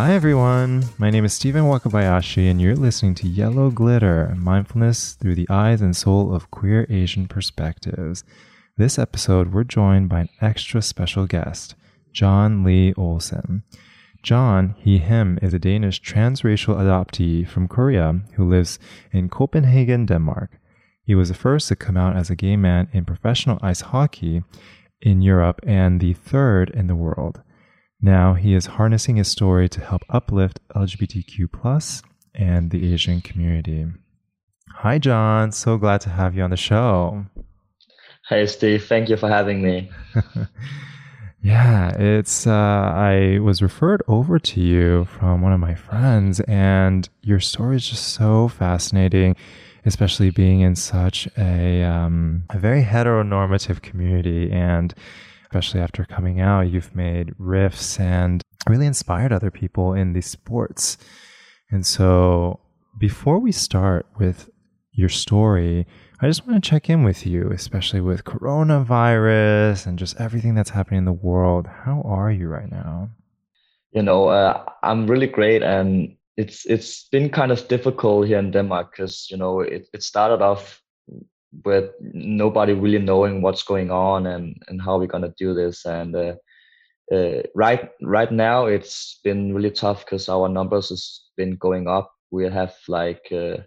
Hi, 0.00 0.12
everyone. 0.12 0.84
My 0.96 1.10
name 1.10 1.24
is 1.24 1.32
Stephen 1.32 1.64
Wakabayashi, 1.64 2.48
and 2.48 2.60
you're 2.60 2.76
listening 2.76 3.16
to 3.16 3.26
Yellow 3.26 3.68
Glitter 3.68 4.32
Mindfulness 4.38 5.14
through 5.14 5.34
the 5.34 5.48
eyes 5.50 5.80
and 5.80 5.96
soul 5.96 6.32
of 6.32 6.52
queer 6.52 6.86
Asian 6.88 7.26
perspectives. 7.26 8.22
This 8.76 8.96
episode, 8.96 9.52
we're 9.52 9.64
joined 9.64 10.08
by 10.08 10.20
an 10.20 10.28
extra 10.40 10.82
special 10.82 11.26
guest, 11.26 11.74
John 12.12 12.62
Lee 12.62 12.94
Olsen. 12.96 13.64
John, 14.22 14.76
he, 14.78 14.98
him, 14.98 15.36
is 15.42 15.52
a 15.52 15.58
Danish 15.58 16.00
transracial 16.00 16.76
adoptee 16.76 17.44
from 17.44 17.66
Korea 17.66 18.20
who 18.34 18.48
lives 18.48 18.78
in 19.10 19.28
Copenhagen, 19.28 20.06
Denmark. 20.06 20.60
He 21.02 21.16
was 21.16 21.28
the 21.28 21.34
first 21.34 21.66
to 21.68 21.76
come 21.76 21.96
out 21.96 22.14
as 22.14 22.30
a 22.30 22.36
gay 22.36 22.56
man 22.56 22.88
in 22.92 23.04
professional 23.04 23.58
ice 23.62 23.80
hockey 23.80 24.44
in 25.02 25.22
Europe 25.22 25.58
and 25.66 25.98
the 26.00 26.12
third 26.12 26.70
in 26.70 26.86
the 26.86 26.94
world. 26.94 27.42
Now 28.00 28.34
he 28.34 28.54
is 28.54 28.66
harnessing 28.66 29.16
his 29.16 29.28
story 29.28 29.68
to 29.70 29.80
help 29.80 30.02
uplift 30.08 30.60
LGBTQ 30.76 32.02
and 32.34 32.70
the 32.70 32.92
Asian 32.92 33.20
community. 33.20 33.86
Hi, 34.76 34.98
John. 34.98 35.50
So 35.50 35.76
glad 35.76 36.00
to 36.02 36.10
have 36.10 36.36
you 36.36 36.42
on 36.42 36.50
the 36.50 36.56
show. 36.56 37.26
Hey, 38.28 38.46
Steve. 38.46 38.84
Thank 38.84 39.08
you 39.08 39.16
for 39.16 39.28
having 39.28 39.62
me. 39.62 39.90
yeah, 41.42 41.90
it's. 41.98 42.46
Uh, 42.46 42.52
I 42.52 43.40
was 43.40 43.62
referred 43.62 44.02
over 44.06 44.38
to 44.38 44.60
you 44.60 45.06
from 45.06 45.42
one 45.42 45.52
of 45.52 45.58
my 45.58 45.74
friends, 45.74 46.38
and 46.40 47.08
your 47.22 47.40
story 47.40 47.76
is 47.76 47.88
just 47.88 48.14
so 48.14 48.46
fascinating, 48.46 49.34
especially 49.84 50.30
being 50.30 50.60
in 50.60 50.76
such 50.76 51.26
a 51.36 51.82
um, 51.82 52.44
a 52.50 52.58
very 52.58 52.84
heteronormative 52.84 53.82
community 53.82 54.52
and 54.52 54.94
especially 55.48 55.80
after 55.80 56.04
coming 56.04 56.40
out, 56.40 56.68
you've 56.68 56.94
made 56.94 57.32
riffs 57.40 57.98
and 57.98 58.42
really 58.68 58.84
inspired 58.84 59.32
other 59.32 59.50
people 59.50 59.94
in 59.94 60.12
these 60.12 60.26
sports. 60.26 60.98
And 61.70 61.86
so, 61.86 62.60
before 62.98 63.38
we 63.38 63.50
start 63.50 64.04
with 64.18 64.50
your 64.92 65.08
story, 65.08 65.86
I 66.20 66.26
just 66.26 66.46
want 66.46 66.62
to 66.62 66.70
check 66.70 66.90
in 66.90 67.02
with 67.02 67.26
you, 67.26 67.50
especially 67.50 68.02
with 68.02 68.24
coronavirus 68.24 69.86
and 69.86 69.98
just 69.98 70.20
everything 70.20 70.54
that's 70.54 70.70
happening 70.70 70.98
in 70.98 71.04
the 71.06 71.12
world. 71.12 71.66
How 71.66 72.02
are 72.04 72.30
you 72.30 72.48
right 72.48 72.70
now? 72.70 73.08
You 73.92 74.02
know, 74.02 74.28
uh, 74.28 74.64
I'm 74.82 75.06
really 75.06 75.28
great, 75.28 75.62
and 75.62 76.14
it's 76.36 76.66
it's 76.66 77.08
been 77.08 77.30
kind 77.30 77.52
of 77.52 77.66
difficult 77.68 78.26
here 78.26 78.38
in 78.38 78.50
Denmark 78.50 78.90
because 78.90 79.30
you 79.30 79.38
know 79.38 79.60
it, 79.60 79.88
it 79.94 80.02
started 80.02 80.42
off 80.42 80.82
with 81.64 81.90
nobody 82.00 82.72
really 82.72 82.98
knowing 82.98 83.42
what's 83.42 83.62
going 83.62 83.90
on 83.90 84.26
and 84.26 84.62
and 84.68 84.80
how 84.82 84.98
we're 84.98 85.06
gonna 85.06 85.32
do 85.38 85.54
this. 85.54 85.84
And 85.84 86.14
uh, 86.14 86.34
uh, 87.12 87.42
right 87.54 87.90
right 88.02 88.30
now, 88.30 88.66
it's 88.66 89.20
been 89.24 89.54
really 89.54 89.70
tough 89.70 90.04
because 90.04 90.28
our 90.28 90.48
numbers 90.48 90.90
has 90.90 91.22
been 91.36 91.56
going 91.56 91.88
up. 91.88 92.12
We 92.30 92.44
have 92.48 92.74
like 92.88 93.26
uh, 93.32 93.58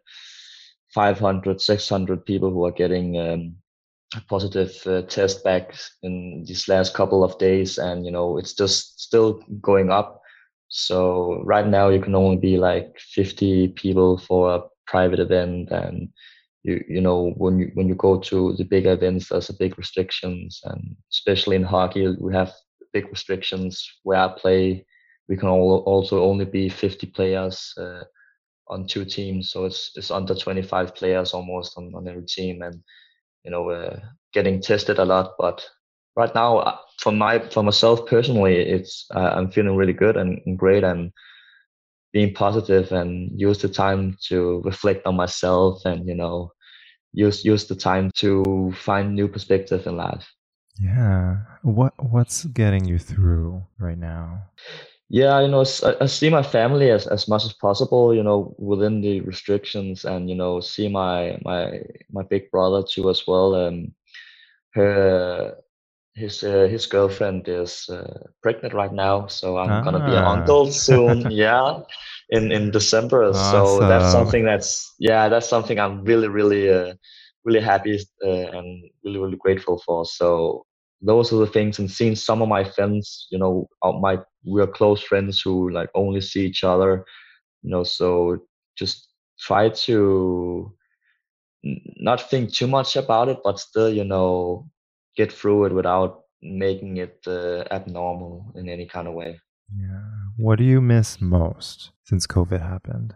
500, 0.93 1.61
600 1.61 2.25
people 2.25 2.51
who 2.51 2.65
are 2.65 2.71
getting 2.71 3.17
um, 3.17 3.55
positive 4.29 4.75
uh, 4.85 5.01
test 5.03 5.43
back 5.43 5.73
in 6.03 6.43
these 6.45 6.67
last 6.67 6.93
couple 6.93 7.23
of 7.23 7.37
days, 7.37 7.77
and 7.77 8.05
you 8.05 8.11
know 8.11 8.37
it's 8.37 8.53
just 8.53 8.99
still 8.99 9.41
going 9.61 9.91
up. 9.91 10.21
So 10.67 11.41
right 11.43 11.67
now, 11.67 11.89
you 11.89 11.99
can 11.99 12.15
only 12.15 12.37
be 12.37 12.57
like 12.57 12.97
50 12.97 13.69
people 13.69 14.17
for 14.17 14.55
a 14.55 14.61
private 14.87 15.19
event 15.19 15.69
and 15.69 16.09
you 16.63 16.83
you 16.87 17.01
know 17.01 17.33
when 17.37 17.59
you 17.59 17.71
when 17.73 17.87
you 17.87 17.95
go 17.95 18.19
to 18.19 18.53
the 18.53 18.63
big 18.63 18.85
events 18.85 19.29
there's 19.29 19.49
a 19.49 19.57
big 19.57 19.77
restrictions 19.77 20.61
and 20.65 20.95
especially 21.11 21.55
in 21.55 21.63
hockey 21.63 22.15
we 22.19 22.33
have 22.33 22.53
big 22.93 23.07
restrictions 23.09 23.99
where 24.03 24.19
i 24.19 24.27
play. 24.27 24.85
We 25.29 25.37
can 25.37 25.47
all, 25.47 25.83
also 25.85 26.23
only 26.23 26.43
be 26.43 26.67
50 26.67 27.07
players 27.07 27.73
uh, 27.77 28.03
on 28.67 28.85
two 28.85 29.05
teams 29.05 29.49
so 29.51 29.65
it's 29.65 29.91
it's 29.95 30.11
under 30.11 30.35
25 30.35 30.93
players 30.95 31.33
almost 31.33 31.77
on, 31.77 31.93
on 31.95 32.07
every 32.07 32.25
team 32.25 32.61
and 32.61 32.81
you 33.45 33.51
know 33.51 33.69
uh, 33.69 33.99
getting 34.33 34.61
tested 34.61 34.99
a 34.99 35.05
lot 35.05 35.33
but 35.39 35.65
right 36.15 36.33
now 36.35 36.57
uh, 36.57 36.77
for 36.99 37.11
my 37.11 37.39
for 37.39 37.63
myself 37.63 38.05
personally 38.07 38.55
it's 38.55 39.05
uh, 39.15 39.33
i'm 39.35 39.51
feeling 39.51 39.75
really 39.75 39.93
good 39.93 40.17
and, 40.17 40.39
and 40.45 40.57
great 40.57 40.83
and 40.83 41.11
being 42.13 42.33
positive 42.33 42.91
and 42.91 43.31
use 43.39 43.59
the 43.59 43.69
time 43.69 44.17
to 44.27 44.61
reflect 44.65 45.05
on 45.05 45.15
myself 45.15 45.85
and 45.85 46.07
you 46.07 46.15
know 46.15 46.51
use 47.13 47.43
use 47.45 47.67
the 47.67 47.75
time 47.75 48.11
to 48.15 48.73
find 48.75 49.15
new 49.15 49.27
perspective 49.27 49.85
in 49.87 49.97
life. 49.97 50.27
Yeah. 50.79 51.37
What 51.63 51.93
what's 51.97 52.45
getting 52.45 52.85
you 52.85 52.97
through 52.97 53.63
right 53.79 53.97
now? 53.97 54.43
Yeah 55.09 55.41
you 55.41 55.49
know 55.49 55.65
I, 55.99 56.05
see 56.05 56.29
my 56.29 56.41
family 56.41 56.89
as, 56.89 57.05
as 57.05 57.27
much 57.27 57.43
as 57.43 57.51
possible 57.51 58.15
you 58.15 58.23
know 58.23 58.55
within 58.57 59.01
the 59.01 59.19
restrictions 59.21 60.05
and 60.05 60.29
you 60.29 60.35
know 60.35 60.61
see 60.61 60.87
my 60.87 61.37
my 61.43 61.81
my 62.11 62.23
big 62.23 62.49
brother 62.49 62.81
too 62.81 63.09
as 63.09 63.27
well 63.27 63.55
and 63.55 63.91
her 64.73 65.57
his 66.13 66.43
uh, 66.43 66.67
his 66.69 66.85
girlfriend 66.85 67.47
is 67.47 67.89
uh, 67.89 68.27
pregnant 68.41 68.73
right 68.73 68.91
now, 68.91 69.27
so 69.27 69.57
I'm 69.57 69.71
ah. 69.71 69.81
gonna 69.81 70.05
be 70.05 70.15
an 70.15 70.23
ah. 70.23 70.31
uncle 70.31 70.71
soon. 70.71 71.31
yeah, 71.31 71.79
in 72.29 72.51
in 72.51 72.71
December. 72.71 73.29
Awesome. 73.29 73.51
So 73.51 73.87
that's 73.87 74.11
something 74.11 74.43
that's 74.43 74.93
yeah, 74.99 75.29
that's 75.29 75.47
something 75.47 75.79
I'm 75.79 76.03
really 76.03 76.27
really 76.27 76.69
uh, 76.69 76.93
really 77.45 77.61
happy 77.61 77.99
uh, 78.23 78.27
and 78.27 78.89
really 79.03 79.19
really 79.19 79.37
grateful 79.37 79.81
for. 79.85 80.05
So 80.05 80.65
those 81.01 81.31
are 81.31 81.37
the 81.37 81.47
things, 81.47 81.79
and 81.79 81.89
seeing 81.89 82.15
some 82.15 82.41
of 82.41 82.49
my 82.49 82.63
friends, 82.63 83.27
you 83.31 83.39
know, 83.39 83.67
my 84.01 84.19
we're 84.43 84.67
close 84.67 85.01
friends 85.01 85.41
who 85.41 85.69
like 85.71 85.89
only 85.95 86.21
see 86.21 86.45
each 86.45 86.63
other, 86.63 87.05
you 87.63 87.71
know. 87.71 87.83
So 87.83 88.37
just 88.77 89.07
try 89.39 89.69
to 89.69 90.73
not 91.63 92.29
think 92.29 92.53
too 92.53 92.67
much 92.67 92.95
about 92.95 93.29
it, 93.29 93.37
but 93.43 93.59
still, 93.59 93.89
you 93.89 94.03
know, 94.03 94.67
get 95.15 95.31
through 95.31 95.65
it 95.65 95.73
without 95.73 96.23
making 96.41 96.97
it 96.97 97.19
uh, 97.27 97.63
abnormal 97.71 98.51
in 98.55 98.69
any 98.69 98.85
kind 98.85 99.07
of 99.07 99.13
way. 99.13 99.39
Yeah. 99.77 100.01
What 100.37 100.57
do 100.57 100.63
you 100.63 100.81
miss 100.81 101.21
most 101.21 101.91
since 102.03 102.27
COVID 102.27 102.61
happened? 102.61 103.13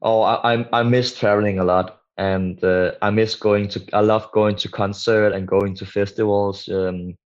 Oh, 0.00 0.22
I 0.22 0.54
I 0.54 0.68
I 0.72 0.82
miss 0.82 1.18
traveling 1.18 1.58
a 1.58 1.64
lot, 1.64 2.00
and 2.18 2.62
uh, 2.64 2.92
I 3.02 3.10
miss 3.10 3.34
going 3.34 3.68
to. 3.68 3.80
I 3.92 4.00
love 4.00 4.30
going 4.32 4.56
to 4.56 4.68
concert 4.68 5.32
and 5.32 5.46
going 5.46 5.74
to 5.76 5.86
festivals. 5.86 6.68
Um, 6.68 7.16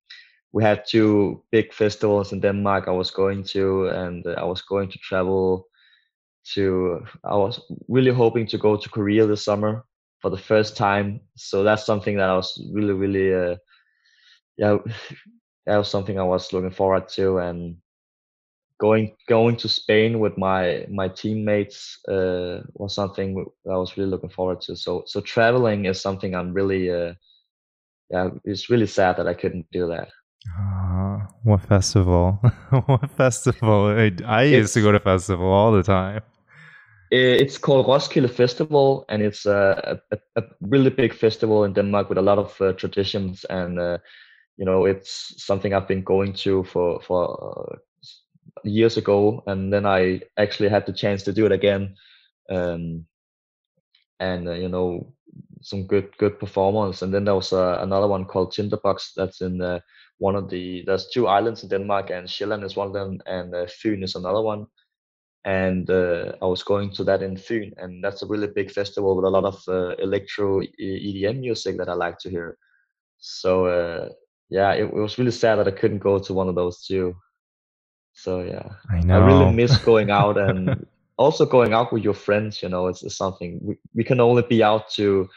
we 0.53 0.63
had 0.63 0.84
two 0.87 1.43
big 1.51 1.73
festivals 1.73 2.33
in 2.33 2.41
Denmark. 2.41 2.89
I 2.89 2.93
was 2.93 3.11
going 3.11 3.45
to, 3.53 3.89
and 3.89 4.27
uh, 4.27 4.34
I 4.39 4.45
was 4.45 4.63
going 4.63 4.91
to 4.91 4.99
travel 4.99 5.67
to. 6.55 7.01
I 7.25 7.37
was 7.37 7.61
really 7.89 8.13
hoping 8.13 8.47
to 8.49 8.59
go 8.59 8.77
to 8.77 8.89
Korea 8.89 9.27
this 9.27 9.45
summer 9.45 9.84
for 10.21 10.31
the 10.31 10.43
first 10.43 10.77
time. 10.77 11.21
So 11.37 11.63
that's 11.63 11.87
something 11.87 12.17
that 12.17 12.31
I 12.31 12.37
was 12.37 12.63
really, 12.73 12.95
really 12.95 13.34
uh, 13.34 13.57
yeah, 14.56 14.78
that 15.67 15.77
was 15.77 15.91
something 15.91 16.19
I 16.19 16.25
was 16.25 16.53
looking 16.53 16.71
forward 16.71 17.09
to, 17.11 17.39
and 17.39 17.77
going 18.78 19.17
going 19.28 19.56
to 19.56 19.69
Spain 19.69 20.21
with 20.21 20.37
my 20.37 20.87
my 20.91 21.09
teammates 21.09 21.99
uh, 22.09 22.62
was 22.75 22.95
something 22.95 23.45
I 23.71 23.77
was 23.77 23.97
really 23.97 24.11
looking 24.11 24.31
forward 24.31 24.61
to. 24.62 24.77
So 24.77 25.03
so 25.06 25.21
traveling 25.21 25.87
is 25.87 26.00
something 26.00 26.34
I'm 26.34 26.53
really 26.53 26.91
uh, 26.91 27.15
yeah, 28.11 28.31
it's 28.45 28.71
really 28.71 28.87
sad 28.87 29.16
that 29.16 29.27
I 29.27 29.34
couldn't 29.34 29.66
do 29.72 29.89
that. 29.89 30.09
Uh, 30.59 31.27
what 31.43 31.61
festival? 31.62 32.33
what 32.87 33.11
festival? 33.11 33.87
I, 33.87 34.12
I 34.25 34.43
used 34.45 34.75
to 34.75 34.83
go 34.83 34.93
to 34.93 35.00
festival 35.00 35.47
all 35.47 35.72
the 35.72 35.83
time. 35.83 36.22
It's 37.11 37.56
called 37.56 37.87
Roskilde 37.87 38.31
Festival, 38.31 39.05
and 39.09 39.22
it's 39.22 39.47
a, 39.47 40.00
a, 40.11 40.19
a 40.37 40.43
really 40.61 40.91
big 40.91 41.15
festival 41.15 41.63
in 41.63 41.72
Denmark 41.72 42.09
with 42.09 42.19
a 42.19 42.22
lot 42.22 42.39
of 42.39 42.60
uh, 42.60 42.72
traditions 42.72 43.45
and 43.45 43.78
uh, 43.78 43.98
you 44.56 44.64
know 44.64 44.86
it's 44.86 45.42
something 45.44 45.74
i've 45.74 45.88
been 45.88 46.03
going 46.03 46.32
to 46.32 46.64
for 46.64 47.00
for 47.00 47.20
uh, 47.72 47.76
years 48.64 48.97
ago 48.97 49.42
and 49.47 49.72
then 49.72 49.86
i 49.86 50.20
actually 50.38 50.68
had 50.68 50.86
the 50.86 50.92
chance 50.92 51.22
to 51.22 51.32
do 51.32 51.47
it 51.47 51.53
again 51.53 51.94
um, 52.50 53.04
and 54.20 54.48
uh, 54.48 54.53
you 54.53 54.68
know 54.68 55.12
some 55.62 55.86
good 55.86 56.16
good 56.18 56.38
performance. 56.38 57.03
And 57.03 57.12
then 57.12 57.24
there 57.24 57.34
was 57.34 57.53
uh, 57.53 57.78
another 57.80 58.06
one 58.06 58.24
called 58.24 58.53
tinderbox 58.53 59.12
that's 59.16 59.41
in 59.41 59.60
uh, 59.60 59.80
one 60.18 60.36
of 60.36 60.48
the 60.48 60.82
there's 60.86 61.08
two 61.08 61.26
islands 61.26 61.62
in 61.62 61.68
denmark 61.68 62.10
and 62.10 62.28
Sjælland 62.28 62.64
is 62.64 62.76
one 62.76 62.88
of 62.88 62.92
them 62.92 63.18
and 63.26 63.54
uh, 63.54 63.66
Fyn 63.66 64.03
is 64.03 64.14
another 64.14 64.42
one. 64.42 64.66
And 65.44 65.88
uh, 65.91 66.32
i 66.42 66.47
was 66.47 66.64
going 66.64 66.91
to 66.92 67.04
that 67.04 67.22
in 67.22 67.36
Fyn 67.36 67.72
and 67.78 68.03
that's 68.03 68.22
a 68.22 68.26
really 68.26 68.48
big 68.48 68.70
festival 68.70 69.16
with 69.16 69.24
a 69.24 69.30
lot 69.30 69.44
of 69.44 69.62
uh, 69.68 69.94
electro 69.97 70.60
edm 70.80 71.41
music 71.41 71.76
that 71.78 71.88
i 71.88 71.94
like 71.94 72.18
to 72.20 72.30
hear. 72.30 72.56
So 73.18 74.10
yeah, 74.48 74.72
it, 74.72 74.84
it, 74.84 74.95
was 74.95 75.19
really 75.19 75.31
sad 75.31 75.57
that 75.57 75.69
I 75.69 75.72
couldn't 75.72 75.98
go 75.98 76.19
to 76.19 76.34
one 76.34 76.48
of 76.48 76.54
those 76.54 76.84
two. 76.84 77.15
So 78.13 78.43
yeah, 78.43 78.69
I 78.91 79.01
know. 79.01 79.15
I 79.15 79.27
really 79.27 79.53
miss 79.53 79.77
going 79.78 80.10
out 80.10 80.39
and 80.48 80.87
also 81.16 81.47
going 81.47 81.72
out 81.72 81.93
with 81.93 82.04
your 82.04 82.15
friends. 82.15 82.63
You 82.63 82.69
know, 82.69 82.87
it's, 82.87 83.03
it's 83.03 83.16
something 83.16 83.60
we, 83.63 83.77
we 83.95 84.04
can 84.04 84.21
only 84.21 84.43
be 84.43 84.63
out 84.63 84.91
to, 84.93 85.28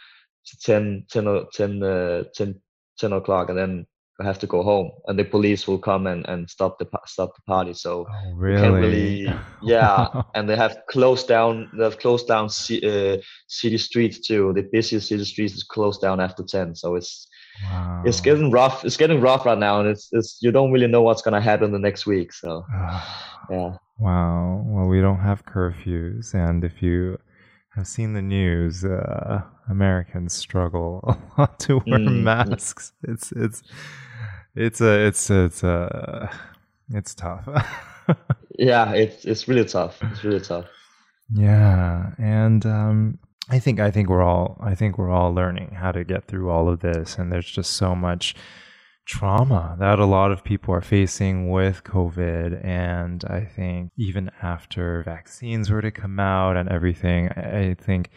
to 0.46 0.58
10, 0.60 1.06
10, 1.10 1.46
10, 1.54 1.84
uh, 1.84 2.24
10, 2.36 2.62
10 3.00 3.14
o'clock 3.14 3.50
and 3.50 3.58
then 3.58 3.86
have 4.24 4.40
to 4.40 4.48
go 4.48 4.64
home, 4.64 4.92
and 5.08 5.18
the 5.18 5.24
police 5.24 5.68
will 5.68 5.78
come 5.78 6.08
and, 6.08 6.28
and 6.28 6.50
stop 6.50 6.78
the 6.80 6.88
stop 7.06 7.36
the 7.36 7.42
party. 7.44 7.74
So 7.74 8.06
oh, 8.10 8.34
really, 8.34 8.70
really 8.70 9.34
yeah, 9.64 10.08
and 10.36 10.50
they 10.50 10.56
have 10.56 10.78
closed 10.90 11.28
down. 11.28 11.70
They 11.78 11.84
have 11.84 12.00
closed 12.00 12.28
down 12.28 12.50
c- 12.50 12.86
uh, 12.86 13.22
city 13.48 13.78
streets 13.78 14.20
too. 14.20 14.54
The 14.54 14.68
busiest 14.72 15.08
city 15.08 15.24
streets 15.26 15.54
is 15.54 15.64
closed 15.64 16.02
down 16.02 16.20
after 16.20 16.44
ten. 16.44 16.76
So 16.76 16.96
it's 16.96 17.28
wow. 17.64 18.04
it's 18.06 18.22
getting 18.22 18.52
rough. 18.52 18.86
It's 18.86 18.98
getting 18.98 19.22
rough 19.22 19.46
right 19.46 19.58
now, 19.58 19.80
and 19.80 19.90
it's 19.90 20.10
it's 20.12 20.40
you 20.42 20.52
don't 20.52 20.72
really 20.72 20.88
know 20.88 21.02
what's 21.02 21.22
gonna 21.22 21.42
happen 21.42 21.72
the 21.72 21.80
next 21.80 22.06
week. 22.06 22.34
So 22.34 22.66
yeah. 23.50 23.76
Wow. 23.98 24.64
Well, 24.66 24.88
we 24.88 25.02
don't 25.02 25.20
have 25.20 25.46
curfews, 25.46 26.34
and 26.34 26.64
if 26.64 26.82
you 26.82 27.18
have 27.76 27.88
seen 27.88 28.14
the 28.14 28.22
news, 28.22 28.86
uh, 28.86 29.42
Americans 29.70 30.34
struggle 30.34 31.02
a 31.38 31.42
lot 31.42 31.60
to 31.62 31.76
wear 31.86 32.00
mm. 32.00 32.24
masks. 32.24 32.94
It's 33.04 33.32
it's 33.34 33.64
it's 34.56 34.82
a 34.82 35.08
it's 35.08 35.30
it's 35.30 35.64
a 35.64 36.30
it's 36.94 37.14
tough. 37.14 37.48
yeah, 38.58 38.94
it's 38.94 39.26
it's 39.26 39.48
really 39.48 39.66
tough. 39.66 40.00
It's 40.12 40.24
really 40.24 40.42
tough. 40.42 40.66
Yeah, 41.32 42.12
and 42.18 42.66
um, 42.66 43.20
I 43.50 43.60
think 43.60 43.80
I 43.80 43.90
think 43.92 44.10
we're 44.10 44.22
all 44.22 44.58
I 44.62 44.76
think 44.76 44.98
we're 44.98 45.10
all 45.10 45.34
learning 45.34 45.72
how 45.72 45.92
to 45.92 46.04
get 46.04 46.26
through 46.26 46.50
all 46.50 46.70
of 46.70 46.82
this, 46.82 47.18
and 47.18 47.32
there's 47.32 47.50
just 47.50 47.72
so 47.72 47.96
much 47.96 48.36
trauma 49.10 49.76
that 49.80 49.98
a 49.98 50.06
lot 50.06 50.32
of 50.32 50.44
people 50.44 50.72
are 50.72 50.82
facing 50.82 51.50
with 51.50 51.84
COVID. 51.84 52.64
And 52.64 53.26
I 53.26 53.44
think 53.44 53.92
even 53.98 54.30
after 54.42 55.02
vaccines 55.04 55.72
were 55.72 55.82
to 55.82 55.90
come 55.90 56.20
out 56.20 56.56
and 56.56 56.70
everything, 56.70 57.30
I 57.30 57.74
think 57.74 58.12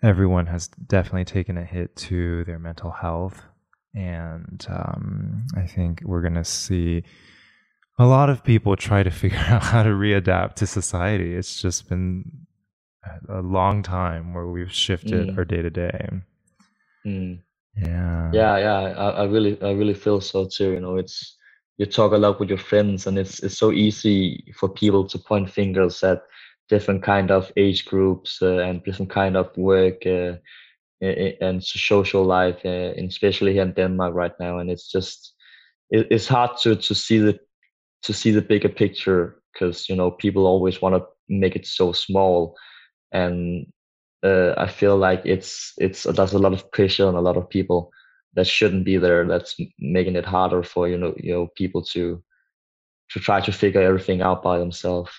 everyone 0.00 0.46
has 0.46 0.68
definitely 0.68 1.24
taken 1.24 1.58
a 1.58 1.64
hit 1.64 1.96
to 1.96 2.44
their 2.44 2.60
mental 2.60 2.92
health. 2.92 3.42
And 3.94 4.64
um, 4.70 5.44
I 5.56 5.66
think 5.66 6.02
we're 6.04 6.22
going 6.22 6.34
to 6.34 6.44
see 6.44 7.02
a 7.98 8.06
lot 8.06 8.30
of 8.30 8.44
people 8.44 8.76
try 8.76 9.02
to 9.02 9.10
figure 9.22 9.38
out 9.38 9.64
how 9.64 9.82
to 9.82 9.90
readapt 9.90 10.54
to 10.54 10.68
society. 10.68 11.34
It's 11.34 11.60
just 11.60 11.88
been 11.88 12.46
a 13.28 13.40
long 13.40 13.82
time 13.82 14.34
where 14.34 14.46
we've 14.46 14.72
shifted 14.72 15.28
mm. 15.28 15.38
our 15.38 15.44
day 15.44 15.62
to 15.62 15.70
day. 15.70 16.08
Yeah. 17.76 18.30
Yeah, 18.32 18.58
yeah. 18.58 18.80
I, 18.96 19.10
I 19.10 19.24
really, 19.24 19.60
I 19.62 19.72
really 19.72 19.94
feel 19.94 20.20
so 20.20 20.46
too. 20.46 20.72
You 20.72 20.80
know, 20.80 20.96
it's 20.96 21.36
you 21.78 21.86
talk 21.86 22.12
a 22.12 22.16
lot 22.16 22.38
with 22.38 22.48
your 22.48 22.58
friends, 22.58 23.06
and 23.06 23.18
it's 23.18 23.42
it's 23.42 23.58
so 23.58 23.72
easy 23.72 24.52
for 24.56 24.68
people 24.68 25.06
to 25.08 25.18
point 25.18 25.50
fingers 25.50 26.02
at 26.02 26.22
different 26.68 27.02
kind 27.02 27.30
of 27.30 27.50
age 27.56 27.86
groups 27.86 28.40
uh, 28.42 28.58
and 28.58 28.84
different 28.84 29.10
kind 29.10 29.36
of 29.36 29.56
work 29.56 30.06
uh, 30.06 30.34
and 31.00 31.64
social 31.64 32.24
life, 32.24 32.60
uh, 32.64 32.92
especially 32.96 33.52
here 33.52 33.62
in 33.62 33.72
Denmark 33.72 34.14
right 34.14 34.32
now. 34.38 34.58
And 34.58 34.70
it's 34.70 34.90
just 34.90 35.34
it, 35.90 36.06
it's 36.10 36.28
hard 36.28 36.56
to 36.62 36.76
to 36.76 36.94
see 36.94 37.18
the 37.18 37.38
to 38.02 38.12
see 38.12 38.32
the 38.32 38.42
bigger 38.42 38.68
picture 38.68 39.42
because 39.52 39.88
you 39.88 39.96
know 39.96 40.10
people 40.10 40.46
always 40.46 40.82
want 40.82 40.94
to 40.94 41.04
make 41.28 41.56
it 41.56 41.66
so 41.66 41.92
small 41.92 42.54
and 43.12 43.66
uh, 44.22 44.54
I 44.56 44.68
feel 44.68 44.96
like 44.96 45.22
it's 45.24 45.72
it's 45.78 46.04
there's 46.04 46.32
a 46.32 46.38
lot 46.38 46.52
of 46.52 46.70
pressure 46.72 47.06
on 47.06 47.14
a 47.14 47.20
lot 47.20 47.36
of 47.36 47.48
people 47.48 47.90
that 48.34 48.46
shouldn't 48.46 48.84
be 48.84 48.96
there. 48.96 49.26
That's 49.26 49.56
making 49.78 50.16
it 50.16 50.24
harder 50.24 50.62
for 50.62 50.88
you 50.88 50.96
know 50.96 51.14
you 51.16 51.32
know 51.32 51.48
people 51.56 51.82
to 51.86 52.22
to 53.10 53.20
try 53.20 53.40
to 53.40 53.52
figure 53.52 53.82
everything 53.82 54.22
out 54.22 54.42
by 54.42 54.58
themselves. 54.58 55.10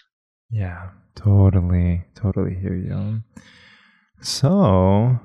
Yeah, 0.50 0.90
totally, 1.16 2.04
totally 2.16 2.56
hear 2.56 2.76
you. 2.76 3.22
So, 4.22 5.20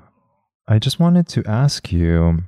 I 0.67 0.77
just 0.79 0.99
wanted 0.99 1.27
to 1.29 1.43
ask 1.45 1.91
you, 1.91 2.43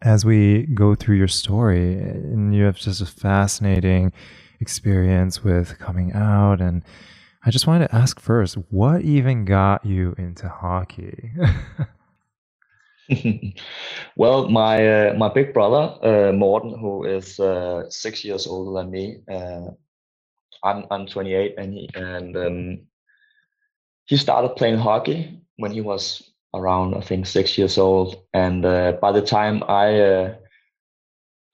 as 0.00 0.24
we 0.24 0.66
go 0.66 0.94
through 0.94 1.16
your 1.16 1.28
story, 1.28 1.94
and 1.94 2.54
you 2.54 2.64
have 2.64 2.76
just 2.76 3.00
a 3.00 3.06
fascinating 3.06 4.12
experience 4.60 5.44
with 5.44 5.78
coming 5.78 6.12
out 6.12 6.60
and 6.60 6.82
I 7.46 7.50
just 7.50 7.68
wanted 7.68 7.86
to 7.86 7.94
ask 7.94 8.18
first, 8.18 8.56
what 8.70 9.02
even 9.02 9.44
got 9.44 9.86
you 9.86 10.16
into 10.18 10.48
hockey? 10.48 11.30
well, 14.16 14.48
my 14.48 15.10
uh, 15.10 15.14
my 15.14 15.28
big 15.28 15.54
brother 15.54 15.94
uh, 16.02 16.32
Morten, 16.32 16.76
who 16.76 17.04
is 17.04 17.38
uh, 17.38 17.88
six 17.88 18.24
years 18.24 18.48
older 18.48 18.82
than 18.82 18.90
me, 18.90 19.18
uh, 19.30 19.68
I'm 20.64 20.86
I'm 20.90 21.06
28, 21.06 21.54
and 21.56 21.72
he 21.72 21.88
and 21.94 22.36
um, 22.36 22.78
he 24.06 24.16
started 24.16 24.56
playing 24.56 24.78
hockey 24.78 25.40
when 25.58 25.70
he 25.70 25.80
was 25.80 26.28
around 26.52 26.96
I 26.96 27.00
think 27.00 27.26
six 27.26 27.56
years 27.56 27.78
old, 27.78 28.24
and 28.34 28.64
uh, 28.64 28.98
by 29.00 29.12
the 29.12 29.22
time 29.22 29.62
I 29.68 30.00
uh, 30.00 30.34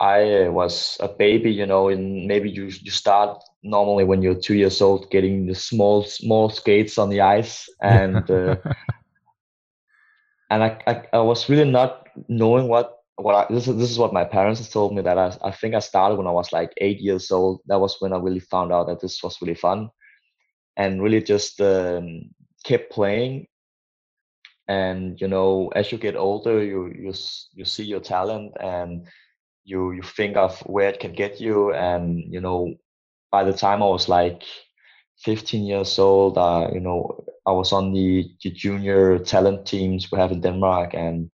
I 0.02 0.48
was 0.48 0.96
a 0.98 1.06
baby, 1.06 1.52
you 1.52 1.64
know, 1.64 1.88
and 1.88 2.26
maybe 2.26 2.50
you 2.50 2.64
you 2.64 2.90
start 2.90 3.40
normally 3.62 4.02
when 4.02 4.20
you're 4.20 4.34
two 4.34 4.54
years 4.54 4.82
old, 4.82 5.08
getting 5.12 5.46
the 5.46 5.54
small 5.54 6.02
small 6.02 6.50
skates 6.50 6.98
on 6.98 7.08
the 7.08 7.20
ice, 7.20 7.68
and 7.80 8.28
uh, 8.28 8.56
and 10.50 10.64
I, 10.64 10.78
I, 10.88 11.02
I 11.12 11.18
was 11.20 11.48
really 11.48 11.70
not 11.70 12.08
knowing 12.28 12.66
what 12.66 12.98
what 13.14 13.34
I, 13.36 13.54
this 13.54 13.68
is 13.68 13.76
this 13.76 13.92
is 13.92 13.98
what 13.98 14.12
my 14.12 14.24
parents 14.24 14.68
told 14.68 14.92
me 14.92 15.02
that 15.02 15.18
I 15.18 15.36
I 15.40 15.52
think 15.52 15.76
I 15.76 15.78
started 15.78 16.16
when 16.16 16.26
I 16.26 16.32
was 16.32 16.52
like 16.52 16.72
eight 16.78 17.00
years 17.00 17.30
old. 17.30 17.60
That 17.66 17.78
was 17.80 17.96
when 18.00 18.12
I 18.12 18.18
really 18.18 18.40
found 18.40 18.72
out 18.72 18.88
that 18.88 19.00
this 19.00 19.22
was 19.22 19.40
really 19.40 19.54
fun, 19.54 19.88
and 20.76 21.00
really 21.00 21.22
just 21.22 21.60
um, 21.60 22.30
kept 22.64 22.90
playing. 22.90 23.46
And 24.66 25.20
you 25.20 25.28
know, 25.28 25.70
as 25.76 25.92
you 25.92 25.98
get 25.98 26.16
older, 26.16 26.60
you 26.64 26.88
you 26.88 27.12
you 27.54 27.64
see 27.64 27.84
your 27.84 28.00
talent 28.00 28.52
and 28.60 29.06
you 29.64 29.92
you 29.92 30.02
think 30.02 30.36
of 30.36 30.58
where 30.66 30.88
it 30.88 31.00
can 31.00 31.12
get 31.12 31.40
you. 31.40 31.72
And 31.74 32.22
you 32.32 32.40
know 32.40 32.74
by 33.30 33.44
the 33.44 33.52
time 33.52 33.82
i 33.82 33.86
was 33.86 34.08
like 34.08 34.42
15 35.24 35.64
years 35.64 35.98
old 35.98 36.38
uh, 36.38 36.68
you 36.72 36.80
know 36.80 37.24
i 37.46 37.52
was 37.52 37.72
on 37.72 37.92
the, 37.92 38.28
the 38.42 38.50
junior 38.50 39.18
talent 39.18 39.66
teams 39.66 40.10
we 40.10 40.18
have 40.18 40.32
in 40.32 40.40
denmark 40.40 40.94
and 40.94 41.30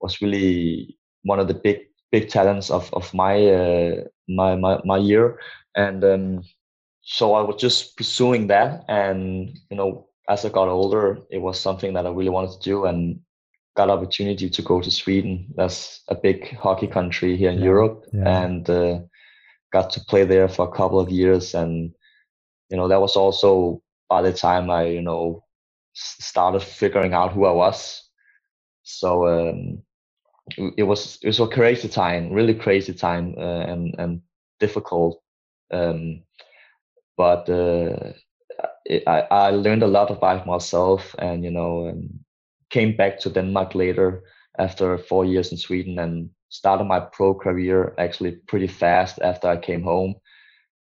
was 0.00 0.20
really 0.22 0.96
one 1.24 1.38
of 1.40 1.48
the 1.48 1.54
big 1.54 1.78
big 2.12 2.28
talents 2.28 2.70
of 2.70 2.92
of 2.94 3.12
my 3.14 3.34
uh, 3.46 3.94
my, 4.28 4.56
my 4.56 4.80
my 4.84 4.96
year. 4.98 5.38
And 5.76 6.02
um, 6.04 6.42
so 7.02 7.34
i 7.34 7.42
was 7.42 7.60
just 7.60 7.96
pursuing 7.96 8.46
that. 8.48 8.84
And 8.88 9.50
you 9.70 9.76
know 9.76 10.06
as 10.28 10.44
i 10.44 10.48
got 10.48 10.68
older 10.68 11.18
it 11.30 11.38
was 11.38 11.60
something 11.60 11.94
that 11.94 12.06
i 12.06 12.10
really 12.10 12.30
wanted 12.30 12.52
to 12.52 12.60
do. 12.60 12.84
And 12.86 13.20
got 13.80 13.90
opportunity 13.90 14.50
to 14.50 14.62
go 14.62 14.82
to 14.82 14.90
Sweden. 14.90 15.46
That's 15.56 16.02
a 16.08 16.14
big 16.14 16.54
hockey 16.56 16.86
country 16.86 17.36
here 17.36 17.50
in 17.50 17.58
yeah, 17.58 17.64
Europe, 17.64 18.04
yeah. 18.12 18.42
and 18.42 18.68
uh, 18.68 18.98
got 19.72 19.88
to 19.90 20.00
play 20.00 20.24
there 20.24 20.48
for 20.48 20.68
a 20.68 20.76
couple 20.76 21.00
of 21.00 21.10
years. 21.10 21.54
And 21.54 21.94
you 22.68 22.76
know 22.76 22.88
that 22.88 23.00
was 23.00 23.16
also 23.16 23.80
by 24.10 24.20
the 24.20 24.34
time 24.34 24.68
I 24.70 24.84
you 24.84 25.00
know 25.00 25.44
started 25.94 26.62
figuring 26.62 27.14
out 27.14 27.32
who 27.32 27.46
I 27.46 27.52
was. 27.52 28.06
So 28.82 29.26
um, 29.26 29.82
it 30.76 30.82
was 30.82 31.18
it 31.22 31.28
was 31.28 31.40
a 31.40 31.46
crazy 31.46 31.88
time, 31.88 32.32
really 32.32 32.54
crazy 32.54 32.92
time, 32.92 33.34
uh, 33.38 33.64
and 33.72 33.94
and 33.98 34.20
difficult. 34.58 35.22
Um, 35.70 36.22
but 37.16 37.48
uh, 37.48 38.12
it, 38.84 39.04
I 39.06 39.20
I 39.30 39.50
learned 39.50 39.82
a 39.82 39.94
lot 39.98 40.10
about 40.10 40.46
myself, 40.46 41.14
and 41.18 41.44
you 41.44 41.50
know. 41.50 41.88
Um, 41.88 42.19
came 42.70 42.96
back 42.96 43.18
to 43.20 43.30
Denmark 43.30 43.74
later 43.74 44.22
after 44.58 44.98
four 44.98 45.24
years 45.24 45.52
in 45.52 45.58
Sweden 45.58 45.98
and 45.98 46.30
started 46.48 46.84
my 46.84 47.00
pro 47.00 47.34
career 47.34 47.94
actually 47.98 48.32
pretty 48.46 48.66
fast 48.66 49.20
after 49.22 49.48
I 49.48 49.56
came 49.56 49.82
home. 49.82 50.14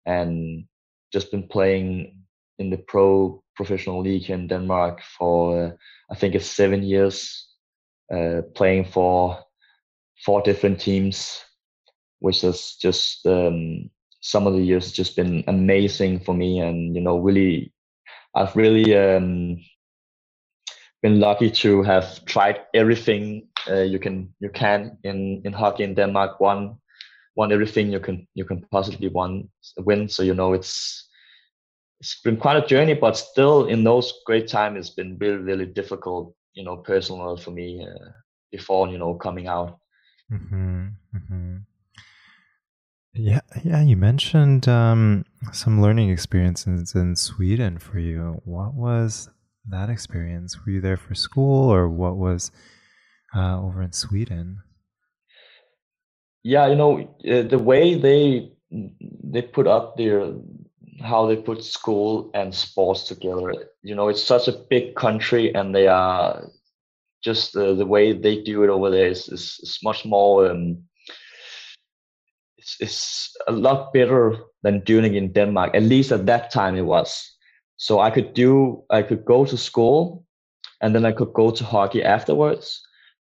And 0.06 0.64
just 1.12 1.30
been 1.30 1.48
playing 1.48 2.22
in 2.58 2.70
the 2.70 2.78
pro 2.78 3.42
professional 3.56 4.02
league 4.02 4.30
in 4.30 4.48
Denmark 4.48 5.00
for 5.18 5.64
uh, 5.64 5.70
I 6.10 6.14
think 6.14 6.34
it's 6.34 6.46
seven 6.46 6.82
years, 6.82 7.46
uh, 8.12 8.42
playing 8.54 8.84
for 8.86 9.38
four 10.24 10.42
different 10.42 10.80
teams, 10.80 11.44
which 12.20 12.40
has 12.42 12.76
just 12.80 13.26
um, 13.26 13.90
some 14.20 14.46
of 14.46 14.54
the 14.54 14.62
years 14.62 14.92
just 14.92 15.16
been 15.16 15.44
amazing 15.46 16.20
for 16.20 16.34
me 16.34 16.60
and 16.60 16.94
you 16.94 17.00
know 17.00 17.18
really 17.18 17.72
I've 18.34 18.56
really 18.56 18.96
um, 18.96 19.58
been 21.02 21.20
lucky 21.20 21.50
to 21.50 21.82
have 21.82 22.24
tried 22.24 22.60
everything 22.74 23.48
uh, 23.70 23.82
you 23.82 23.98
can 23.98 24.34
you 24.40 24.50
can 24.50 24.98
in 25.04 25.42
in 25.44 25.52
hockey 25.52 25.84
in 25.84 25.94
Denmark. 25.94 26.40
Won 26.40 26.78
won 27.36 27.52
everything 27.52 27.92
you 27.92 28.00
can 28.00 28.26
you 28.34 28.44
can 28.44 28.64
possibly 28.70 29.08
won 29.08 29.48
win. 29.78 30.08
So 30.08 30.22
you 30.22 30.34
know 30.34 30.54
it's 30.54 31.08
it's 32.00 32.20
been 32.22 32.36
quite 32.36 32.56
a 32.56 32.66
journey, 32.66 32.94
but 32.94 33.16
still 33.16 33.66
in 33.66 33.84
those 33.84 34.12
great 34.26 34.48
times 34.48 34.78
it's 34.78 34.94
been 34.94 35.18
really 35.18 35.38
really 35.38 35.66
difficult. 35.66 36.34
You 36.54 36.64
know, 36.64 36.76
personal 36.76 37.36
for 37.36 37.52
me 37.52 37.86
uh, 37.86 38.08
before 38.50 38.88
you 38.88 38.98
know 38.98 39.14
coming 39.14 39.46
out. 39.46 39.78
Mm-hmm, 40.32 40.86
mm-hmm. 41.14 41.56
Yeah, 43.14 43.40
yeah. 43.64 43.82
You 43.82 43.96
mentioned 43.96 44.68
um, 44.68 45.24
some 45.52 45.80
learning 45.80 46.10
experiences 46.10 46.94
in 46.94 47.16
Sweden 47.16 47.78
for 47.78 47.98
you. 47.98 48.40
What 48.44 48.74
was 48.74 49.30
that 49.70 49.90
experience? 49.90 50.56
Were 50.64 50.72
you 50.72 50.80
there 50.80 50.96
for 50.96 51.14
school 51.14 51.72
or 51.72 51.88
what 51.88 52.16
was 52.16 52.50
uh, 53.34 53.60
over 53.60 53.82
in 53.82 53.92
Sweden? 53.92 54.62
yeah, 56.48 56.66
you 56.66 56.76
know, 56.76 57.00
uh, 57.28 57.42
the 57.42 57.58
way 57.58 57.94
they 57.94 58.50
they 58.70 59.42
put 59.42 59.66
up 59.66 59.96
their 59.96 60.32
how 61.02 61.26
they 61.26 61.36
put 61.36 61.62
school 61.62 62.30
and 62.34 62.54
sports 62.54 63.04
together. 63.04 63.52
You 63.82 63.94
know, 63.94 64.08
it's 64.08 64.22
such 64.22 64.48
a 64.48 64.60
big 64.70 64.94
country, 64.94 65.54
and 65.54 65.74
they 65.74 65.88
are 65.88 66.48
just 67.22 67.56
uh, 67.56 67.74
the 67.74 67.86
way 67.86 68.12
they 68.12 68.42
do 68.42 68.62
it 68.62 68.70
over 68.70 68.90
there 68.90 69.08
is 69.08 69.28
is, 69.28 69.60
is 69.62 69.78
much 69.82 70.04
more. 70.04 70.50
Um, 70.50 70.84
it's, 72.56 72.76
it's 72.80 73.36
a 73.46 73.52
lot 73.52 73.92
better 73.92 74.36
than 74.62 74.80
doing 74.84 75.04
it 75.04 75.16
in 75.16 75.32
Denmark. 75.32 75.74
At 75.74 75.82
least 75.82 76.12
at 76.12 76.26
that 76.26 76.50
time, 76.50 76.76
it 76.76 76.86
was. 76.86 77.36
So 77.78 78.00
I 78.00 78.10
could 78.10 78.34
do, 78.34 78.84
I 78.90 79.02
could 79.02 79.24
go 79.24 79.44
to 79.44 79.56
school, 79.56 80.24
and 80.80 80.94
then 80.94 81.06
I 81.06 81.12
could 81.12 81.32
go 81.32 81.50
to 81.50 81.64
hockey 81.64 82.02
afterwards. 82.02 82.82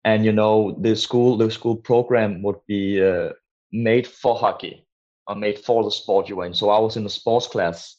And 0.04 0.24
you 0.24 0.32
know, 0.32 0.76
the 0.80 0.94
school, 0.94 1.36
the 1.38 1.50
school 1.50 1.76
program 1.76 2.42
would 2.42 2.58
be 2.68 3.02
uh, 3.02 3.30
made 3.72 4.06
for 4.06 4.36
hockey 4.36 4.86
or 5.26 5.34
made 5.34 5.58
for 5.58 5.82
the 5.82 5.90
sport 5.90 6.28
you 6.28 6.36
were 6.36 6.44
in. 6.44 6.54
So 6.54 6.68
I 6.68 6.78
was 6.78 6.96
in 6.96 7.04
the 7.04 7.10
sports 7.10 7.46
class, 7.46 7.96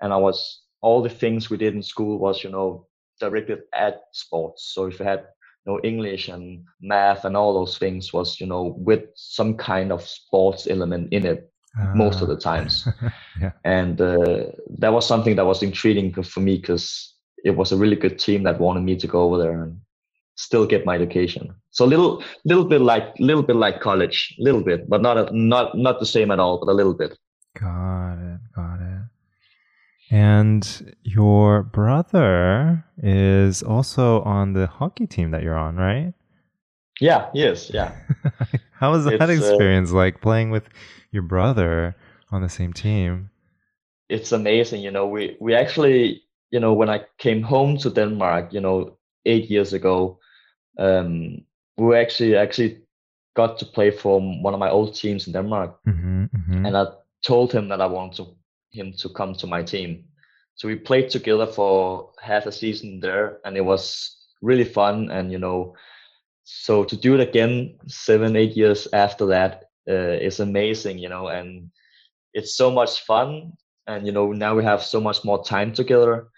and 0.00 0.12
I 0.12 0.16
was 0.16 0.62
all 0.80 1.02
the 1.02 1.10
things 1.10 1.50
we 1.50 1.58
did 1.58 1.74
in 1.74 1.82
school 1.82 2.18
was 2.18 2.42
you 2.42 2.50
know 2.50 2.86
directed 3.20 3.60
at 3.74 4.00
sports. 4.12 4.72
So 4.74 4.86
if 4.86 4.98
you 4.98 5.04
had 5.04 5.26
you 5.66 5.72
know 5.72 5.80
English 5.84 6.28
and 6.28 6.64
math 6.80 7.26
and 7.26 7.36
all 7.36 7.52
those 7.52 7.76
things 7.76 8.14
was 8.14 8.40
you 8.40 8.46
know 8.46 8.74
with 8.78 9.04
some 9.14 9.58
kind 9.58 9.92
of 9.92 10.02
sports 10.02 10.66
element 10.66 11.12
in 11.12 11.26
it 11.26 11.51
uh, 11.80 11.94
most 11.94 12.20
of 12.20 12.28
the 12.28 12.36
ah. 12.36 12.38
times. 12.38 12.88
yeah. 13.40 13.52
And 13.64 14.00
uh, 14.00 14.46
that 14.78 14.92
was 14.92 15.06
something 15.06 15.36
that 15.36 15.46
was 15.46 15.62
intriguing 15.62 16.12
for 16.22 16.40
me 16.40 16.56
because 16.56 17.14
it 17.44 17.56
was 17.56 17.72
a 17.72 17.76
really 17.76 17.96
good 17.96 18.18
team 18.18 18.42
that 18.44 18.60
wanted 18.60 18.82
me 18.82 18.96
to 18.96 19.06
go 19.06 19.22
over 19.22 19.38
there 19.38 19.62
and 19.62 19.80
still 20.36 20.66
get 20.66 20.86
my 20.86 20.94
education. 20.94 21.54
So 21.70 21.84
little 21.84 22.22
little 22.44 22.64
bit 22.64 22.80
like 22.80 23.14
little 23.18 23.42
bit 23.42 23.56
like 23.56 23.80
college, 23.80 24.34
little 24.38 24.62
bit, 24.62 24.88
but 24.88 25.02
not 25.02 25.16
a, 25.18 25.36
not 25.36 25.76
not 25.76 25.98
the 26.00 26.06
same 26.06 26.30
at 26.30 26.38
all, 26.38 26.58
but 26.58 26.70
a 26.70 26.74
little 26.74 26.94
bit. 26.94 27.18
Got 27.58 28.14
it, 28.14 28.40
got 28.54 28.80
it. 28.80 29.02
And 30.10 30.94
your 31.02 31.62
brother 31.62 32.84
is 33.02 33.62
also 33.62 34.20
on 34.22 34.52
the 34.52 34.66
hockey 34.66 35.06
team 35.06 35.30
that 35.30 35.42
you're 35.42 35.56
on, 35.56 35.76
right? 35.76 36.12
Yeah, 37.00 37.30
yes, 37.32 37.70
yeah. 37.72 37.92
How 38.72 38.92
was 38.92 39.04
that 39.04 39.14
it's, 39.14 39.22
uh, 39.22 39.32
experience 39.32 39.90
uh, 39.90 39.96
like 39.96 40.20
playing 40.20 40.50
with 40.50 40.68
your 41.12 41.22
brother 41.22 41.94
on 42.30 42.42
the 42.42 42.48
same 42.48 42.72
team? 42.72 43.30
It's 44.08 44.32
amazing, 44.32 44.80
you 44.80 44.90
know. 44.90 45.06
We 45.06 45.36
we 45.40 45.54
actually, 45.54 46.22
you 46.50 46.58
know, 46.60 46.72
when 46.72 46.90
I 46.90 47.04
came 47.18 47.42
home 47.42 47.76
to 47.78 47.90
Denmark, 47.90 48.52
you 48.52 48.60
know, 48.60 48.98
eight 49.26 49.48
years 49.48 49.72
ago, 49.72 50.18
um, 50.78 51.44
we 51.76 51.96
actually 51.96 52.36
actually 52.36 52.80
got 53.34 53.58
to 53.58 53.66
play 53.66 53.90
for 53.90 54.20
one 54.20 54.54
of 54.54 54.60
my 54.60 54.70
old 54.70 54.94
teams 54.94 55.26
in 55.26 55.32
Denmark, 55.32 55.78
mm-hmm, 55.86 56.24
mm-hmm. 56.24 56.66
and 56.66 56.76
I 56.76 56.86
told 57.24 57.52
him 57.52 57.68
that 57.68 57.80
I 57.80 57.86
wanted 57.86 58.16
to, 58.16 58.36
him 58.72 58.92
to 58.98 59.08
come 59.08 59.34
to 59.34 59.46
my 59.46 59.62
team. 59.62 60.04
So 60.54 60.68
we 60.68 60.76
played 60.76 61.08
together 61.08 61.46
for 61.46 62.10
half 62.20 62.46
a 62.46 62.52
season 62.52 63.00
there, 63.00 63.38
and 63.44 63.56
it 63.56 63.64
was 63.64 64.16
really 64.42 64.64
fun. 64.64 65.10
And 65.10 65.32
you 65.32 65.38
know, 65.38 65.74
so 66.44 66.84
to 66.84 66.96
do 66.96 67.14
it 67.14 67.20
again 67.20 67.78
seven, 67.86 68.36
eight 68.36 68.56
years 68.56 68.88
after 68.92 69.26
that 69.26 69.71
uh, 69.88 70.18
is 70.20 70.40
amazing. 70.40 70.98
You 70.98 71.08
know, 71.08 71.28
and 71.28 71.70
it's 72.34 72.56
so 72.56 72.70
much 72.70 73.00
fun. 73.00 73.52
And 73.86 74.06
you 74.06 74.12
know, 74.12 74.32
now 74.32 74.54
we 74.54 74.64
have 74.64 74.82
so 74.82 75.00
much 75.00 75.24
more 75.24 75.44
time 75.44 75.72
together, 75.72 76.28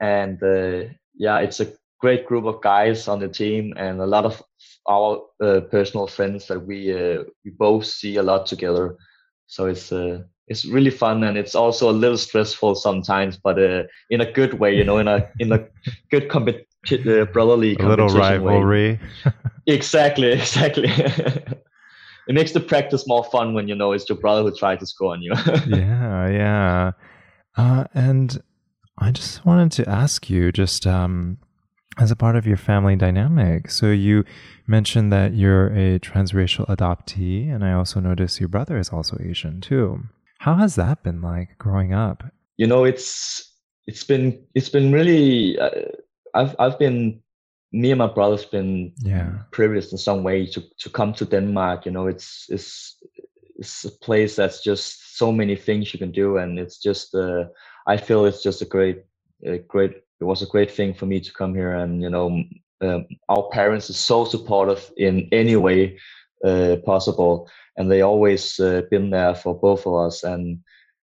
and 0.00 0.42
uh, 0.42 0.92
yeah, 1.14 1.38
it's 1.38 1.60
a 1.60 1.72
great 2.00 2.26
group 2.26 2.44
of 2.44 2.60
guys 2.62 3.08
on 3.08 3.20
the 3.20 3.28
team 3.28 3.72
and 3.76 4.00
a 4.00 4.06
lot 4.06 4.24
of 4.24 4.42
our 4.88 5.22
uh, 5.42 5.60
personal 5.70 6.06
friends 6.06 6.46
that 6.46 6.66
we 6.66 6.92
uh, 6.92 7.24
we 7.44 7.50
both 7.50 7.86
see 7.86 8.16
a 8.16 8.22
lot 8.22 8.46
together. 8.46 8.96
So 9.46 9.66
it's 9.66 9.92
uh, 9.92 10.22
it's 10.48 10.64
really 10.64 10.90
fun 10.90 11.24
and 11.24 11.36
it's 11.36 11.54
also 11.54 11.90
a 11.90 11.92
little 11.92 12.18
stressful 12.18 12.74
sometimes, 12.76 13.36
but 13.36 13.58
uh, 13.58 13.84
in 14.10 14.20
a 14.20 14.30
good 14.30 14.54
way, 14.60 14.76
you 14.76 14.84
know, 14.84 14.98
in 14.98 15.08
a 15.08 15.26
in 15.38 15.52
a 15.52 15.66
good 16.10 16.28
compet- 16.28 16.66
uh, 16.92 17.24
brotherly 17.26 17.76
a 17.78 17.84
little 17.84 18.12
rivalry. 18.12 18.70
exactly, 19.66 20.32
exactly. 20.32 20.90
it 22.28 22.34
makes 22.34 22.52
the 22.52 22.60
practice 22.60 23.06
more 23.06 23.24
fun 23.24 23.54
when 23.54 23.68
you 23.68 23.74
know 23.74 23.92
it's 23.92 24.08
your 24.08 24.18
brother 24.18 24.42
who 24.42 24.54
tried 24.54 24.80
to 24.80 24.86
score 24.86 25.12
on 25.12 25.22
you. 25.22 25.32
yeah, 25.66 26.28
yeah. 26.28 26.92
Uh, 27.56 27.84
and 27.94 28.42
I 28.98 29.10
just 29.12 29.44
wanted 29.44 29.72
to 29.72 29.88
ask 29.88 30.28
you, 30.28 30.50
just 30.52 30.86
um, 30.86 31.38
as 31.98 32.10
a 32.10 32.16
part 32.16 32.36
of 32.36 32.46
your 32.46 32.56
family 32.56 32.96
dynamic. 32.96 33.70
So 33.70 33.90
you 33.90 34.24
mentioned 34.66 35.12
that 35.12 35.34
you're 35.34 35.68
a 35.68 35.98
transracial 36.00 36.66
adoptee, 36.66 37.52
and 37.52 37.64
I 37.64 37.72
also 37.72 38.00
noticed 38.00 38.40
your 38.40 38.48
brother 38.48 38.78
is 38.78 38.90
also 38.90 39.18
Asian 39.20 39.60
too. 39.60 40.02
How 40.38 40.54
has 40.56 40.74
that 40.74 41.02
been 41.02 41.22
like 41.22 41.58
growing 41.58 41.92
up? 41.94 42.24
You 42.56 42.66
know, 42.66 42.84
it's 42.84 43.52
it's 43.86 44.04
been 44.04 44.44
it's 44.54 44.68
been 44.68 44.92
really. 44.92 45.58
Uh, 45.58 45.70
I've 46.34 46.56
I've 46.58 46.78
been 46.78 47.20
me 47.72 47.90
and 47.90 47.98
my 47.98 48.06
brother's 48.06 48.44
been 48.44 48.92
yeah 48.98 49.30
privileged 49.50 49.92
in 49.92 49.98
some 49.98 50.22
way 50.22 50.46
to 50.46 50.62
to 50.78 50.90
come 50.90 51.12
to 51.14 51.24
Denmark. 51.24 51.86
You 51.86 51.92
know, 51.92 52.06
it's 52.06 52.46
it's 52.48 52.96
it's 53.58 53.84
a 53.84 53.90
place 53.90 54.36
that's 54.36 54.62
just 54.62 55.18
so 55.18 55.32
many 55.32 55.56
things 55.56 55.92
you 55.92 55.98
can 55.98 56.12
do, 56.12 56.38
and 56.38 56.58
it's 56.58 56.78
just 56.78 57.14
uh, 57.14 57.44
I 57.86 57.96
feel 57.96 58.24
it's 58.24 58.42
just 58.42 58.62
a 58.62 58.66
great 58.66 59.04
a 59.44 59.58
great 59.58 60.02
it 60.20 60.24
was 60.24 60.42
a 60.42 60.46
great 60.46 60.70
thing 60.70 60.94
for 60.94 61.06
me 61.06 61.20
to 61.20 61.32
come 61.32 61.54
here 61.54 61.72
and 61.72 62.02
you 62.02 62.10
know 62.10 62.42
um, 62.80 63.06
our 63.28 63.48
parents 63.50 63.90
are 63.90 63.94
so 63.94 64.24
supportive 64.24 64.90
in 64.96 65.28
any 65.32 65.56
way 65.56 65.98
uh, 66.44 66.76
possible 66.84 67.48
and 67.76 67.90
they 67.90 68.02
always 68.02 68.58
uh, 68.60 68.82
been 68.90 69.10
there 69.10 69.34
for 69.34 69.58
both 69.58 69.86
of 69.86 69.94
us 69.94 70.22
and 70.24 70.58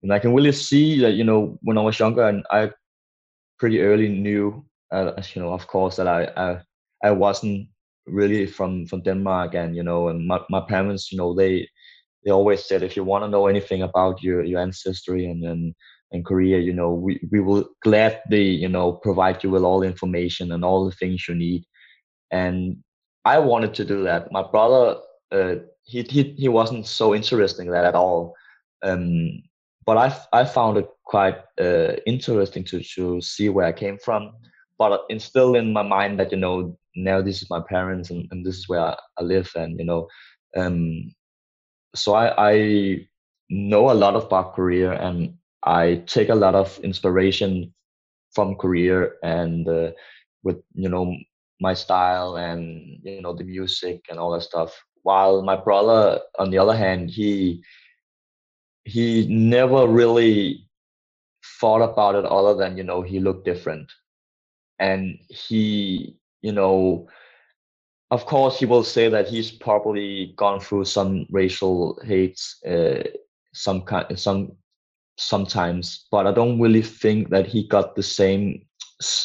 and 0.02 0.12
I 0.12 0.18
can 0.18 0.34
really 0.34 0.52
see 0.52 1.00
that 1.00 1.14
you 1.14 1.24
know 1.24 1.58
when 1.62 1.78
I 1.78 1.82
was 1.82 1.98
younger 1.98 2.26
and 2.26 2.44
I 2.50 2.72
pretty 3.58 3.80
early 3.80 4.08
knew 4.08 4.64
uh, 4.92 5.12
you 5.34 5.42
know 5.42 5.52
of 5.52 5.66
course 5.66 5.96
that 5.96 6.08
I, 6.08 6.24
I 6.36 6.60
I 7.02 7.10
wasn't 7.12 7.68
really 8.06 8.46
from 8.46 8.86
from 8.86 9.02
Denmark 9.02 9.54
and 9.54 9.76
you 9.76 9.82
know 9.82 10.08
and 10.08 10.26
my, 10.26 10.40
my 10.50 10.60
parents 10.60 11.12
you 11.12 11.18
know 11.18 11.34
they 11.34 11.68
they 12.24 12.30
always 12.30 12.64
said 12.64 12.82
if 12.82 12.96
you 12.96 13.04
want 13.04 13.24
to 13.24 13.28
know 13.28 13.46
anything 13.46 13.82
about 13.82 14.22
your 14.22 14.44
your 14.44 14.60
ancestry 14.60 15.26
and 15.26 15.44
and 15.44 15.74
in 16.12 16.24
Korea, 16.24 16.58
you 16.58 16.72
know, 16.72 16.92
we, 16.92 17.20
we 17.30 17.40
will 17.40 17.68
gladly, 17.82 18.44
you 18.44 18.68
know, 18.68 18.92
provide 18.92 19.44
you 19.44 19.50
with 19.50 19.62
all 19.62 19.80
the 19.80 19.86
information 19.86 20.52
and 20.52 20.64
all 20.64 20.84
the 20.84 20.96
things 20.96 21.28
you 21.28 21.34
need. 21.34 21.64
And 22.30 22.78
I 23.24 23.38
wanted 23.38 23.74
to 23.74 23.84
do 23.84 24.02
that. 24.04 24.32
My 24.32 24.42
brother, 24.42 24.96
uh, 25.30 25.56
he, 25.84 26.02
he, 26.02 26.34
he 26.36 26.48
wasn't 26.48 26.86
so 26.86 27.14
interested 27.14 27.62
in 27.62 27.72
that 27.72 27.84
at 27.84 27.94
all. 27.94 28.34
Um, 28.82 29.42
but 29.86 29.96
I, 29.96 30.40
I 30.40 30.44
found 30.44 30.78
it 30.78 30.88
quite 31.04 31.38
uh, 31.60 31.94
interesting 32.06 32.64
to, 32.64 32.82
to 32.82 33.20
see 33.20 33.48
where 33.48 33.66
I 33.66 33.72
came 33.72 33.98
from. 33.98 34.32
But 34.80 35.02
it's 35.10 35.26
still 35.26 35.54
in 35.54 35.72
my 35.72 35.82
mind 35.82 36.18
that, 36.18 36.32
you 36.32 36.38
know, 36.38 36.76
now 36.96 37.22
this 37.22 37.42
is 37.42 37.50
my 37.50 37.60
parents 37.60 38.10
and, 38.10 38.26
and 38.32 38.44
this 38.44 38.56
is 38.56 38.68
where 38.68 38.80
I, 38.80 38.96
I 39.18 39.22
live. 39.22 39.50
And, 39.54 39.78
you 39.78 39.84
know, 39.84 40.08
um, 40.56 41.14
so 41.94 42.14
I, 42.14 42.52
I 42.52 43.06
know 43.50 43.90
a 43.90 43.94
lot 43.94 44.16
about 44.16 44.54
Korea 44.54 44.92
and 44.92 45.34
I 45.64 46.02
take 46.06 46.30
a 46.30 46.34
lot 46.34 46.54
of 46.54 46.78
inspiration 46.80 47.74
from 48.32 48.54
Korea 48.54 49.08
and 49.22 49.68
uh, 49.68 49.90
with 50.42 50.62
you 50.74 50.88
know 50.88 51.14
my 51.60 51.74
style 51.74 52.36
and 52.36 52.98
you 53.02 53.20
know 53.20 53.34
the 53.34 53.44
music 53.44 54.00
and 54.08 54.18
all 54.18 54.32
that 54.32 54.42
stuff. 54.42 54.72
While 55.02 55.42
my 55.42 55.56
brother, 55.56 56.20
on 56.38 56.50
the 56.50 56.58
other 56.58 56.76
hand, 56.76 57.10
he 57.10 57.62
he 58.84 59.26
never 59.28 59.86
really 59.86 60.66
thought 61.60 61.82
about 61.82 62.14
it 62.14 62.24
other 62.24 62.54
than 62.54 62.76
you 62.76 62.84
know 62.84 63.02
he 63.02 63.20
looked 63.20 63.44
different, 63.44 63.90
and 64.80 65.18
he 65.28 66.16
you 66.42 66.52
know 66.52 67.06
of 68.10 68.26
course 68.26 68.58
he 68.58 68.66
will 68.66 68.82
say 68.82 69.08
that 69.08 69.28
he's 69.28 69.50
probably 69.50 70.34
gone 70.36 70.58
through 70.58 70.84
some 70.84 71.26
racial 71.30 71.98
hates 72.04 72.60
uh, 72.64 73.02
some 73.52 73.82
kind 73.82 74.18
some 74.18 74.52
sometimes, 75.20 76.06
but 76.10 76.26
I 76.26 76.32
don't 76.32 76.60
really 76.60 76.82
think 76.82 77.28
that 77.30 77.46
he 77.46 77.66
got 77.66 77.94
the 77.94 78.02
same, 78.02 78.62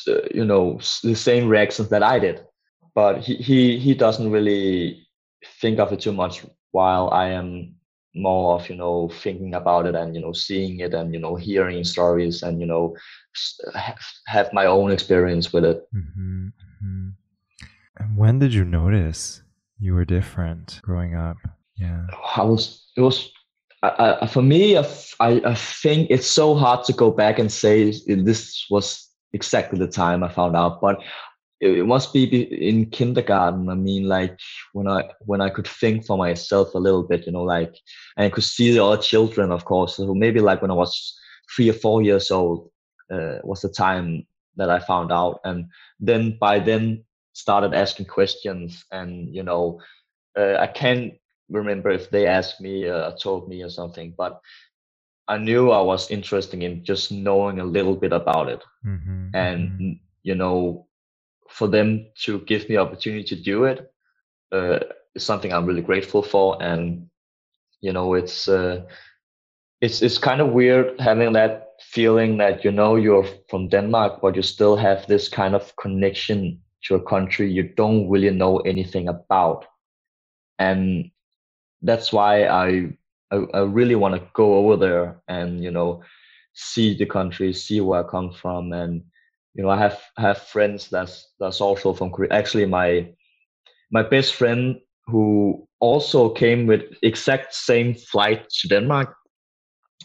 uh, 0.08 0.20
you 0.34 0.46
know, 0.46 0.80
the 1.04 1.16
same 1.16 1.48
reactions 1.48 1.90
that 1.90 2.04
I 2.04 2.20
did. 2.20 2.46
But 2.94 3.22
he 3.22 3.36
he 3.36 3.80
he 3.80 3.94
doesn't 3.94 4.32
really 4.32 5.08
think 5.62 5.80
of 5.80 5.92
it 5.92 6.02
too 6.02 6.14
much, 6.14 6.46
while 6.72 7.10
I 7.12 7.30
am 7.30 7.75
more 8.16 8.56
of 8.56 8.70
you 8.70 8.76
know 8.76 9.10
thinking 9.22 9.54
about 9.54 9.86
it 9.86 9.94
and 9.94 10.16
you 10.16 10.22
know 10.22 10.32
seeing 10.32 10.80
it 10.80 10.94
and 10.94 11.14
you 11.14 11.20
know 11.20 11.36
hearing 11.36 11.84
stories 11.84 12.44
and 12.44 12.60
you 12.60 12.66
know 12.66 12.96
have 14.28 14.52
my 14.54 14.66
own 14.66 14.92
experience 14.92 15.52
with 15.52 15.66
it. 15.66 15.86
Mm-hmm, 15.94 16.48
mm-hmm. 16.48 17.10
And 17.98 18.18
when 18.18 18.40
did 18.40 18.54
you 18.54 18.64
notice 18.64 19.42
you 19.80 19.94
were 19.94 20.06
different 20.06 20.80
growing 20.82 21.16
up? 21.16 21.38
Yeah, 21.76 22.08
I 22.36 22.44
was. 22.44 22.86
It 22.96 23.02
was 23.02 23.30
I, 23.84 24.28
for 24.28 24.42
me, 24.42 24.78
I, 24.78 24.84
I 25.20 25.56
think 25.56 26.08
it's 26.10 26.28
so 26.28 26.56
hard 26.56 26.84
to 26.86 26.94
go 26.94 27.12
back 27.12 27.40
and 27.40 27.52
say 27.52 27.92
this 28.08 28.66
was 28.70 29.08
exactly 29.34 29.78
the 29.78 29.88
time 29.88 30.24
I 30.24 30.30
found 30.30 30.56
out. 30.56 30.82
But 30.82 31.00
it 31.62 31.86
must 31.86 32.14
be 32.14 32.24
in 32.24 32.90
kindergarten. 32.90 33.70
I 33.70 33.76
mean, 33.76 34.08
like 34.08 34.38
when 34.74 34.88
I 34.88 35.10
when 35.22 35.42
I 35.42 35.50
could 35.50 35.68
think 35.68 36.06
for 36.06 36.18
myself 36.18 36.74
a 36.74 36.80
little 36.80 37.04
bit, 37.04 37.26
you 37.26 37.32
know, 37.32 37.44
like 37.44 37.76
and 38.18 38.26
I 38.26 38.30
could 38.30 38.44
see 38.44 38.72
the 38.72 38.84
other 38.84 39.02
children, 39.02 39.52
of 39.52 39.66
course. 39.66 39.96
So 39.96 40.14
maybe 40.14 40.40
like 40.40 40.62
when 40.62 40.72
I 40.72 40.76
was 40.76 41.18
three 41.56 41.70
or 41.70 41.74
four 41.74 42.02
years 42.02 42.32
old 42.32 42.70
uh, 43.12 43.38
was 43.44 43.62
the 43.62 43.70
time 43.70 44.26
that 44.58 44.70
I 44.70 44.80
found 44.80 45.12
out, 45.12 45.40
and 45.44 45.66
then 46.00 46.38
by 46.40 46.60
then 46.60 47.04
started 47.34 47.74
asking 47.74 48.08
questions, 48.08 48.84
and 48.92 49.34
you 49.34 49.44
know, 49.44 49.80
uh, 50.38 50.56
I 50.56 50.68
can't 50.68 51.14
remember 51.50 51.90
if 51.90 52.10
they 52.10 52.28
asked 52.28 52.60
me, 52.60 52.90
uh, 52.90 53.12
told 53.12 53.48
me 53.48 53.64
or 53.64 53.70
something, 53.70 54.14
but 54.18 54.42
I 55.28 55.38
knew 55.38 55.72
I 55.72 55.82
was 55.82 56.12
interested 56.12 56.62
in 56.62 56.84
just 56.84 57.12
knowing 57.12 57.60
a 57.60 57.66
little 57.66 57.96
bit 57.96 58.14
about 58.14 58.50
it, 58.50 58.64
mm-hmm, 58.86 59.30
and 59.34 59.70
mm-hmm. 59.70 59.92
you 60.24 60.36
know 60.36 60.88
for 61.50 61.68
them 61.68 62.08
to 62.24 62.40
give 62.42 62.68
me 62.70 62.78
opportunity 62.78 63.24
to 63.24 63.36
do 63.36 63.66
it 63.66 63.92
uh, 64.52 64.80
is 65.16 65.24
something 65.24 65.54
I'm 65.54 65.66
really 65.66 65.82
grateful 65.82 66.22
for. 66.22 66.62
And 66.62 67.10
you 67.82 67.94
know, 67.94 68.14
it's 68.14 68.48
uh, 68.48 68.84
it's 69.82 70.02
it's 70.02 70.18
kind 70.18 70.42
of 70.42 70.50
weird 70.54 71.00
having 71.00 71.34
that 71.34 71.74
feeling 71.82 72.38
that 72.38 72.64
you 72.64 72.72
know 72.72 72.96
you're 72.96 73.28
from 73.50 73.70
Denmark, 73.70 74.22
but 74.22 74.36
you 74.36 74.42
still 74.42 74.76
have 74.76 75.06
this 75.08 75.30
kind 75.30 75.56
of 75.56 75.76
connection 75.76 76.62
to 76.84 76.96
a 76.96 77.02
country 77.02 77.52
you 77.52 77.64
don't 77.64 78.10
really 78.10 78.30
know 78.30 78.60
anything 78.60 79.08
about, 79.08 79.66
and 80.60 81.12
that's 81.82 82.14
why 82.14 82.46
I 82.46 82.90
I, 83.32 83.38
I 83.54 83.60
really 83.62 83.96
want 83.96 84.16
to 84.16 84.28
go 84.34 84.56
over 84.56 84.78
there 84.78 85.22
and 85.28 85.64
you 85.64 85.72
know 85.72 86.02
see 86.54 86.96
the 86.98 87.06
country, 87.06 87.54
see 87.54 87.82
where 87.82 88.06
I 88.06 88.10
come 88.10 88.32
from, 88.32 88.74
and 88.74 89.04
you 89.56 89.64
know, 89.64 89.70
I 89.70 89.78
have 89.78 90.00
have 90.18 90.38
friends 90.40 90.90
that's 90.90 91.34
that's 91.40 91.62
also 91.62 91.94
from 91.94 92.12
Korea. 92.12 92.34
Actually, 92.34 92.66
my 92.66 93.14
my 93.92 94.04
best 94.04 94.36
friend 94.36 94.80
who 95.08 95.68
also 95.80 96.30
came 96.30 96.68
with 96.68 96.82
exact 97.04 97.54
same 97.54 97.94
flight 97.94 98.50
to 98.62 98.68
Denmark, 98.68 99.16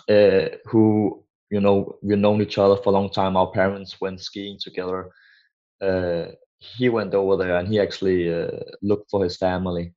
uh, 0.08 0.48
who 0.66 1.24
you 1.50 1.60
know 1.60 1.96
we've 2.02 2.18
known 2.18 2.40
each 2.42 2.58
other 2.58 2.76
for 2.76 2.90
a 2.90 2.92
long 2.92 3.10
time. 3.10 3.36
Our 3.36 3.50
parents 3.50 4.00
went 4.00 4.20
skiing 4.20 4.58
together. 4.60 5.10
Uh, 5.82 6.26
he 6.58 6.88
went 6.88 7.14
over 7.14 7.36
there 7.36 7.56
and 7.56 7.66
he 7.66 7.80
actually 7.80 8.32
uh, 8.32 8.50
looked 8.82 9.10
for 9.10 9.24
his 9.24 9.36
family, 9.36 9.94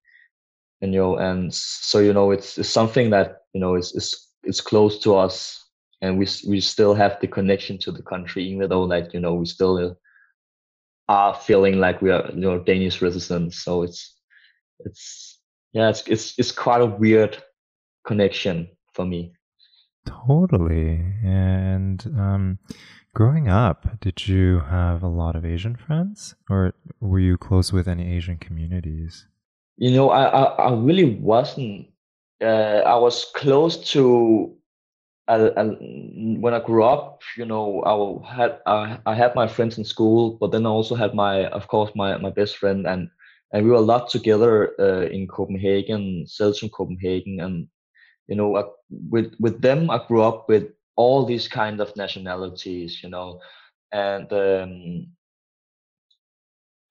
and 0.82 0.94
you 0.94 1.00
know, 1.00 1.18
and 1.18 1.54
so 1.54 2.00
you 2.00 2.14
know, 2.14 2.32
it's, 2.32 2.58
it's 2.58 2.70
something 2.70 3.12
that 3.12 3.38
you 3.54 3.62
know 3.62 3.76
is 3.76 3.94
is 3.94 4.30
is 4.44 4.62
close 4.62 4.98
to 5.00 5.16
us 5.16 5.63
and 6.04 6.18
we 6.20 6.28
we 6.46 6.60
still 6.60 6.94
have 6.94 7.18
the 7.22 7.28
connection 7.28 7.78
to 7.80 7.92
the 7.92 8.04
country, 8.04 8.44
even 8.44 8.70
though 8.70 8.84
like 8.84 9.14
you 9.14 9.22
know 9.22 9.34
we 9.36 9.46
still 9.46 9.78
uh, 9.78 9.94
are 11.08 11.34
feeling 11.34 11.80
like 11.80 12.02
we 12.02 12.12
are 12.12 12.30
you 12.30 12.42
know 12.42 12.60
Danish 12.60 13.02
residents. 13.02 13.64
So 13.64 13.84
it's 13.84 14.14
it's 14.80 15.40
yeah, 15.72 15.90
it's 15.90 16.04
it's 16.08 16.38
it's 16.38 16.52
quite 16.52 16.82
a 16.82 16.86
weird 16.86 17.42
connection 18.06 18.68
for 18.94 19.06
me. 19.06 19.34
Totally. 20.06 21.00
And 21.24 22.06
um, 22.20 22.60
growing 23.16 23.48
up, 23.48 24.02
did 24.02 24.28
you 24.28 24.60
have 24.60 25.04
a 25.04 25.08
lot 25.08 25.38
of 25.38 25.46
Asian 25.46 25.78
friends, 25.78 26.36
or 26.50 26.74
were 27.00 27.20
you 27.20 27.38
close 27.38 27.72
with 27.72 27.88
any 27.88 28.14
Asian 28.14 28.36
communities? 28.36 29.26
You 29.78 29.92
know, 29.92 30.10
I 30.10 30.26
I, 30.26 30.44
I 30.68 30.74
really 30.74 31.16
wasn't. 31.16 31.88
Uh, 32.42 32.84
I 32.86 32.96
was 32.98 33.26
close 33.34 33.78
to 33.92 34.58
I, 35.28 35.36
I, 35.56 35.64
when 35.64 36.54
I 36.54 36.60
grew 36.60 36.84
up, 36.84 37.22
you 37.38 37.46
know, 37.46 37.82
I 37.86 38.36
had 38.36 38.60
I, 38.66 39.00
I 39.06 39.16
had 39.16 39.36
my 39.36 39.48
friends 39.48 39.78
in 39.78 39.86
school, 39.86 40.38
but 40.40 40.52
then 40.52 40.66
I 40.66 40.70
also 40.70 40.96
had 40.96 41.14
my, 41.14 41.48
of 41.48 41.68
course, 41.68 41.92
my 41.96 42.18
my 42.18 42.30
best 42.30 42.58
friend, 42.58 42.86
and 42.86 43.10
and 43.54 43.64
we 43.64 43.72
were 43.72 43.78
a 43.78 43.92
lot 43.94 44.10
together 44.10 44.74
uh, 44.80 45.08
in 45.08 45.28
Copenhagen, 45.28 46.26
Central 46.28 46.70
Copenhagen, 46.70 47.40
and 47.40 47.68
you 48.28 48.36
know, 48.36 48.58
I, 48.58 48.64
with 48.90 49.34
with 49.40 49.62
them, 49.62 49.90
I 49.90 50.02
grew 50.08 50.22
up 50.24 50.50
with 50.50 50.68
all 50.98 51.26
these 51.26 51.48
kind 51.48 51.80
of 51.80 51.96
nationalities, 51.96 53.02
you 53.02 53.10
know, 53.10 53.40
and 53.94 54.32
um, 54.34 55.08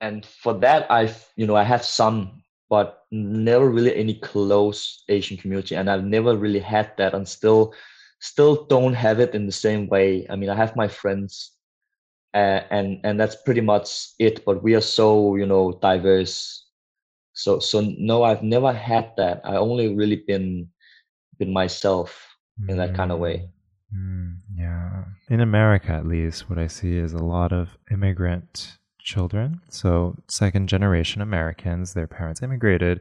and 0.01 0.25
for 0.25 0.55
that, 0.55 0.91
I 0.91 1.15
you 1.37 1.47
know 1.47 1.57
I 1.57 1.65
had 1.65 1.85
some, 1.85 2.43
but 2.71 3.05
never 3.11 3.69
really 3.69 3.95
any 3.95 4.15
close 4.15 5.05
Asian 5.11 5.37
community, 5.37 5.77
and 5.77 5.91
I've 5.91 6.05
never 6.05 6.35
really 6.35 6.61
had 6.61 6.93
that, 6.97 7.13
and 7.13 7.29
still 7.29 7.75
still 8.23 8.65
don't 8.67 8.95
have 8.95 9.19
it 9.19 9.35
in 9.35 9.47
the 9.47 9.53
same 9.53 9.89
way. 9.89 10.27
I 10.31 10.37
mean, 10.37 10.49
I 10.49 10.55
have 10.55 10.77
my 10.77 10.89
friends, 10.89 11.51
uh, 12.33 12.63
and 12.71 13.01
and 13.05 13.21
that's 13.21 13.37
pretty 13.37 13.61
much 13.61 14.15
it. 14.19 14.45
But 14.47 14.63
we 14.63 14.75
are 14.75 14.81
so 14.81 15.37
you 15.37 15.45
know 15.45 15.79
diverse. 15.83 16.65
So 17.35 17.59
so 17.59 17.81
no, 17.99 18.23
I've 18.23 18.43
never 18.43 18.73
had 18.73 19.13
that. 19.17 19.43
I 19.45 19.57
only 19.57 19.95
really 19.95 20.23
been 20.27 20.69
been 21.39 21.53
myself 21.53 22.37
in 22.69 22.77
that 22.77 22.95
kind 22.95 23.11
of 23.11 23.19
way. 23.19 23.49
Mm, 23.95 24.37
yeah, 24.57 25.05
in 25.29 25.41
America 25.41 25.93
at 25.93 26.07
least, 26.07 26.49
what 26.49 26.59
I 26.59 26.69
see 26.69 26.97
is 26.97 27.13
a 27.13 27.25
lot 27.25 27.53
of 27.53 27.77
immigrant 27.91 28.79
children. 29.01 29.61
So 29.69 30.15
second 30.29 30.69
generation 30.69 31.21
Americans, 31.21 31.95
their 31.95 32.07
parents 32.07 32.43
immigrated 32.43 33.01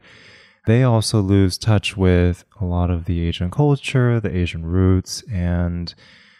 they 0.66 0.82
also 0.82 1.20
lose 1.20 1.58
touch 1.58 1.96
with 1.96 2.44
a 2.60 2.64
lot 2.64 2.90
of 2.90 3.04
the 3.06 3.26
Asian 3.26 3.50
culture, 3.50 4.20
the 4.20 4.36
Asian 4.36 4.64
roots, 4.64 5.22
and 5.30 5.94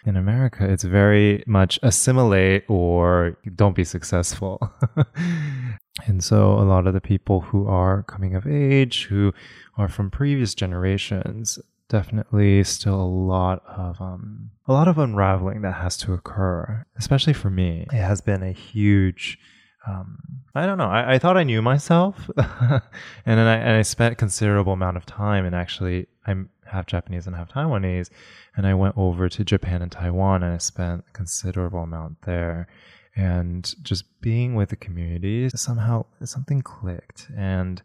in 0.04 0.16
America, 0.16 0.68
it's 0.68 0.84
very 0.84 1.44
much 1.46 1.78
assimilate 1.82 2.64
or 2.68 3.36
don't 3.54 3.76
be 3.76 3.84
successful. 3.84 4.72
and 6.06 6.22
so, 6.22 6.54
a 6.54 6.64
lot 6.64 6.86
of 6.86 6.94
the 6.94 7.00
people 7.00 7.40
who 7.40 7.66
are 7.68 8.02
coming 8.02 8.34
of 8.34 8.46
age, 8.46 9.04
who 9.04 9.32
are 9.76 9.88
from 9.88 10.10
previous 10.10 10.54
generations, 10.54 11.58
definitely 11.88 12.64
still 12.64 13.00
a 13.00 13.04
lot 13.04 13.62
of 13.66 14.00
um, 14.00 14.50
a 14.66 14.72
lot 14.72 14.88
of 14.88 14.98
unraveling 14.98 15.62
that 15.62 15.74
has 15.74 15.96
to 15.98 16.12
occur. 16.12 16.84
Especially 16.96 17.32
for 17.32 17.50
me, 17.50 17.86
it 17.92 18.02
has 18.02 18.20
been 18.20 18.42
a 18.42 18.52
huge 18.52 19.38
um, 19.86 20.18
I 20.54 20.66
don't 20.66 20.78
know. 20.78 20.88
I, 20.88 21.14
I 21.14 21.18
thought 21.18 21.36
I 21.36 21.44
knew 21.44 21.62
myself, 21.62 22.30
and 22.36 22.80
then 23.24 23.38
I, 23.38 23.56
and 23.56 23.76
I 23.76 23.82
spent 23.82 24.18
considerable 24.18 24.72
amount 24.72 24.96
of 24.96 25.06
time. 25.06 25.44
And 25.44 25.54
actually, 25.54 26.06
I'm 26.26 26.50
half 26.66 26.86
Japanese 26.86 27.26
and 27.26 27.34
half 27.34 27.52
Taiwanese, 27.52 28.10
and 28.56 28.66
I 28.66 28.74
went 28.74 28.96
over 28.96 29.28
to 29.28 29.44
Japan 29.44 29.82
and 29.82 29.90
Taiwan, 29.90 30.42
and 30.42 30.54
I 30.54 30.58
spent 30.58 31.04
a 31.08 31.12
considerable 31.12 31.80
amount 31.80 32.22
there. 32.22 32.68
And 33.14 33.74
just 33.82 34.04
being 34.22 34.54
with 34.54 34.70
the 34.70 34.76
community, 34.76 35.50
somehow 35.50 36.06
something 36.24 36.62
clicked. 36.62 37.28
And 37.36 37.82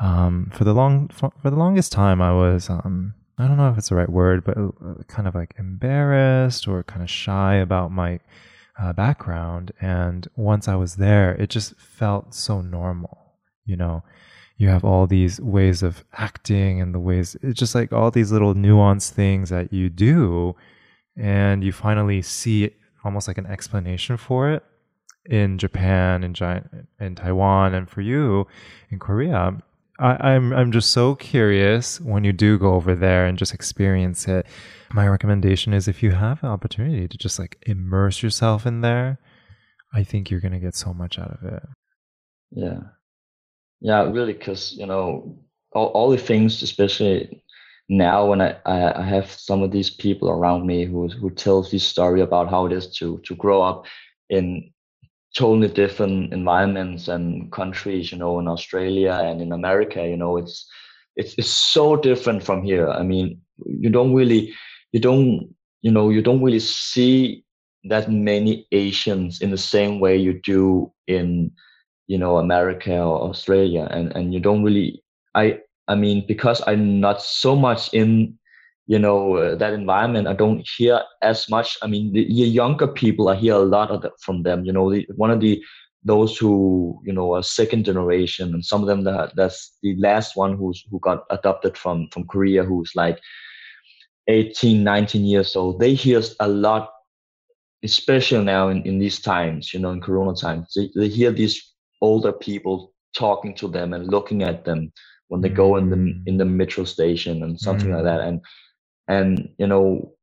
um, 0.00 0.50
for 0.54 0.62
the 0.64 0.72
long 0.72 1.08
for, 1.08 1.32
for, 1.42 1.50
the 1.50 1.56
longest 1.56 1.90
time, 1.90 2.22
I 2.22 2.32
was 2.32 2.70
um, 2.70 3.14
I 3.38 3.48
don't 3.48 3.56
know 3.56 3.70
if 3.70 3.78
it's 3.78 3.88
the 3.88 3.96
right 3.96 4.08
word, 4.08 4.44
but 4.44 4.56
uh, 4.56 5.02
kind 5.08 5.26
of 5.26 5.34
like 5.34 5.54
embarrassed 5.58 6.68
or 6.68 6.82
kind 6.84 7.02
of 7.02 7.10
shy 7.10 7.56
about 7.56 7.90
my 7.90 8.20
uh, 8.80 8.92
background. 8.92 9.72
And 9.80 10.26
once 10.36 10.68
I 10.68 10.74
was 10.76 10.96
there, 10.96 11.34
it 11.34 11.50
just 11.50 11.74
felt 11.76 12.34
so 12.34 12.60
normal. 12.60 13.18
You 13.64 13.76
know, 13.76 14.02
you 14.56 14.68
have 14.68 14.84
all 14.84 15.06
these 15.06 15.40
ways 15.40 15.82
of 15.82 16.04
acting 16.12 16.80
and 16.80 16.94
the 16.94 17.00
ways, 17.00 17.36
it's 17.42 17.58
just 17.58 17.74
like 17.74 17.92
all 17.92 18.10
these 18.10 18.32
little 18.32 18.54
nuanced 18.54 19.10
things 19.10 19.50
that 19.50 19.72
you 19.72 19.88
do. 19.88 20.54
And 21.16 21.62
you 21.62 21.72
finally 21.72 22.22
see 22.22 22.70
almost 23.04 23.28
like 23.28 23.38
an 23.38 23.46
explanation 23.46 24.16
for 24.16 24.50
it 24.50 24.64
in 25.26 25.58
Japan 25.58 26.24
and 26.24 26.40
in 26.98 27.14
Taiwan, 27.14 27.74
and 27.74 27.88
for 27.88 28.00
you 28.00 28.46
in 28.90 28.98
Korea. 28.98 29.62
I, 30.00 30.32
I'm 30.32 30.52
I'm 30.52 30.72
just 30.72 30.92
so 30.92 31.14
curious 31.14 32.00
when 32.00 32.24
you 32.24 32.32
do 32.32 32.58
go 32.58 32.74
over 32.74 32.94
there 32.94 33.26
and 33.26 33.38
just 33.38 33.54
experience 33.54 34.26
it 34.26 34.46
my 34.92 35.06
recommendation 35.06 35.72
is 35.72 35.88
if 35.88 36.02
you 36.02 36.10
have 36.12 36.42
an 36.42 36.48
opportunity 36.48 37.06
to 37.06 37.18
just 37.18 37.38
like 37.38 37.58
immerse 37.66 38.22
yourself 38.22 38.66
in 38.66 38.80
there, 38.80 39.18
I 39.94 40.02
think 40.02 40.30
you're 40.30 40.40
to 40.40 40.58
get 40.58 40.74
so 40.74 40.92
much 40.92 41.18
out 41.18 41.30
of 41.30 41.52
it. 41.52 41.62
Yeah. 42.50 42.80
Yeah, 43.80 44.02
really, 44.10 44.32
because, 44.32 44.72
you 44.72 44.86
know, 44.86 45.38
all, 45.72 45.86
all 45.86 46.10
the 46.10 46.18
things, 46.18 46.62
especially 46.62 47.42
now 47.88 48.26
when 48.26 48.40
I, 48.40 48.56
I 48.66 49.02
have 49.02 49.30
some 49.30 49.62
of 49.62 49.70
these 49.70 49.90
people 49.90 50.28
around 50.28 50.66
me 50.66 50.84
who, 50.84 51.08
who 51.08 51.30
tells 51.30 51.70
this 51.70 51.84
story 51.84 52.20
about 52.20 52.50
how 52.50 52.66
it 52.66 52.72
is 52.72 52.92
to, 52.98 53.20
to 53.24 53.34
grow 53.36 53.62
up 53.62 53.86
in 54.28 54.70
totally 55.36 55.68
different 55.68 56.32
environments 56.32 57.08
and 57.08 57.50
countries, 57.52 58.12
you 58.12 58.18
know, 58.18 58.38
in 58.38 58.48
Australia 58.48 59.12
and 59.12 59.40
in 59.40 59.52
America, 59.52 60.06
you 60.06 60.16
know, 60.16 60.36
it's, 60.36 60.66
it's, 61.16 61.34
it's 61.38 61.50
so 61.50 61.96
different 61.96 62.42
from 62.42 62.62
here. 62.62 62.88
I 62.88 63.02
mean, 63.02 63.40
you 63.66 63.90
don't 63.90 64.14
really, 64.14 64.52
you 64.92 65.00
don't 65.00 65.54
you 65.82 65.90
know 65.90 66.10
you 66.10 66.22
don't 66.22 66.42
really 66.42 66.60
see 66.60 67.44
that 67.84 68.10
many 68.10 68.66
Asians 68.72 69.40
in 69.40 69.50
the 69.50 69.58
same 69.58 70.00
way 70.00 70.16
you 70.16 70.34
do 70.44 70.92
in 71.06 71.50
you 72.06 72.18
know 72.18 72.38
America 72.38 72.96
or 72.96 73.30
Australia, 73.30 73.88
and 73.90 74.14
and 74.14 74.34
you 74.34 74.40
don't 74.40 74.62
really 74.62 75.02
I 75.34 75.60
I 75.88 75.94
mean 75.94 76.24
because 76.26 76.62
I'm 76.66 77.00
not 77.00 77.22
so 77.22 77.56
much 77.56 77.92
in 77.94 78.38
you 78.86 78.98
know 78.98 79.36
uh, 79.36 79.54
that 79.54 79.72
environment 79.72 80.26
i 80.26 80.32
don't 80.32 80.66
hear 80.76 81.00
as 81.22 81.48
much 81.48 81.78
i 81.82 81.86
mean 81.86 82.12
the, 82.12 82.24
the 82.24 82.48
younger 82.60 82.86
people 82.86 83.28
i 83.28 83.34
hear 83.34 83.54
a 83.54 83.58
lot 83.76 83.90
of 83.90 84.02
that 84.02 84.12
from 84.20 84.42
them 84.42 84.64
you 84.64 84.72
know 84.72 84.90
the, 84.92 85.06
one 85.16 85.30
of 85.30 85.40
the 85.40 85.62
those 86.04 86.36
who 86.36 86.98
you 87.04 87.12
know 87.12 87.34
are 87.34 87.42
second 87.42 87.84
generation 87.84 88.54
and 88.54 88.64
some 88.64 88.80
of 88.80 88.88
them 88.88 89.04
that 89.04 89.34
that's 89.36 89.76
the 89.82 89.94
last 89.96 90.36
one 90.36 90.56
who's 90.56 90.84
who 90.90 90.98
got 91.00 91.24
adopted 91.30 91.76
from 91.76 92.08
from 92.12 92.26
korea 92.26 92.64
who's 92.64 92.92
like 92.94 93.20
18 94.28 94.82
19 94.82 95.24
years 95.24 95.56
old 95.56 95.78
they 95.80 95.94
hear 95.94 96.22
a 96.40 96.48
lot 96.48 96.90
especially 97.82 98.44
now 98.44 98.68
in, 98.68 98.82
in 98.82 98.98
these 98.98 99.20
times 99.20 99.74
you 99.74 99.80
know 99.80 99.90
in 99.90 100.00
corona 100.00 100.34
times 100.34 100.72
they, 100.74 100.90
they 100.94 101.08
hear 101.08 101.30
these 101.30 101.74
older 102.00 102.32
people 102.32 102.92
talking 103.14 103.54
to 103.54 103.68
them 103.68 103.92
and 103.92 104.08
looking 104.08 104.42
at 104.42 104.64
them 104.64 104.92
when 105.28 105.40
they 105.40 105.48
go 105.48 105.76
in 105.76 105.90
the 105.90 105.96
mm. 105.96 106.22
in 106.26 106.36
the 106.36 106.44
metro 106.44 106.84
station 106.84 107.42
and 107.42 107.58
something 107.58 107.88
mm-hmm. 107.88 107.96
like 107.96 108.04
that 108.04 108.20
and 108.20 108.40
and 109.10 109.50
you 109.58 109.66
know 109.66 110.14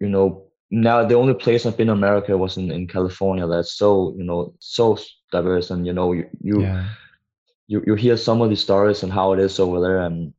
you 0.00 0.08
know 0.08 0.48
now 0.70 1.04
the 1.04 1.14
only 1.14 1.34
place 1.34 1.64
I've 1.64 1.76
been 1.76 1.88
in 1.88 1.96
America 1.96 2.36
was 2.36 2.56
in, 2.56 2.70
in 2.70 2.86
California. 2.86 3.46
That's 3.46 3.74
so 3.74 4.14
you 4.16 4.24
know 4.24 4.54
so 4.58 4.98
diverse 5.30 5.70
and 5.70 5.86
you 5.86 5.92
know 5.92 6.12
you 6.12 6.26
you, 6.42 6.62
yeah. 6.62 6.88
you 7.68 7.82
you 7.86 7.94
hear 7.94 8.16
some 8.16 8.40
of 8.40 8.50
the 8.50 8.56
stories 8.56 9.02
and 9.02 9.12
how 9.12 9.32
it 9.34 9.40
is 9.40 9.60
over 9.60 9.80
there 9.80 10.00
and 10.00 10.32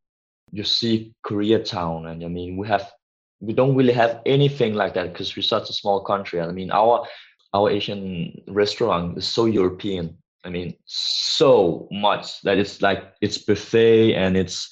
you 0.51 0.63
see 0.63 1.13
Koreatown 1.25 2.09
and 2.09 2.23
I 2.23 2.27
mean 2.27 2.57
we 2.57 2.67
have 2.67 2.91
we 3.39 3.53
don't 3.53 3.75
really 3.75 3.93
have 3.93 4.21
anything 4.25 4.73
like 4.73 4.93
that 4.95 5.13
because 5.13 5.35
we're 5.35 5.43
such 5.43 5.69
a 5.69 5.79
small 5.81 6.01
country. 6.01 6.41
I 6.41 6.51
mean 6.51 6.71
our 6.71 7.05
our 7.53 7.69
Asian 7.69 8.41
restaurant 8.47 9.17
is 9.17 9.27
so 9.27 9.45
European. 9.45 10.17
I 10.43 10.49
mean 10.49 10.75
so 10.85 11.87
much 11.91 12.41
that 12.41 12.57
it's 12.57 12.81
like 12.81 13.13
it's 13.21 13.37
buffet 13.37 14.15
and 14.15 14.35
it's 14.35 14.71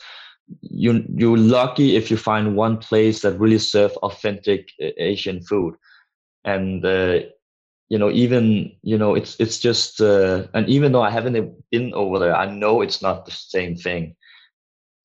you 0.62 1.04
you're 1.16 1.38
lucky 1.38 1.96
if 1.96 2.10
you 2.12 2.18
find 2.18 2.56
one 2.56 2.78
place 2.78 3.22
that 3.22 3.40
really 3.40 3.60
serve 3.60 3.96
authentic 3.98 4.70
uh, 4.82 4.90
Asian 4.98 5.42
food, 5.42 5.76
and 6.46 6.86
uh, 6.86 7.20
you 7.90 7.98
know 7.98 8.10
even 8.12 8.72
you 8.84 8.98
know 8.98 9.16
it's 9.16 9.36
it's 9.40 9.60
just 9.60 10.02
uh, 10.02 10.48
and 10.54 10.68
even 10.70 10.92
though 10.92 11.02
I 11.02 11.10
haven't 11.12 11.54
been 11.72 11.94
over 11.94 12.20
there, 12.20 12.36
I 12.36 12.46
know 12.46 12.82
it's 12.82 13.02
not 13.02 13.26
the 13.26 13.32
same 13.32 13.76
thing. 13.76 14.16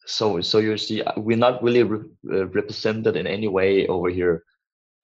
So 0.07 0.41
so 0.41 0.59
you 0.59 0.77
see, 0.79 1.03
uh, 1.03 1.13
we're 1.17 1.37
not 1.37 1.63
really 1.63 1.83
re- 1.85 2.09
uh, 2.33 2.47
represented 2.49 3.17
in 3.17 3.27
any 3.27 3.49
way 3.49 3.87
over 3.87 4.09
here, 4.09 4.45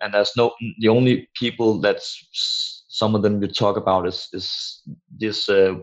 and 0.00 0.12
there's 0.14 0.32
no 0.36 0.52
the 0.80 0.88
only 0.88 1.28
people 1.34 1.80
that's 1.80 2.84
some 2.88 3.14
of 3.14 3.22
them 3.22 3.40
you 3.42 3.48
talk 3.48 3.76
about 3.76 4.06
is 4.06 4.28
is 4.32 4.82
this 5.10 5.48
uh, 5.48 5.74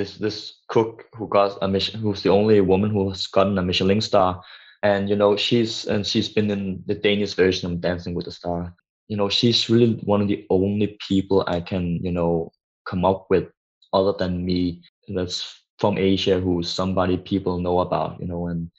this 0.00 0.16
this 0.16 0.54
cook 0.68 1.04
who 1.14 1.28
got 1.28 1.58
a 1.60 1.68
mission 1.68 2.00
who's 2.00 2.22
the 2.22 2.30
only 2.30 2.60
woman 2.60 2.90
who 2.90 3.08
has 3.10 3.26
gotten 3.26 3.58
a 3.58 3.62
Michelin 3.62 4.00
star. 4.00 4.40
And 4.82 5.10
you 5.10 5.16
know 5.16 5.36
she's 5.36 5.84
and 5.86 6.06
she's 6.06 6.28
been 6.28 6.50
in 6.50 6.82
the 6.86 6.94
Danish 6.94 7.34
version 7.34 7.70
of 7.70 7.80
Dancing 7.80 8.14
with 8.14 8.24
the 8.24 8.32
Star. 8.32 8.74
You 9.08 9.16
know 9.18 9.28
she's 9.28 9.68
really 9.68 10.00
one 10.04 10.22
of 10.22 10.28
the 10.28 10.46
only 10.48 10.96
people 11.06 11.44
I 11.46 11.60
can 11.60 12.00
you 12.02 12.12
know 12.12 12.50
come 12.88 13.04
up 13.04 13.26
with 13.28 13.46
other 13.92 14.14
than 14.18 14.44
me 14.44 14.82
that's 15.14 15.44
from 15.78 15.98
Asia 15.98 16.40
who 16.40 16.62
somebody 16.62 17.16
people 17.18 17.60
know 17.60 17.80
about 17.80 18.20
you 18.20 18.26
know 18.26 18.46
and 18.46 18.70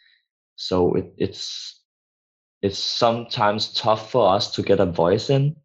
so 0.56 0.94
it, 0.96 1.14
it's 1.18 1.80
it's 2.62 2.80
sometimes 2.80 3.74
tough 3.74 4.12
for 4.12 4.34
us 4.34 4.52
to 4.52 4.64
get 4.64 4.80
a 4.80 4.86
voice 4.86 5.30
in. 5.30 5.56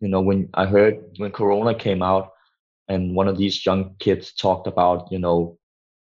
You 0.00 0.08
know 0.08 0.20
when 0.20 0.48
I 0.54 0.66
heard 0.66 0.98
when 1.18 1.30
Corona 1.30 1.74
came 1.74 2.02
out 2.02 2.32
and 2.88 3.14
one 3.14 3.28
of 3.28 3.38
these 3.38 3.64
young 3.64 3.94
kids 3.98 4.32
talked 4.32 4.66
about 4.66 5.10
you 5.10 5.18
know 5.18 5.58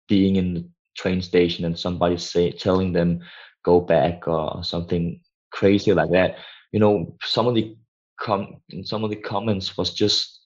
being 0.08 0.36
in 0.36 0.54
the 0.54 0.70
train 0.96 1.22
station 1.22 1.66
and 1.66 1.78
somebody 1.78 2.18
say 2.18 2.52
telling 2.52 2.94
them 2.94 3.20
go 3.64 3.80
back 3.80 4.28
or 4.28 4.64
something 4.64 5.20
crazy 5.52 5.94
like 5.94 6.12
that. 6.12 6.38
You 6.72 6.80
know 6.80 7.16
some 7.22 7.48
of 7.48 7.56
the 7.56 7.76
com 8.20 8.62
some 8.84 9.04
of 9.04 9.10
the 9.10 9.16
comments 9.16 9.78
was 9.78 9.94
just 9.94 10.40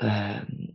um, 0.00 0.68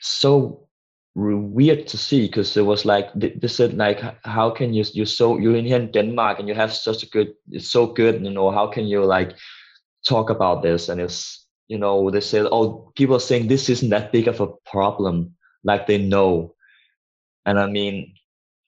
so 0.00 0.68
weird 1.14 1.88
to 1.88 1.98
see 1.98 2.26
because 2.26 2.56
it 2.56 2.64
was 2.64 2.84
like 2.84 3.12
they, 3.14 3.30
they, 3.30 3.48
said 3.48 3.74
like 3.74 4.00
how 4.24 4.50
can 4.50 4.72
you 4.72 4.84
you're 4.92 5.04
so 5.04 5.36
you're 5.36 5.56
in 5.56 5.64
here 5.64 5.80
in 5.80 5.90
denmark 5.90 6.38
and 6.38 6.46
you 6.46 6.54
have 6.54 6.72
such 6.72 7.02
a 7.02 7.08
good 7.08 7.34
it's 7.50 7.68
so 7.68 7.86
good 7.86 8.24
you 8.24 8.30
know 8.30 8.52
how 8.52 8.68
can 8.68 8.86
you 8.86 9.04
like 9.04 9.34
talk 10.06 10.30
about 10.30 10.62
this? 10.62 10.88
And 10.88 11.00
it's 11.00 11.46
you 11.68 11.78
know, 11.78 12.10
they 12.10 12.20
say, 12.20 12.40
oh, 12.40 12.92
people 12.96 13.16
are 13.16 13.20
saying 13.20 13.46
this 13.46 13.68
isn't 13.68 13.90
that 13.90 14.10
big 14.10 14.26
of 14.26 14.40
a 14.40 14.48
problem, 14.66 15.34
like 15.64 15.86
they 15.86 15.98
know. 15.98 16.54
And 17.44 17.58
I 17.58 17.66
mean, 17.66 18.14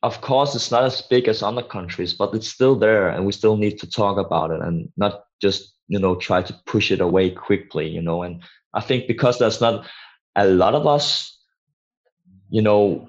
of 0.02 0.20
course, 0.20 0.54
it's 0.54 0.70
not 0.70 0.84
as 0.84 1.02
big 1.02 1.28
as 1.28 1.42
other 1.42 1.62
countries, 1.62 2.14
but 2.14 2.34
it's 2.34 2.48
still 2.48 2.76
there, 2.76 3.08
and 3.08 3.26
we 3.26 3.32
still 3.32 3.56
need 3.56 3.78
to 3.80 3.90
talk 3.90 4.18
about 4.18 4.50
it 4.50 4.60
and 4.60 4.90
not 4.96 5.24
just, 5.42 5.74
you 5.88 5.98
know, 5.98 6.14
try 6.14 6.42
to 6.42 6.54
push 6.66 6.90
it 6.90 7.00
away 7.00 7.30
quickly, 7.30 7.88
you 7.88 8.00
know. 8.00 8.22
And 8.22 8.42
I 8.74 8.80
think 8.80 9.06
because 9.06 9.38
there's 9.38 9.60
not 9.60 9.86
a 10.36 10.46
lot 10.46 10.74
of 10.74 10.86
us, 10.86 11.38
you 12.50 12.62
know, 12.62 13.08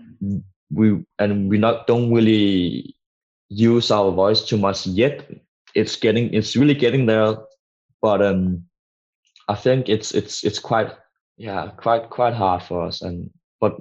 we 0.73 1.04
and 1.19 1.49
we 1.49 1.58
not 1.58 1.88
don't 1.88 2.13
really 2.13 2.95
use 3.49 3.91
our 3.91 4.12
voice 4.12 4.41
too 4.41 4.58
much 4.58 4.88
yet. 4.88 5.30
It's 5.75 5.95
getting, 5.95 6.34
it's 6.34 6.56
really 6.56 6.73
getting 6.73 7.06
there, 7.06 7.38
but 8.01 8.21
um 8.21 8.65
I 9.51 9.55
think 9.55 9.89
it's 9.89 10.13
it's 10.13 10.45
it's 10.45 10.59
quite 10.59 10.91
yeah 11.35 11.71
quite 11.75 12.09
quite 12.09 12.33
hard 12.33 12.63
for 12.63 12.83
us 12.87 13.01
and 13.01 13.29
but 13.59 13.75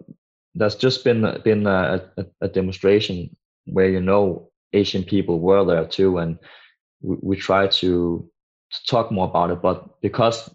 there's 0.57 0.75
just 0.75 1.05
been 1.05 1.41
been 1.45 1.65
a, 1.67 2.03
a, 2.17 2.25
a 2.41 2.49
demonstration 2.49 3.37
where 3.67 3.89
you 3.89 4.01
know 4.01 4.51
Asian 4.73 5.05
people 5.05 5.39
were 5.39 5.65
there 5.65 5.87
too 5.87 6.19
and 6.19 6.39
we, 7.03 7.17
we 7.23 7.37
try 7.37 7.69
to, 7.69 8.29
to 8.73 8.79
talk 8.89 9.13
more 9.13 9.29
about 9.29 9.53
it 9.53 9.63
but 9.63 10.01
because 10.01 10.51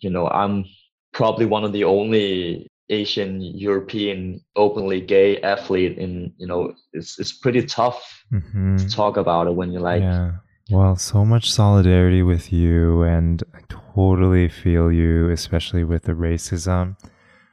you 0.00 0.08
know 0.08 0.28
I'm 0.28 0.64
probably 1.12 1.44
one 1.44 1.64
of 1.64 1.74
the 1.74 1.84
only 1.84 2.68
Asian 2.88 3.42
European 3.42 4.40
openly 4.56 5.02
gay 5.02 5.42
athlete 5.42 5.98
in 5.98 6.32
you 6.38 6.46
know 6.46 6.72
it's 6.94 7.18
it's 7.18 7.32
pretty 7.32 7.62
tough 7.66 8.24
mm-hmm. 8.32 8.76
to 8.76 8.88
talk 8.88 9.18
about 9.18 9.46
it 9.46 9.54
when 9.54 9.72
you're 9.72 9.88
like 9.92 10.00
yeah. 10.00 10.32
Well, 10.70 10.96
so 10.96 11.24
much 11.24 11.50
solidarity 11.50 12.22
with 12.22 12.52
you, 12.52 13.02
and 13.02 13.42
I 13.54 13.60
totally 13.70 14.50
feel 14.50 14.92
you, 14.92 15.30
especially 15.30 15.82
with 15.82 16.02
the 16.02 16.12
racism 16.12 16.96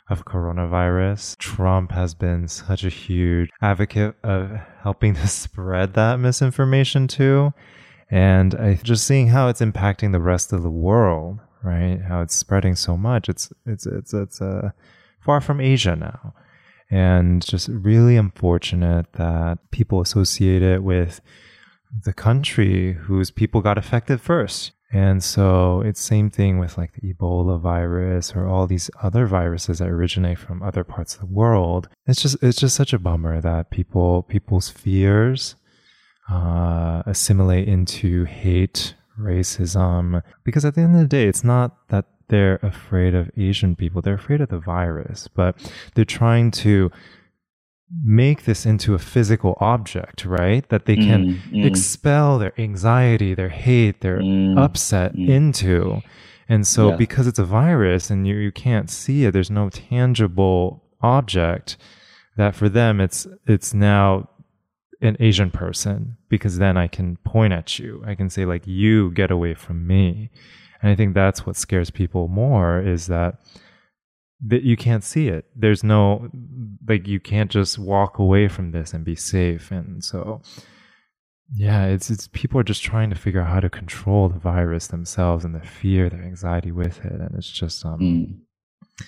of 0.10 0.26
coronavirus. 0.26 1.38
Trump 1.38 1.94
has 1.94 2.14
been 2.14 2.50
such 2.50 2.84
a 2.84 2.90
huge 2.90 3.50
advocate 3.62 4.16
of 4.22 4.52
helping 4.82 5.14
to 5.14 5.28
spread 5.30 5.94
that 5.94 6.20
misinformation 6.20 7.08
too. 7.08 7.54
And 8.12 8.54
I 8.54 8.76
just 8.84 9.08
seeing 9.08 9.30
how 9.30 9.48
it's 9.48 9.62
impacting 9.62 10.12
the 10.12 10.20
rest 10.20 10.52
of 10.52 10.62
the 10.62 10.70
world, 10.70 11.40
right? 11.64 12.02
How 12.02 12.22
it's 12.22 12.36
spreading 12.36 12.76
so 12.76 12.98
much. 12.98 13.30
It's 13.30 13.50
it's 13.66 13.86
it's 13.86 14.14
it's 14.14 14.42
uh, 14.42 14.72
far 15.22 15.40
from 15.40 15.62
Asia 15.62 15.96
now. 15.96 16.34
And 16.92 17.44
just 17.44 17.70
really 17.70 18.18
unfortunate 18.18 19.14
that 19.14 19.72
people 19.72 20.02
associate 20.02 20.62
it 20.62 20.84
with 20.84 21.22
the 22.04 22.14
country 22.14 22.94
whose 22.94 23.32
people 23.32 23.62
got 23.62 23.78
affected 23.78 24.22
first. 24.22 24.72
And 24.92 25.24
so 25.24 25.82
it's 25.82 26.00
same 26.00 26.30
thing 26.30 26.58
with 26.58 26.78
like 26.78 26.94
the 26.94 27.14
Ebola 27.14 27.60
virus 27.60 28.34
or 28.36 28.48
all 28.48 28.68
these 28.68 28.90
other 29.02 29.26
viruses 29.26 29.80
that 29.80 29.90
originate 29.90 30.38
from 30.38 30.62
other 30.64 30.84
parts 30.84 31.16
of 31.16 31.22
the 31.22 31.26
world. 31.26 31.90
It's 32.06 32.22
just 32.22 32.38
it's 32.42 32.60
just 32.60 32.76
such 32.76 32.94
a 32.94 33.00
bummer 33.00 33.42
that 33.42 33.72
people 33.72 34.24
people's 34.24 34.70
fears 34.70 35.56
uh, 36.30 37.04
assimilate 37.06 37.68
into 37.68 38.24
hate, 38.26 38.96
racism. 39.20 40.22
Because 40.44 40.64
at 40.66 40.76
the 40.76 40.82
end 40.82 40.96
of 40.96 41.02
the 41.02 41.08
day, 41.08 41.28
it's 41.28 41.44
not 41.44 41.88
that 41.90 42.06
they're 42.30 42.60
afraid 42.62 43.16
of 43.16 43.30
Asian 43.36 43.76
people; 43.76 44.02
they're 44.02 44.14
afraid 44.14 44.42
of 44.42 44.50
the 44.50 44.60
virus, 44.60 45.28
but 45.28 45.58
they're 45.96 46.06
trying 46.06 46.52
to 46.52 46.92
make 48.04 48.46
this 48.46 48.66
into 48.66 48.94
a 48.94 49.00
physical 49.00 49.58
object, 49.60 50.26
right? 50.26 50.68
That 50.70 50.86
they 50.86 50.96
can 50.96 51.26
mm, 51.26 51.52
mm. 51.52 51.66
expel 51.66 52.40
their 52.40 52.60
anxiety, 52.60 53.34
their 53.34 53.50
hate, 53.50 54.02
their 54.02 54.20
mm, 54.20 54.58
upset 54.60 55.16
mm. 55.16 55.30
into. 55.30 56.02
And 56.50 56.66
so, 56.66 56.90
yeah. 56.90 56.96
because 56.96 57.28
it's 57.28 57.40
a 57.40 57.46
virus 57.46 58.10
and 58.10 58.28
you, 58.28 58.36
you 58.36 58.52
can't 58.52 58.90
see 58.90 59.26
it, 59.26 59.32
there's 59.32 59.52
no 59.52 59.70
tangible 59.70 60.84
object 61.02 61.78
that 62.38 62.56
for 62.56 62.68
them 62.68 63.00
it's 63.00 63.28
it's 63.48 63.74
now 63.74 64.28
an 65.02 65.18
Asian 65.20 65.52
person 65.52 66.18
because 66.30 66.58
then 66.58 66.78
I 66.78 66.88
can 66.88 67.18
point 67.18 67.54
at 67.54 67.80
you. 67.80 68.04
I 68.06 68.16
can 68.16 68.30
say 68.30 68.46
like 68.46 68.66
you 68.66 69.12
get 69.12 69.32
away 69.32 69.54
from 69.54 69.86
me. 69.86 70.32
And 70.82 70.92
I 70.92 70.96
think 70.96 71.14
that's 71.14 71.46
what 71.46 71.56
scares 71.56 71.90
people 71.90 72.28
more 72.28 72.80
is 72.80 73.08
that 73.08 73.40
that 74.44 74.64
you 74.64 74.76
can't 74.76 75.04
see 75.04 75.28
it. 75.28 75.46
There's 75.56 75.84
no 75.84 76.30
like 76.88 77.08
you 77.08 77.20
can't 77.20 77.52
just 77.52 77.78
walk 77.78 78.20
away 78.20 78.48
from 78.48 78.72
this 78.72 78.94
and 78.94 79.06
be 79.06 79.16
safe. 79.16 79.72
And 79.72 80.04
so 80.04 80.42
yeah, 81.54 81.86
it's 81.86 82.10
it's 82.10 82.28
people 82.28 82.60
are 82.60 82.64
just 82.64 82.84
trying 82.84 83.10
to 83.10 83.16
figure 83.16 83.42
out 83.42 83.50
how 83.50 83.60
to 83.60 83.70
control 83.70 84.30
the 84.30 84.40
virus 84.40 84.88
themselves 84.88 85.46
and 85.46 85.54
their 85.56 85.64
fear, 85.64 86.10
their 86.10 86.24
anxiety 86.24 86.72
with 86.72 87.04
it. 87.06 87.14
And 87.14 87.36
it's 87.36 87.50
just 87.50 87.86
um 87.86 88.00
mm. 88.00 89.06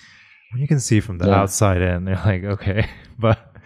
you 0.56 0.68
can 0.68 0.80
see 0.80 1.00
from 1.00 1.18
the 1.18 1.26
yeah. 1.26 1.40
outside 1.40 1.82
in, 1.82 2.04
they're 2.04 2.16
like, 2.16 2.44
okay, 2.44 2.88
but 3.18 3.56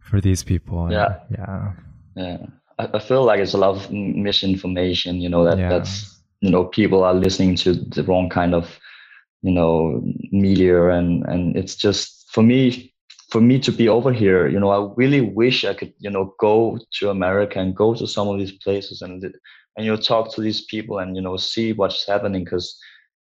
for 0.00 0.20
these 0.20 0.42
people, 0.42 0.90
yeah, 0.90 1.20
yeah, 1.30 1.72
yeah. 2.16 2.38
I, 2.78 2.88
I 2.94 2.98
feel 2.98 3.24
like 3.24 3.40
it's 3.40 3.54
a 3.54 3.58
lot 3.58 3.76
of 3.76 3.90
misinformation. 3.90 5.16
You 5.16 5.28
know 5.28 5.44
that 5.44 5.58
yeah. 5.58 5.68
that's 5.68 6.20
you 6.40 6.50
know 6.50 6.64
people 6.64 7.04
are 7.04 7.14
listening 7.14 7.54
to 7.56 7.74
the 7.74 8.02
wrong 8.02 8.28
kind 8.28 8.54
of 8.54 8.79
you 9.42 9.52
know 9.52 10.02
media 10.32 10.88
and 10.90 11.24
and 11.26 11.56
it's 11.56 11.74
just 11.74 12.30
for 12.30 12.42
me 12.42 12.92
for 13.30 13.40
me 13.40 13.58
to 13.58 13.72
be 13.72 13.88
over 13.88 14.12
here 14.12 14.48
you 14.48 14.58
know 14.58 14.70
i 14.70 14.92
really 14.96 15.20
wish 15.20 15.64
i 15.64 15.72
could 15.72 15.92
you 15.98 16.10
know 16.10 16.34
go 16.38 16.78
to 16.92 17.10
america 17.10 17.58
and 17.58 17.76
go 17.76 17.94
to 17.94 18.06
some 18.06 18.28
of 18.28 18.38
these 18.38 18.52
places 18.52 19.02
and 19.02 19.22
and 19.76 19.86
you 19.86 19.90
know 19.90 19.96
talk 19.96 20.32
to 20.34 20.40
these 20.40 20.64
people 20.66 20.98
and 20.98 21.16
you 21.16 21.22
know 21.22 21.36
see 21.36 21.72
what's 21.72 22.06
happening 22.06 22.44
because 22.44 22.76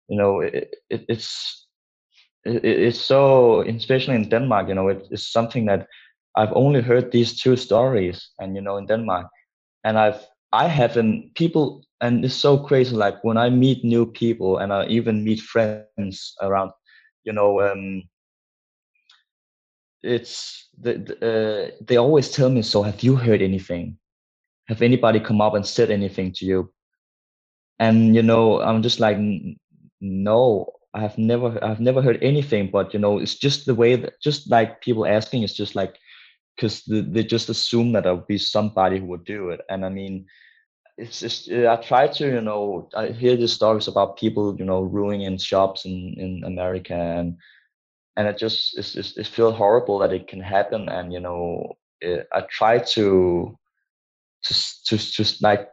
you 0.08 0.18
know 0.18 0.40
it, 0.42 0.74
it, 0.90 1.06
it's 1.10 1.68
it, 2.46 2.64
it's 2.64 3.00
so 3.00 3.62
especially 3.62 4.16
in 4.16 4.30
denmark 4.30 4.68
you 4.68 4.76
know 4.76 4.88
it, 4.88 5.06
it's 5.12 5.32
something 5.32 5.66
that 5.66 5.88
i've 6.38 6.54
only 6.54 6.82
heard 6.82 7.12
these 7.12 7.40
two 7.40 7.56
stories 7.56 8.30
and 8.40 8.56
you 8.56 8.62
know 8.62 8.78
in 8.78 8.86
denmark. 8.86 9.28
And 9.84 10.00
i've 10.00 10.26
i 10.52 10.68
haven't 10.68 11.36
people 11.36 11.85
and 12.06 12.26
it's 12.26 12.36
so 12.36 12.58
crazy 12.58 12.96
like 12.96 13.24
when 13.24 13.38
i 13.38 13.50
meet 13.50 13.84
new 13.84 14.06
people 14.06 14.58
and 14.60 14.74
i 14.74 14.86
even 14.88 15.24
meet 15.24 15.42
friends 15.42 16.36
around 16.42 16.72
you 17.26 17.34
know 17.34 17.62
um 17.62 18.04
it's 20.06 20.70
the, 20.80 20.94
the 20.94 21.14
uh, 21.18 21.72
they 21.88 21.98
always 21.98 22.30
tell 22.32 22.50
me 22.50 22.62
so 22.62 22.84
have 22.84 23.02
you 23.02 23.16
heard 23.16 23.42
anything? 23.42 23.98
Have 24.68 24.82
anybody 24.82 25.20
come 25.20 25.42
up 25.42 25.56
and 25.56 25.66
said 25.66 25.90
anything 25.90 26.32
to 26.34 26.46
you? 26.46 26.72
And 27.80 28.16
you 28.16 28.22
know 28.24 28.62
i'm 28.62 28.82
just 28.82 29.00
like 29.00 29.18
no 30.00 30.72
i 30.94 31.02
have 31.02 31.18
never 31.18 31.62
i've 31.64 31.80
never 31.82 32.02
heard 32.02 32.22
anything. 32.22 32.70
But 32.72 32.94
you 32.94 33.00
know 33.00 33.18
it's 33.18 33.36
just 33.36 33.66
the 33.66 33.76
way 33.76 33.96
that 33.96 34.14
just 34.22 34.50
like 34.50 34.82
people 34.82 35.06
asking 35.06 35.44
it's 35.44 35.54
just 35.54 35.76
like 35.76 35.98
because 36.56 36.84
they, 36.86 37.02
they 37.02 37.24
just 37.24 37.50
assume 37.50 37.92
that 37.94 38.04
there'll 38.04 38.26
be 38.28 38.38
somebody 38.38 39.00
who 39.00 39.08
would 39.08 39.26
do 39.26 39.50
it. 39.50 39.62
And 39.70 39.86
i 39.86 39.90
mean 39.90 40.26
it's 40.98 41.20
just 41.20 41.52
uh, 41.52 41.72
i 41.72 41.76
try 41.82 42.08
to 42.08 42.28
you 42.28 42.42
know 42.42 42.90
i 42.96 43.08
hear 43.08 43.36
these 43.36 43.54
stories 43.54 43.88
about 43.88 44.18
people 44.18 44.56
you 44.58 44.66
know 44.66 44.82
ruining 44.82 45.38
shops 45.38 45.86
in 45.86 46.16
in 46.18 46.44
america 46.46 46.94
and 46.94 47.36
and 48.18 48.28
it 48.28 48.38
just 48.38 48.78
it's, 48.78 48.96
it's, 48.96 49.18
it 49.18 49.28
feels 49.28 49.56
horrible 49.56 50.00
that 50.00 50.14
it 50.14 50.28
can 50.28 50.42
happen 50.42 50.88
and 50.90 51.12
you 51.14 51.20
know 51.20 51.74
it, 52.02 52.28
i 52.34 52.42
try 52.50 52.80
to 52.80 53.58
just 54.44 54.86
just 54.86 55.14
just 55.14 55.44
like 55.44 55.70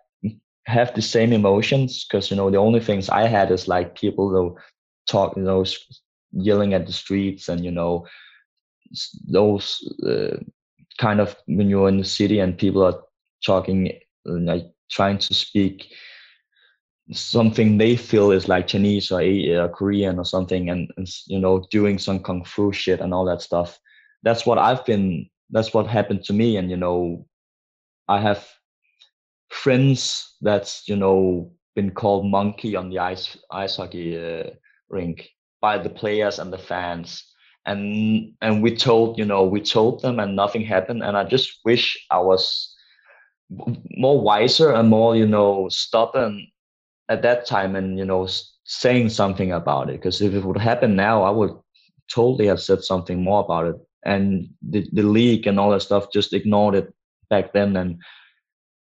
have 0.67 0.95
the 0.95 1.03
same 1.03 1.33
emotions 1.33 2.05
because 2.05 2.31
you 2.31 2.37
know 2.37 2.51
the 2.51 2.59
only 2.59 2.81
things 2.81 3.09
I 3.09 3.27
had 3.27 3.51
is 3.51 3.69
like 3.69 3.99
people 3.99 4.31
though 4.31 4.59
talk 5.09 5.37
you 5.37 5.43
know 5.43 5.65
yelling 6.33 6.75
at 6.75 6.87
the 6.87 6.93
streets 6.93 7.49
and 7.49 7.65
you 7.65 7.71
know 7.71 8.07
those 9.29 9.83
uh, 10.07 10.37
kind 10.99 11.21
of 11.21 11.37
when 11.47 11.69
you're 11.69 11.89
in 11.89 11.99
the 11.99 12.05
city 12.05 12.39
and 12.39 12.59
people 12.59 12.85
are 12.85 13.01
talking 13.45 13.89
uh, 14.29 14.39
like 14.41 14.67
trying 14.92 15.18
to 15.18 15.35
speak 15.35 15.92
something 17.11 17.78
they 17.78 17.96
feel 17.96 18.31
is 18.31 18.48
like 18.48 18.68
Chinese 18.68 19.11
or 19.11 19.20
uh, 19.20 19.68
Korean 19.68 20.18
or 20.18 20.24
something 20.24 20.70
and, 20.70 20.90
and 20.96 21.09
you 21.26 21.38
know 21.38 21.66
doing 21.70 21.98
some 21.98 22.20
kung 22.20 22.44
fu 22.44 22.72
shit 22.72 23.00
and 23.00 23.12
all 23.12 23.24
that 23.24 23.42
stuff. 23.42 23.78
That's 24.22 24.46
what 24.46 24.59
I've 24.59 24.85
been 24.85 25.28
that's 25.50 25.74
what 25.74 25.87
happened 25.87 26.24
to 26.24 26.33
me 26.33 26.57
and 26.57 26.70
you 26.70 26.76
know 26.76 27.26
I 28.09 28.20
have 28.20 28.46
friends 29.50 30.37
that's 30.40 30.88
you 30.88 30.96
know 30.96 31.52
been 31.74 31.90
called 31.90 32.26
monkey 32.26 32.76
on 32.76 32.88
the 32.90 32.98
ice 32.98 33.37
ice 33.50 33.76
hockey 33.76 34.16
uh, 34.16 34.50
rink 34.88 35.28
by 35.61 35.78
the 35.78 35.90
players 35.90 36.38
and 36.38 36.52
the 36.52 36.59
fans. 36.59 37.24
And 37.66 38.35
and 38.40 38.62
we 38.62 38.74
told 38.76 39.18
you 39.18 39.24
know 39.24 39.44
we 39.44 39.61
told 39.61 40.02
them 40.02 40.20
and 40.20 40.37
nothing 40.37 40.62
happened. 40.62 41.02
And 41.02 41.16
i 41.16 41.24
just 41.24 41.61
wish 41.64 41.96
i 42.11 42.18
was 42.18 42.72
more 43.91 44.21
wiser 44.21 44.73
and 44.73 44.88
more 44.88 45.17
you 45.17 45.27
know 45.27 45.69
stubborn 45.69 46.47
at 47.09 47.23
that 47.23 47.47
time 47.47 47.77
and 47.77 47.99
you 47.99 48.05
know 48.05 48.27
saying 48.65 49.09
something 49.09 49.53
about 49.53 49.91
it. 49.91 49.95
Because 49.95 50.23
if 50.23 50.35
it 50.35 50.45
would 50.45 50.59
happen 50.59 50.97
now 50.97 51.23
i 51.23 51.31
would 51.31 51.53
totally 52.12 52.47
have 52.47 52.61
said 52.61 52.83
something 52.83 53.23
more 53.23 53.41
about 53.45 53.67
it. 53.67 53.77
And 54.05 54.49
the, 54.69 54.87
the 54.93 55.03
league 55.03 55.47
and 55.47 55.59
all 55.61 55.71
that 55.71 55.83
stuff 55.83 56.12
just 56.12 56.33
ignored 56.33 56.75
it 56.75 56.93
back 57.31 57.53
then. 57.53 57.77
And 57.77 58.03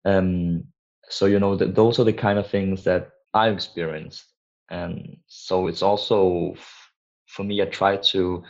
um, 0.05 0.63
so 1.09 1.25
you 1.25 1.39
know 1.39 1.55
that 1.55 1.75
those 1.75 1.99
are 1.99 2.05
the 2.05 2.13
kind 2.13 2.39
of 2.39 2.47
things 2.47 2.83
that 2.85 3.09
I've 3.33 3.53
experienced, 3.53 4.25
and 4.69 5.17
so 5.27 5.67
it's 5.67 5.81
also 5.81 6.55
for 7.27 7.43
me. 7.43 7.61
I 7.61 7.65
try 7.65 7.97
to 7.97 8.43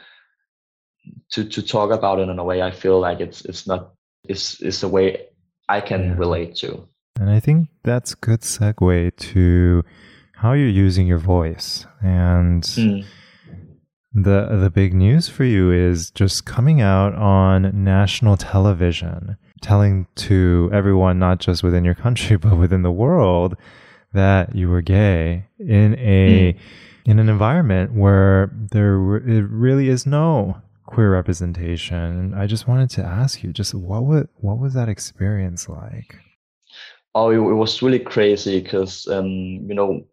to 1.32 1.43
to 1.45 1.62
talk 1.62 1.91
about 1.91 2.19
it 2.19 2.29
in 2.29 2.38
a 2.38 2.43
way 2.43 2.62
I 2.62 2.71
feel 2.71 2.99
like 2.99 3.19
it's 3.19 3.43
it's 3.45 3.65
not 3.65 3.93
it's 4.25 4.62
it's 4.62 4.84
a 4.84 4.88
way 4.88 5.27
I 5.69 5.82
can 5.82 6.03
yeah. 6.03 6.15
relate 6.17 6.55
to. 6.58 6.88
And 7.19 7.29
I 7.29 7.39
think 7.39 7.69
that's 7.84 8.15
good 8.15 8.41
segue 8.41 9.15
to 9.15 9.84
how 10.36 10.53
you're 10.53 10.67
using 10.67 11.08
your 11.08 11.19
voice 11.19 11.86
and. 12.01 12.63
Mm. 12.63 13.05
The 14.12 14.58
the 14.60 14.71
big 14.71 14.95
news 14.95 15.29
for 15.29 15.43
you 15.43 15.71
is 15.71 16.10
just 16.10 16.43
coming 16.43 16.82
out 16.82 17.13
on 17.13 17.84
national 17.84 18.38
television 18.38 19.38
telling 19.62 20.08
to 20.15 20.69
everyone, 20.73 21.19
not 21.19 21.39
just 21.39 21.63
within 21.63 21.86
your 21.86 21.95
country, 21.95 22.38
but 22.45 22.58
within 22.58 22.82
the 22.82 22.91
world, 22.91 23.55
that 24.13 24.55
you 24.55 24.69
were 24.69 24.82
gay 24.82 25.45
in 25.60 25.95
a 25.99 26.53
mm. 26.53 26.60
in 27.05 27.19
an 27.19 27.29
environment 27.29 27.93
where 27.93 28.51
there 28.71 29.17
it 29.17 29.47
really 29.49 29.89
is 29.89 30.05
no 30.05 30.60
queer 30.89 31.12
representation. 31.12 32.34
I 32.34 32.47
just 32.47 32.67
wanted 32.67 32.89
to 32.91 33.04
ask 33.04 33.43
you, 33.43 33.54
just 33.54 33.75
what 33.75 34.06
was 34.06 34.25
what 34.38 34.58
was 34.58 34.73
that 34.73 34.89
experience 34.89 35.69
like? 35.69 36.15
Oh, 37.13 37.30
it, 37.30 37.38
it 37.38 37.56
was 37.56 37.82
really 37.82 37.99
crazy 37.99 38.60
because 38.60 39.08
um, 39.08 39.28
you 39.28 39.75
know 39.75 40.06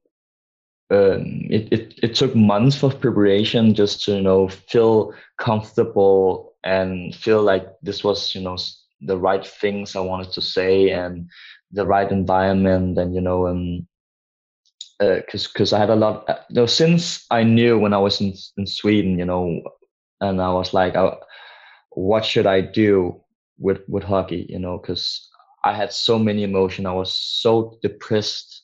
um, 0.90 1.46
it, 1.50 1.72
it, 1.72 1.94
it 2.02 2.14
took 2.14 2.36
months 2.36 2.82
of 2.82 3.00
preparation 3.00 3.74
just 3.74 4.04
to 4.04 4.16
you 4.16 4.20
know 4.22 4.48
feel 4.48 5.14
comfortable 5.38 6.54
and 6.62 7.14
feel 7.14 7.42
like 7.42 7.66
this 7.82 8.04
was 8.04 8.34
you 8.34 8.42
know 8.42 8.58
the 9.00 9.16
right 9.16 9.46
things 9.46 9.96
I 9.96 10.00
wanted 10.00 10.32
to 10.32 10.42
say 10.42 10.90
and 10.90 11.28
the 11.72 11.86
right 11.86 12.10
environment 12.10 12.98
and 12.98 13.14
you 13.14 13.20
know 13.20 13.48
um 13.48 13.86
because 14.98 15.46
uh, 15.46 15.50
because 15.52 15.72
I 15.72 15.78
had 15.78 15.90
a 15.90 15.96
lot 15.96 16.28
uh, 16.28 16.38
you 16.48 16.56
know 16.56 16.66
since 16.66 17.24
I 17.30 17.42
knew 17.44 17.78
when 17.78 17.92
I 17.92 17.98
was 17.98 18.20
in 18.20 18.34
in 18.56 18.66
Sweden 18.66 19.18
you 19.18 19.24
know 19.24 19.62
and 20.20 20.40
I 20.40 20.52
was 20.52 20.72
like 20.74 20.96
I, 20.96 21.16
what 21.90 22.24
should 22.24 22.46
I 22.46 22.60
do 22.60 23.20
with 23.58 23.80
with 23.88 24.04
hockey? 24.04 24.46
You 24.48 24.58
know 24.58 24.78
because 24.78 25.28
I 25.64 25.74
had 25.74 25.92
so 25.92 26.18
many 26.18 26.44
emotion. 26.44 26.86
I 26.86 26.92
was 26.92 27.12
so 27.12 27.78
depressed 27.82 28.62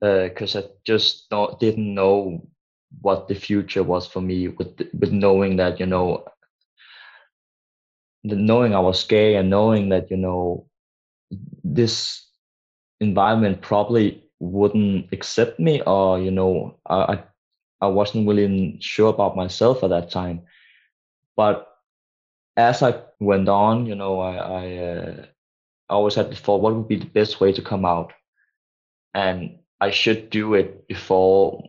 because 0.00 0.56
uh, 0.56 0.60
I 0.60 0.64
just 0.84 1.26
not, 1.30 1.60
didn't 1.60 1.94
know 1.94 2.46
what 3.00 3.28
the 3.28 3.34
future 3.34 3.82
was 3.82 4.06
for 4.06 4.20
me 4.20 4.48
with 4.48 4.76
with 4.98 5.12
knowing 5.12 5.56
that 5.56 5.80
you 5.80 5.86
know 5.86 6.24
the 8.24 8.36
knowing 8.36 8.74
I 8.74 8.80
was 8.80 9.04
gay 9.04 9.36
and 9.36 9.48
knowing 9.48 9.88
that 9.88 10.10
you 10.10 10.16
know 10.16 10.66
this 11.64 12.28
environment 13.00 13.62
probably 13.62 14.24
wouldn't 14.38 15.06
accept 15.12 15.58
me 15.58 15.80
or 15.86 16.20
you 16.20 16.30
know 16.30 16.78
I 16.86 16.96
I 17.14 17.24
wasn't 17.86 18.28
really 18.28 18.78
sure 18.80 19.10
about 19.10 19.36
myself 19.36 19.82
at 19.82 19.90
that 19.90 20.10
time. 20.10 20.42
But 21.36 21.68
as 22.56 22.82
I 22.82 23.00
went 23.18 23.48
on 23.48 23.86
you 23.86 23.94
know 23.94 24.20
I 24.20 24.36
I, 24.36 24.76
uh, 24.76 25.26
I 25.88 25.94
always 25.94 26.14
had 26.14 26.30
before 26.30 26.60
what 26.60 26.74
would 26.74 26.88
be 26.88 26.96
the 26.96 27.06
best 27.06 27.40
way 27.40 27.52
to 27.52 27.62
come 27.62 27.84
out? 27.84 28.12
And 29.14 29.58
I 29.80 29.90
should 29.90 30.30
do 30.30 30.54
it 30.54 30.86
before 30.88 31.62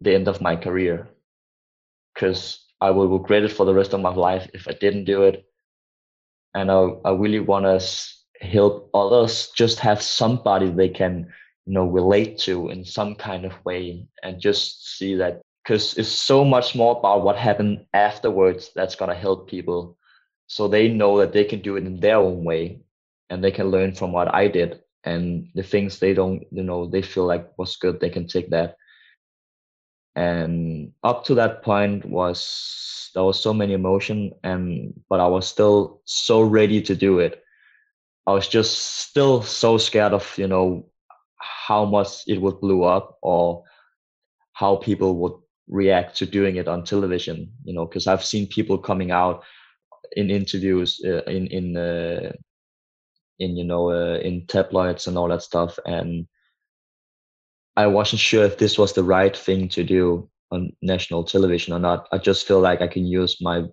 the 0.00 0.14
end 0.14 0.28
of 0.28 0.40
my 0.40 0.54
career. 0.56 1.08
Because 2.14 2.64
I 2.80 2.90
will 2.90 3.08
regret 3.08 3.42
it 3.42 3.52
for 3.52 3.64
the 3.66 3.74
rest 3.74 3.94
of 3.94 4.00
my 4.00 4.14
life 4.14 4.48
if 4.54 4.68
I 4.68 4.72
didn't 4.72 5.06
do 5.06 5.22
it. 5.22 5.44
And 6.54 6.70
I, 6.70 6.88
I 7.04 7.12
really 7.12 7.40
want 7.40 7.64
to 7.64 7.80
help 8.46 8.90
others 8.94 9.50
just 9.56 9.80
have 9.80 10.02
somebody 10.02 10.70
they 10.70 10.88
can 10.88 11.32
you 11.66 11.72
know 11.72 11.86
relate 11.86 12.38
to 12.38 12.68
in 12.68 12.84
some 12.84 13.14
kind 13.14 13.44
of 13.44 13.64
way 13.64 14.06
and 14.22 14.40
just 14.40 14.98
see 14.98 15.14
that 15.16 15.40
because 15.64 15.96
it's 15.96 16.08
so 16.10 16.44
much 16.44 16.74
more 16.74 16.98
about 16.98 17.24
what 17.24 17.36
happened 17.36 17.86
afterwards 17.94 18.70
that's 18.76 18.94
going 18.94 19.08
to 19.08 19.16
help 19.16 19.48
people. 19.48 19.96
So 20.46 20.68
they 20.68 20.88
know 20.88 21.18
that 21.18 21.32
they 21.32 21.44
can 21.44 21.60
do 21.60 21.76
it 21.76 21.86
in 21.86 22.00
their 22.00 22.18
own 22.18 22.44
way 22.44 22.82
and 23.30 23.42
they 23.42 23.50
can 23.50 23.70
learn 23.70 23.92
from 23.92 24.12
what 24.12 24.32
i 24.34 24.46
did 24.46 24.80
and 25.04 25.48
the 25.54 25.62
things 25.62 25.98
they 25.98 26.14
don't 26.14 26.44
you 26.50 26.62
know 26.62 26.86
they 26.86 27.02
feel 27.02 27.24
like 27.24 27.58
was 27.58 27.76
good 27.76 28.00
they 28.00 28.10
can 28.10 28.26
take 28.26 28.50
that. 28.50 28.76
And 30.16 30.92
up 31.02 31.24
to 31.24 31.34
that 31.34 31.62
point 31.62 32.04
was 32.04 33.10
there 33.14 33.24
was 33.24 33.40
so 33.40 33.52
many 33.52 33.72
emotion 33.72 34.32
and 34.44 34.92
but 35.08 35.20
i 35.20 35.26
was 35.26 35.48
still 35.48 36.02
so 36.04 36.42
ready 36.42 36.82
to 36.82 36.94
do 36.94 37.18
it. 37.18 37.42
I 38.26 38.32
was 38.32 38.48
just 38.48 38.78
still 38.78 39.42
so 39.42 39.76
scared 39.78 40.12
of 40.12 40.38
you 40.38 40.46
know 40.46 40.86
how 41.38 41.84
much 41.84 42.24
it 42.26 42.40
would 42.40 42.60
blow 42.60 42.84
up 42.84 43.18
or 43.22 43.64
how 44.52 44.76
people 44.76 45.16
would 45.16 45.32
react 45.68 46.16
to 46.16 46.26
doing 46.26 46.56
it 46.56 46.68
on 46.68 46.84
television 46.84 47.50
you 47.64 47.72
know 47.72 47.86
because 47.86 48.06
i've 48.06 48.24
seen 48.24 48.46
people 48.46 48.76
coming 48.76 49.10
out 49.10 49.42
in 50.12 50.30
interviews 50.30 51.00
uh, 51.04 51.22
in 51.24 51.46
in 51.48 51.76
uh, 51.76 52.30
in 53.38 53.56
you 53.56 53.64
know 53.64 53.90
uh, 53.90 54.18
in 54.18 54.46
tabloids 54.46 55.06
and 55.06 55.16
all 55.16 55.28
that 55.28 55.42
stuff 55.42 55.78
and 55.86 56.26
I 57.76 57.86
wasn't 57.86 58.20
sure 58.20 58.44
if 58.44 58.58
this 58.58 58.78
was 58.78 58.92
the 58.92 59.02
right 59.02 59.36
thing 59.36 59.68
to 59.70 59.82
do 59.82 60.28
on 60.50 60.72
national 60.82 61.24
television 61.24 61.72
or 61.72 61.78
not. 61.78 62.06
I 62.12 62.18
just 62.18 62.46
feel 62.46 62.60
like 62.60 62.80
I 62.80 62.86
can 62.86 63.04
use 63.04 63.38
my 63.40 63.64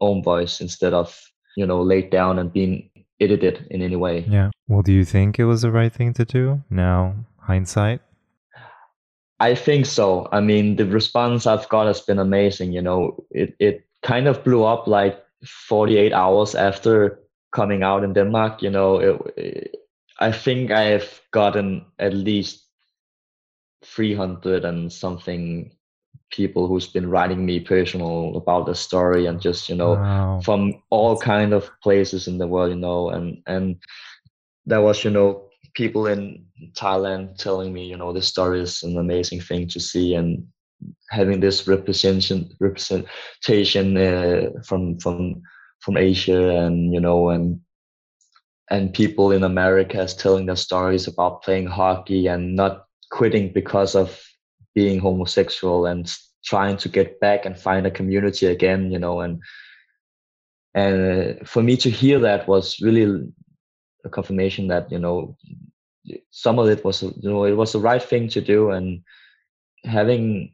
own 0.00 0.22
voice 0.22 0.60
instead 0.60 0.92
of 0.92 1.18
you 1.56 1.66
know 1.66 1.80
laid 1.80 2.10
down 2.10 2.38
and 2.38 2.52
being 2.52 2.90
edited 3.20 3.66
in 3.70 3.82
any 3.82 3.96
way. 3.96 4.24
Yeah. 4.28 4.50
Well, 4.68 4.82
do 4.82 4.92
you 4.92 5.04
think 5.04 5.38
it 5.38 5.44
was 5.44 5.62
the 5.62 5.70
right 5.70 5.92
thing 5.92 6.12
to 6.14 6.24
do 6.24 6.62
now, 6.70 7.14
hindsight? 7.38 8.02
I 9.40 9.54
think 9.54 9.86
so. 9.86 10.28
I 10.32 10.40
mean, 10.40 10.76
the 10.76 10.86
response 10.86 11.46
I've 11.46 11.68
got 11.68 11.86
has 11.86 12.00
been 12.00 12.18
amazing. 12.18 12.72
You 12.72 12.82
know, 12.82 13.24
it, 13.30 13.54
it 13.58 13.86
kind 14.02 14.26
of 14.26 14.42
blew 14.44 14.64
up 14.64 14.86
like 14.86 15.22
48 15.44 16.12
hours 16.12 16.54
after 16.54 17.20
coming 17.52 17.82
out 17.82 18.04
in 18.04 18.12
Denmark. 18.12 18.62
You 18.62 18.70
know, 18.70 18.98
it, 18.98 19.34
it, 19.36 19.76
I 20.18 20.32
think 20.32 20.70
I've 20.70 21.20
gotten 21.30 21.86
at 21.98 22.14
least 22.14 22.64
300 23.84 24.64
and 24.64 24.92
something 24.92 25.70
people 26.30 26.66
who's 26.66 26.86
been 26.86 27.08
writing 27.08 27.46
me 27.46 27.60
personal 27.60 28.36
about 28.36 28.66
the 28.66 28.74
story 28.74 29.26
and 29.26 29.40
just 29.40 29.68
you 29.68 29.74
know 29.74 29.94
wow. 29.94 30.40
from 30.44 30.82
all 30.90 31.16
kind 31.16 31.54
of 31.54 31.70
places 31.82 32.28
in 32.28 32.36
the 32.36 32.46
world 32.46 32.70
you 32.70 32.76
know 32.76 33.08
and 33.08 33.42
and 33.46 33.76
there 34.66 34.82
was 34.82 35.04
you 35.04 35.10
know 35.10 35.47
people 35.74 36.06
in 36.06 36.44
thailand 36.72 37.36
telling 37.36 37.72
me 37.72 37.84
you 37.84 37.96
know 37.96 38.12
this 38.12 38.28
story 38.28 38.60
is 38.60 38.82
an 38.82 38.96
amazing 38.98 39.40
thing 39.40 39.66
to 39.68 39.80
see 39.80 40.14
and 40.14 40.46
having 41.10 41.40
this 41.40 41.66
representation 41.66 42.50
representation 42.60 43.96
uh, 43.96 44.50
from 44.64 44.98
from 44.98 45.40
from 45.80 45.96
asia 45.96 46.50
and 46.56 46.92
you 46.92 47.00
know 47.00 47.30
and 47.30 47.60
and 48.70 48.94
people 48.94 49.32
in 49.32 49.42
america 49.42 50.00
is 50.02 50.14
telling 50.14 50.46
their 50.46 50.56
stories 50.56 51.06
about 51.06 51.42
playing 51.42 51.66
hockey 51.66 52.26
and 52.26 52.54
not 52.54 52.84
quitting 53.10 53.52
because 53.52 53.94
of 53.94 54.22
being 54.74 55.00
homosexual 55.00 55.86
and 55.86 56.12
trying 56.44 56.76
to 56.76 56.88
get 56.88 57.18
back 57.20 57.44
and 57.44 57.58
find 57.58 57.86
a 57.86 57.90
community 57.90 58.46
again 58.46 58.90
you 58.90 58.98
know 58.98 59.20
and 59.20 59.40
and 60.74 61.48
for 61.48 61.62
me 61.62 61.76
to 61.76 61.90
hear 61.90 62.18
that 62.20 62.46
was 62.46 62.78
really 62.80 63.26
a 64.04 64.08
confirmation 64.08 64.68
that 64.68 64.90
you 64.90 64.98
know 64.98 65.36
some 66.30 66.58
of 66.58 66.68
it 66.68 66.84
was 66.84 67.02
you 67.02 67.12
know 67.22 67.44
it 67.44 67.52
was 67.56 67.72
the 67.72 67.78
right 67.78 68.02
thing 68.02 68.28
to 68.28 68.40
do 68.40 68.70
and 68.70 69.02
having 69.84 70.52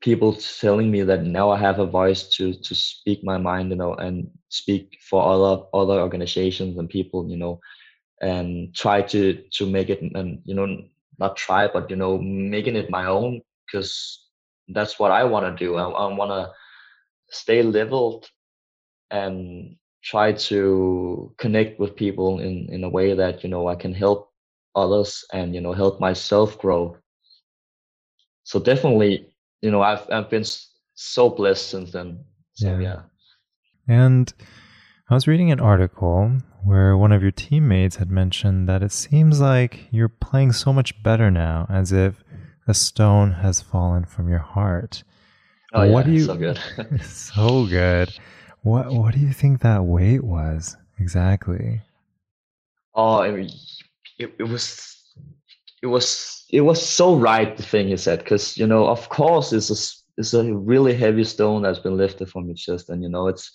people 0.00 0.34
telling 0.60 0.90
me 0.90 1.02
that 1.02 1.24
now 1.24 1.50
I 1.50 1.58
have 1.58 1.78
a 1.78 1.86
voice 1.86 2.28
to 2.36 2.52
to 2.52 2.74
speak 2.74 3.24
my 3.24 3.38
mind 3.38 3.70
you 3.70 3.76
know 3.76 3.94
and 3.94 4.30
speak 4.48 4.98
for 5.08 5.22
other 5.22 5.64
other 5.72 6.00
organizations 6.00 6.76
and 6.78 6.88
people 6.88 7.28
you 7.28 7.36
know 7.36 7.60
and 8.20 8.74
try 8.74 9.02
to 9.02 9.42
to 9.52 9.66
make 9.66 9.90
it 9.90 10.00
and 10.02 10.40
you 10.44 10.54
know 10.54 10.66
not 11.18 11.36
try 11.36 11.68
but 11.68 11.88
you 11.90 11.96
know 11.96 12.18
making 12.18 12.76
it 12.76 12.90
my 12.90 13.06
own 13.06 13.40
because 13.66 14.24
that's 14.68 14.98
what 14.98 15.10
I 15.10 15.24
want 15.24 15.44
to 15.46 15.64
do. 15.64 15.76
I, 15.76 15.88
I 15.88 16.14
want 16.14 16.30
to 16.30 16.52
stay 17.30 17.62
leveled 17.62 18.28
and 19.10 19.76
try 20.04 20.32
to 20.32 21.34
connect 21.38 21.80
with 21.80 21.96
people 21.96 22.38
in 22.38 22.68
in 22.70 22.84
a 22.84 22.88
way 22.88 23.14
that 23.14 23.42
you 23.42 23.50
know 23.50 23.68
I 23.68 23.74
can 23.74 23.92
help 23.92 24.30
others 24.76 25.24
and 25.32 25.54
you 25.54 25.60
know 25.60 25.72
help 25.72 26.00
myself 26.00 26.58
grow. 26.58 26.96
So 28.44 28.60
definitely, 28.60 29.26
you 29.62 29.70
know, 29.70 29.82
I've 29.82 30.06
I've 30.10 30.30
been 30.30 30.44
so 30.94 31.30
blessed 31.30 31.68
since 31.70 31.92
then. 31.92 32.24
So 32.52 32.68
yeah. 32.68 32.80
yeah. 32.80 33.00
And 33.88 34.32
I 35.10 35.14
was 35.14 35.26
reading 35.26 35.50
an 35.50 35.60
article 35.60 36.38
where 36.64 36.96
one 36.96 37.12
of 37.12 37.22
your 37.22 37.30
teammates 37.30 37.96
had 37.96 38.10
mentioned 38.10 38.68
that 38.68 38.82
it 38.82 38.92
seems 38.92 39.40
like 39.40 39.88
you're 39.90 40.08
playing 40.08 40.52
so 40.52 40.72
much 40.72 41.02
better 41.02 41.30
now, 41.30 41.66
as 41.68 41.92
if 41.92 42.24
a 42.66 42.72
stone 42.72 43.32
has 43.32 43.60
fallen 43.60 44.04
from 44.04 44.28
your 44.28 44.38
heart. 44.38 45.04
Oh, 45.74 45.90
what 45.90 46.06
yeah, 46.06 46.12
do 46.12 46.18
you, 46.18 46.24
so 46.24 46.36
good. 46.36 46.58
so 47.02 47.66
good. 47.66 48.18
What 48.64 48.90
What 48.92 49.14
do 49.14 49.20
you 49.20 49.32
think 49.32 49.60
that 49.60 49.84
weight 49.84 50.24
was 50.24 50.76
exactly? 50.98 51.82
Oh, 52.94 53.20
I 53.20 53.30
mean, 53.30 53.50
it, 54.18 54.34
it 54.38 54.44
was, 54.44 55.12
it 55.82 55.86
was, 55.86 56.46
it 56.50 56.62
was 56.62 56.80
so 56.80 57.14
right. 57.14 57.54
The 57.54 57.62
thing 57.62 57.88
you 57.88 57.98
said, 57.98 58.20
because 58.20 58.56
you 58.56 58.66
know, 58.66 58.86
of 58.86 59.10
course, 59.10 59.52
it's 59.52 59.70
a 59.70 59.78
it's 60.16 60.32
a 60.32 60.54
really 60.54 60.94
heavy 60.94 61.24
stone 61.24 61.62
that's 61.62 61.78
been 61.78 61.98
lifted 61.98 62.30
from 62.30 62.46
your 62.46 62.54
chest, 62.54 62.88
and 62.88 63.02
you 63.02 63.10
know, 63.10 63.28
it's 63.28 63.52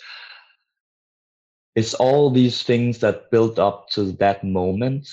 it's 1.76 1.95
all 1.95 2.30
these 2.30 2.62
things 2.62 3.00
that 3.00 3.32
built 3.32 3.58
up 3.58 3.89
to 3.91 4.12
that 4.13 4.43
moment. 4.43 5.10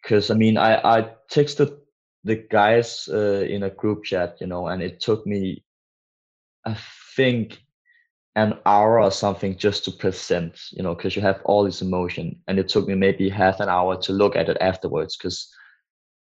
Because 0.00 0.30
I 0.30 0.34
mean, 0.34 0.56
I 0.56 0.98
I 0.98 1.10
texted 1.32 1.76
the 2.22 2.36
guys 2.36 3.08
uh, 3.12 3.44
in 3.48 3.64
a 3.64 3.70
group 3.70 4.04
chat, 4.04 4.36
you 4.40 4.46
know, 4.46 4.68
and 4.68 4.80
it 4.80 5.00
took 5.00 5.26
me, 5.26 5.64
I 6.64 6.76
think, 7.16 7.58
an 8.34 8.58
hour 8.64 9.00
or 9.00 9.10
something 9.10 9.56
just 9.56 9.84
to 9.84 9.90
present, 9.90 10.58
you 10.70 10.82
know, 10.82 10.94
because 10.94 11.14
you 11.14 11.22
have 11.22 11.40
all 11.44 11.64
this 11.64 11.82
emotion, 11.82 12.40
and 12.48 12.58
it 12.58 12.68
took 12.68 12.88
me 12.88 12.94
maybe 12.94 13.28
half 13.28 13.60
an 13.60 13.68
hour 13.68 13.96
to 14.02 14.12
look 14.12 14.36
at 14.36 14.48
it 14.48 14.56
afterwards, 14.60 15.16
because 15.16 15.52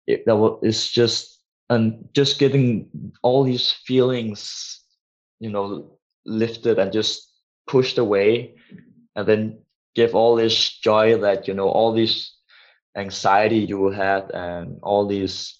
it 0.06 0.24
that 0.26 0.36
was 0.36 0.58
it's 0.62 0.90
just 0.90 1.40
and 1.68 2.08
just 2.12 2.38
getting 2.38 2.88
all 3.22 3.44
these 3.44 3.70
feelings, 3.70 4.80
you 5.40 5.50
know, 5.50 5.98
lifted 6.24 6.78
and 6.78 6.92
just 6.92 7.30
pushed 7.66 7.98
away, 7.98 8.54
and 9.14 9.26
then 9.26 9.58
give 9.94 10.14
all 10.14 10.36
this 10.36 10.78
joy 10.78 11.18
that 11.18 11.46
you 11.46 11.54
know 11.54 11.68
all 11.68 11.92
this 11.92 12.34
anxiety 12.96 13.58
you 13.58 13.90
had 13.90 14.30
and 14.32 14.78
all 14.82 15.06
these 15.06 15.58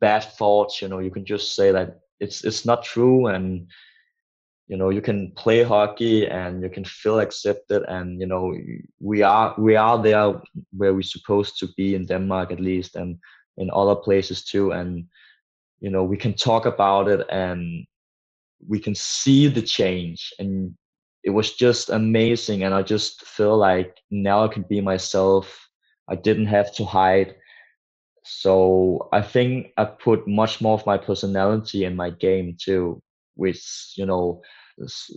bad 0.00 0.22
thoughts 0.24 0.80
you 0.82 0.88
know 0.88 0.98
you 0.98 1.10
can 1.10 1.24
just 1.24 1.54
say 1.54 1.72
that 1.72 2.00
it's 2.20 2.44
it's 2.44 2.64
not 2.64 2.84
true 2.84 3.26
and 3.26 3.68
you 4.68 4.76
know 4.76 4.90
you 4.90 5.00
can 5.00 5.30
play 5.32 5.62
hockey 5.62 6.26
and 6.26 6.62
you 6.62 6.68
can 6.68 6.84
feel 6.84 7.20
accepted 7.20 7.84
and 7.88 8.20
you 8.20 8.26
know 8.26 8.54
we 9.00 9.22
are 9.22 9.54
we 9.58 9.76
are 9.76 10.02
there 10.02 10.34
where 10.76 10.92
we're 10.94 11.02
supposed 11.02 11.58
to 11.58 11.68
be 11.76 11.94
in 11.94 12.04
denmark 12.04 12.50
at 12.50 12.60
least 12.60 12.96
and 12.96 13.18
in 13.56 13.70
other 13.72 13.94
places 13.96 14.44
too. 14.44 14.72
And 14.72 15.06
you 15.80 15.90
know 15.90 16.04
we 16.04 16.16
can 16.16 16.34
talk 16.34 16.66
about 16.66 17.08
it 17.08 17.26
and 17.30 17.86
we 18.66 18.78
can 18.80 18.94
see 18.94 19.48
the 19.48 19.62
change. 19.62 20.32
And 20.38 20.74
it 21.22 21.30
was 21.30 21.54
just 21.54 21.90
amazing 21.90 22.62
and 22.62 22.72
i 22.72 22.82
just 22.82 23.26
feel 23.26 23.56
like 23.56 23.96
now 24.12 24.44
i 24.44 24.48
can 24.48 24.62
be 24.62 24.80
myself. 24.80 25.68
I 26.08 26.14
didn't 26.14 26.46
have 26.46 26.72
to 26.76 26.84
hide. 26.84 27.34
So 28.22 29.08
I 29.12 29.22
think 29.22 29.72
I 29.76 29.84
put 29.86 30.28
much 30.28 30.60
more 30.60 30.74
of 30.74 30.86
my 30.86 30.98
personality 30.98 31.84
in 31.84 31.96
my 31.96 32.10
game 32.10 32.56
too, 32.60 33.02
which 33.36 33.92
you 33.96 34.06
know 34.06 34.42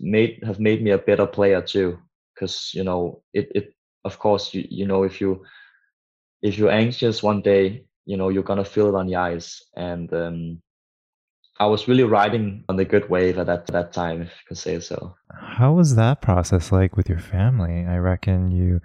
made 0.02 0.40
have 0.46 0.60
made 0.60 0.84
me 0.84 0.92
a 0.92 0.98
better 0.98 1.26
player 1.26 1.62
too. 1.62 1.98
Because 2.34 2.72
you 2.74 2.84
know 2.84 3.22
it 3.34 3.52
it 3.56 3.74
of 4.06 4.20
course 4.20 4.54
you 4.54 4.66
you 4.70 4.88
know 4.88 5.04
if 5.04 5.20
you 5.20 5.44
if 6.42 6.58
you're 6.58 6.72
anxious 6.72 7.22
one 7.22 7.42
day 7.42 7.84
you 8.06 8.16
know 8.16 8.30
you're 8.30 8.44
gonna 8.44 8.64
feel 8.64 8.88
it 8.88 8.96
on 8.96 9.08
the 9.08 9.16
ice 9.16 9.62
and 9.76 10.14
um, 10.14 10.62
I 11.60 11.66
was 11.66 11.90
really 11.90 12.04
riding 12.04 12.64
on 12.70 12.78
the 12.78 12.86
good 12.86 13.10
wave 13.10 13.38
at 13.38 13.48
that 13.48 13.68
that 13.68 13.92
time, 13.92 14.22
if 14.22 14.30
you 14.30 14.48
can 14.48 14.56
say 14.56 14.80
so. 14.80 15.16
How 15.34 15.74
was 15.74 15.96
that 15.96 16.22
process 16.22 16.72
like 16.72 16.96
with 16.96 17.10
your 17.10 17.20
family? 17.20 17.86
I 17.86 17.98
reckon 17.98 18.52
you 18.52 18.80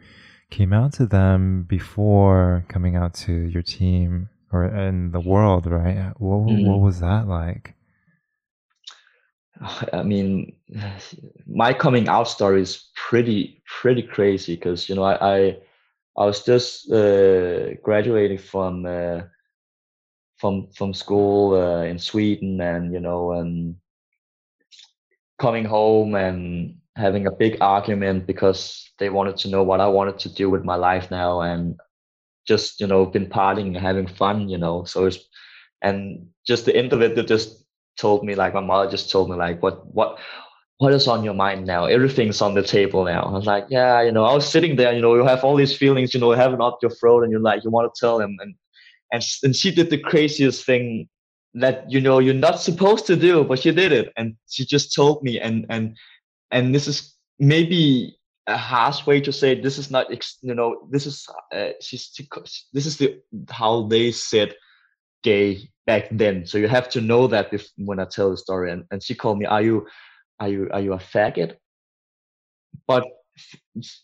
came 0.51 0.73
out 0.73 0.93
to 0.95 1.07
them 1.07 1.65
before 1.69 2.65
coming 2.69 2.97
out 2.97 3.15
to 3.15 3.33
your 3.33 3.63
team 3.63 4.29
or 4.53 4.65
in 4.65 5.13
the 5.13 5.21
world, 5.21 5.67
right? 5.67 6.13
What, 6.19 6.49
mm. 6.49 6.67
what 6.67 6.81
was 6.81 7.01
that 7.01 7.29
like? 7.29 7.75
I 9.93 10.03
mean, 10.03 10.57
my 11.47 11.73
coming 11.73 12.09
out 12.09 12.29
story 12.29 12.63
is 12.63 12.91
pretty 12.97 13.63
pretty 13.67 14.03
crazy 14.03 14.57
because 14.57 14.89
you 14.89 14.95
know 14.95 15.05
I 15.05 15.37
I, 15.37 15.57
I 16.17 16.25
was 16.27 16.45
just 16.45 16.91
uh, 16.91 17.75
graduating 17.83 18.39
from 18.39 18.87
uh, 18.87 19.23
from 20.39 20.69
from 20.73 20.95
school 20.95 21.55
uh, 21.55 21.85
in 21.85 21.99
Sweden 21.99 22.61
and 22.61 22.93
you 22.93 23.01
know 23.01 23.33
and 23.33 23.77
coming 25.39 25.65
home 25.65 26.15
and 26.15 26.77
having 26.97 27.27
a 27.27 27.33
big 27.33 27.57
argument 27.61 28.27
because 28.27 28.91
they 28.99 29.11
wanted 29.11 29.37
to 29.37 29.49
know 29.49 29.63
what 29.63 29.81
I 29.81 29.89
wanted 29.89 30.19
to 30.21 30.29
do 30.29 30.49
with 30.49 30.65
my 30.65 30.77
life 30.77 31.11
now 31.11 31.41
and 31.41 31.79
just 32.47 32.81
you 32.81 32.87
know 32.87 33.07
been 33.07 33.27
partying 33.27 33.69
and 33.69 33.77
having 33.77 34.07
fun 34.07 34.49
you 34.49 34.59
know 34.59 34.85
so 34.85 35.07
it's 35.07 35.19
and 35.83 36.29
just 36.47 36.67
the 36.67 36.77
end 36.77 36.93
of 36.93 37.03
it 37.03 37.27
just 37.27 37.64
told 37.97 38.25
me 38.25 38.35
like 38.35 38.55
my 38.55 38.61
mother 38.61 38.91
just 38.91 39.11
told 39.11 39.31
me 39.31 39.37
like 39.37 39.63
what 39.63 39.87
what 39.95 40.19
what 40.79 40.93
is 40.93 41.07
on 41.07 41.23
your 41.23 41.35
mind 41.35 41.67
now? 41.67 41.85
Everything's 41.87 42.43
on 42.43 42.55
the 42.55 42.63
table 42.63 43.05
now. 43.05 43.23
I 43.23 43.31
was 43.31 43.47
like 43.47 43.67
yeah 43.71 44.03
you 44.03 44.13
know 44.13 44.25
i 44.25 44.35
was 44.35 44.49
sitting 44.49 44.77
there 44.77 44.93
you 44.93 45.01
know 45.01 45.15
you 45.15 45.25
have 45.25 45.45
all 45.45 45.57
these 45.57 45.77
feelings 45.77 46.13
you 46.13 46.21
know 46.21 46.33
having 46.33 46.61
up 46.61 46.79
your 46.83 46.91
throat 46.91 47.23
and 47.23 47.31
you're 47.31 47.41
like 47.41 47.63
you 47.65 47.71
want 47.71 47.93
to 47.93 48.01
tell 48.01 48.19
him 48.21 48.37
and 48.41 48.55
and 49.13 49.23
and 49.45 49.57
she 49.57 49.71
did 49.71 49.91
the 49.91 49.99
craziest 49.99 50.67
thing 50.67 51.09
that 51.55 51.91
you 51.91 52.01
know 52.01 52.19
you're 52.19 52.35
not 52.35 52.61
supposed 52.61 53.07
to 53.07 53.17
do 53.17 53.45
but 53.45 53.61
she 53.61 53.71
did 53.71 53.93
it. 53.93 54.13
And 54.17 54.37
she 54.49 54.65
just 54.67 54.95
told 54.95 55.23
me 55.23 55.41
and 55.41 55.67
and 55.71 55.97
and 56.51 56.75
this 56.75 56.89
is 56.89 57.15
maybe 57.39 58.19
a 58.47 58.57
harsh 58.57 59.07
way 59.07 59.21
to 59.21 59.33
say 59.33 59.59
this 59.59 59.79
is 59.79 59.91
not 59.91 60.11
you 60.43 60.55
know 60.55 60.87
this 60.91 61.07
is 61.07 61.27
uh, 61.55 61.71
she's 61.81 62.13
this 62.73 62.87
is 62.87 62.99
the 62.99 63.21
how 63.51 63.87
they 63.87 64.11
said 64.13 64.55
gay 65.23 65.71
back 65.87 66.09
then. 66.11 66.47
So 66.47 66.59
you 66.59 66.69
have 66.69 66.89
to 66.91 67.01
know 67.01 67.27
that 67.29 67.53
if, 67.53 67.69
when 67.77 68.01
I 68.01 68.05
tell 68.05 68.31
the 68.31 68.37
story. 68.37 68.73
And, 68.73 68.85
and 68.91 69.03
she 69.03 69.15
called 69.15 69.39
me, 69.39 69.47
"Are 69.47 69.63
you, 69.63 69.87
are 70.41 70.49
you, 70.49 70.69
are 70.73 70.81
you 70.81 70.93
a 70.93 70.99
faggot?" 70.99 71.57
But 72.87 73.05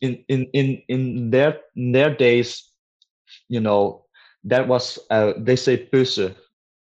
in 0.01 0.25
in 0.29 0.47
in 0.53 0.83
in 0.89 1.31
their 1.31 1.61
in 1.77 1.93
their 1.93 2.15
days, 2.15 2.71
you 3.49 3.61
know, 3.61 4.05
that 4.45 4.69
was 4.69 4.99
uh, 5.11 5.33
they 5.37 5.57
say 5.57 5.89
bøsse, 5.93 6.35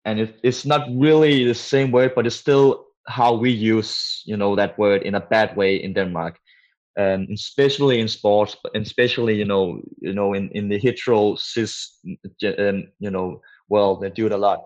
and 0.04 0.20
it, 0.20 0.38
it's 0.42 0.64
not 0.64 0.88
really 0.90 1.44
the 1.44 1.54
same 1.54 1.90
word, 1.90 2.12
but 2.14 2.26
it's 2.26 2.36
still 2.36 2.86
how 3.08 3.34
we 3.34 3.50
use 3.50 4.22
you 4.24 4.36
know 4.36 4.54
that 4.56 4.78
word 4.78 5.02
in 5.02 5.14
a 5.14 5.20
bad 5.20 5.56
way 5.56 5.76
in 5.76 5.92
Denmark 5.92 6.38
and 6.96 7.30
especially 7.30 8.00
in 8.00 8.08
sports, 8.08 8.56
and 8.74 8.84
especially 8.84 9.34
you 9.36 9.44
know, 9.44 9.80
you 10.00 10.12
know, 10.12 10.34
in 10.34 10.50
in 10.50 10.68
the 10.68 10.78
hetero 10.78 11.34
cis, 11.36 11.98
um, 12.58 12.84
you 12.98 13.10
know, 13.10 13.40
world, 13.68 14.02
they 14.02 14.10
do 14.10 14.26
it 14.26 14.32
a 14.32 14.36
lot. 14.36 14.64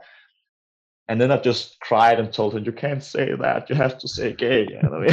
And 1.09 1.20
then 1.20 1.30
I 1.30 1.36
just 1.36 1.78
cried 1.80 2.18
and 2.18 2.32
told 2.32 2.54
her, 2.54 2.59
"You 2.59 2.72
can't 2.72 3.02
say 3.02 3.34
that. 3.36 3.70
You 3.70 3.76
have 3.76 3.96
to 3.98 4.09
say 4.09 4.32
gay." 4.32 4.66
You 4.68 4.82
know? 4.82 5.07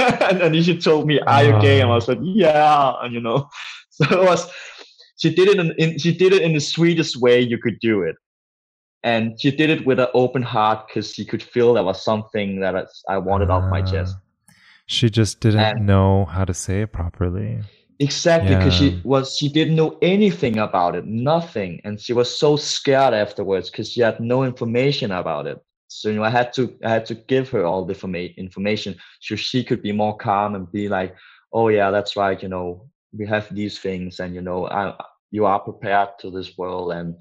and 0.00 0.40
then 0.40 0.62
she 0.62 0.78
told 0.78 1.06
me, 1.06 1.20
"Are 1.20 1.44
you 1.44 1.60
gay?" 1.60 1.80
And 1.80 1.92
I 1.92 1.98
said, 1.98 2.18
"Yeah." 2.22 2.94
And 3.02 3.12
you 3.12 3.20
know, 3.20 3.48
so 3.90 4.04
it 4.22 4.24
was. 4.24 4.50
She 5.16 5.34
did 5.34 5.48
it 5.48 5.58
in, 5.58 5.72
in 5.78 5.98
she 5.98 6.12
did 6.16 6.32
it 6.32 6.42
in 6.42 6.54
the 6.54 6.60
sweetest 6.60 7.20
way 7.20 7.40
you 7.40 7.58
could 7.58 7.78
do 7.80 8.02
it, 8.02 8.16
and 9.02 9.38
she 9.40 9.50
did 9.50 9.70
it 9.70 9.86
with 9.86 10.00
an 10.00 10.08
open 10.14 10.42
heart 10.42 10.88
because 10.88 11.12
she 11.12 11.24
could 11.24 11.42
feel 11.42 11.74
there 11.74 11.84
was 11.84 12.02
something 12.02 12.60
that 12.60 12.88
I 13.08 13.18
wanted 13.18 13.50
uh, 13.50 13.56
off 13.56 13.70
my 13.70 13.82
chest. 13.82 14.16
She 14.86 15.08
just 15.08 15.40
didn't 15.40 15.60
and 15.60 15.86
know 15.86 16.24
how 16.24 16.44
to 16.44 16.54
say 16.54 16.82
it 16.82 16.92
properly. 16.92 17.60
Exactly, 18.00 18.56
because 18.56 18.80
yeah. 18.80 18.90
she 18.90 19.00
was 19.04 19.36
she 19.36 19.48
didn't 19.48 19.76
know 19.76 19.98
anything 20.02 20.58
about 20.58 20.96
it, 20.96 21.06
nothing, 21.06 21.80
and 21.84 22.00
she 22.00 22.12
was 22.12 22.36
so 22.36 22.56
scared 22.56 23.14
afterwards 23.14 23.70
because 23.70 23.90
she 23.92 24.00
had 24.00 24.18
no 24.20 24.42
information 24.42 25.12
about 25.12 25.46
it. 25.46 25.58
So 25.88 26.08
you 26.08 26.16
know, 26.16 26.24
I 26.24 26.30
had 26.30 26.52
to 26.54 26.76
I 26.84 26.90
had 26.90 27.06
to 27.06 27.14
give 27.14 27.48
her 27.50 27.64
all 27.64 27.84
the 27.84 28.34
information 28.36 28.96
so 29.20 29.36
she 29.36 29.62
could 29.62 29.80
be 29.82 29.92
more 29.92 30.16
calm 30.16 30.54
and 30.54 30.70
be 30.72 30.88
like, 30.88 31.14
"Oh 31.52 31.68
yeah, 31.68 31.90
that's 31.90 32.16
right. 32.16 32.42
You 32.42 32.48
know, 32.48 32.88
we 33.12 33.26
have 33.26 33.54
these 33.54 33.78
things, 33.78 34.18
and 34.18 34.34
you 34.34 34.40
know, 34.40 34.66
I, 34.66 34.94
you 35.30 35.46
are 35.46 35.60
prepared 35.60 36.18
to 36.20 36.30
this 36.30 36.58
world, 36.58 36.92
and 36.92 37.14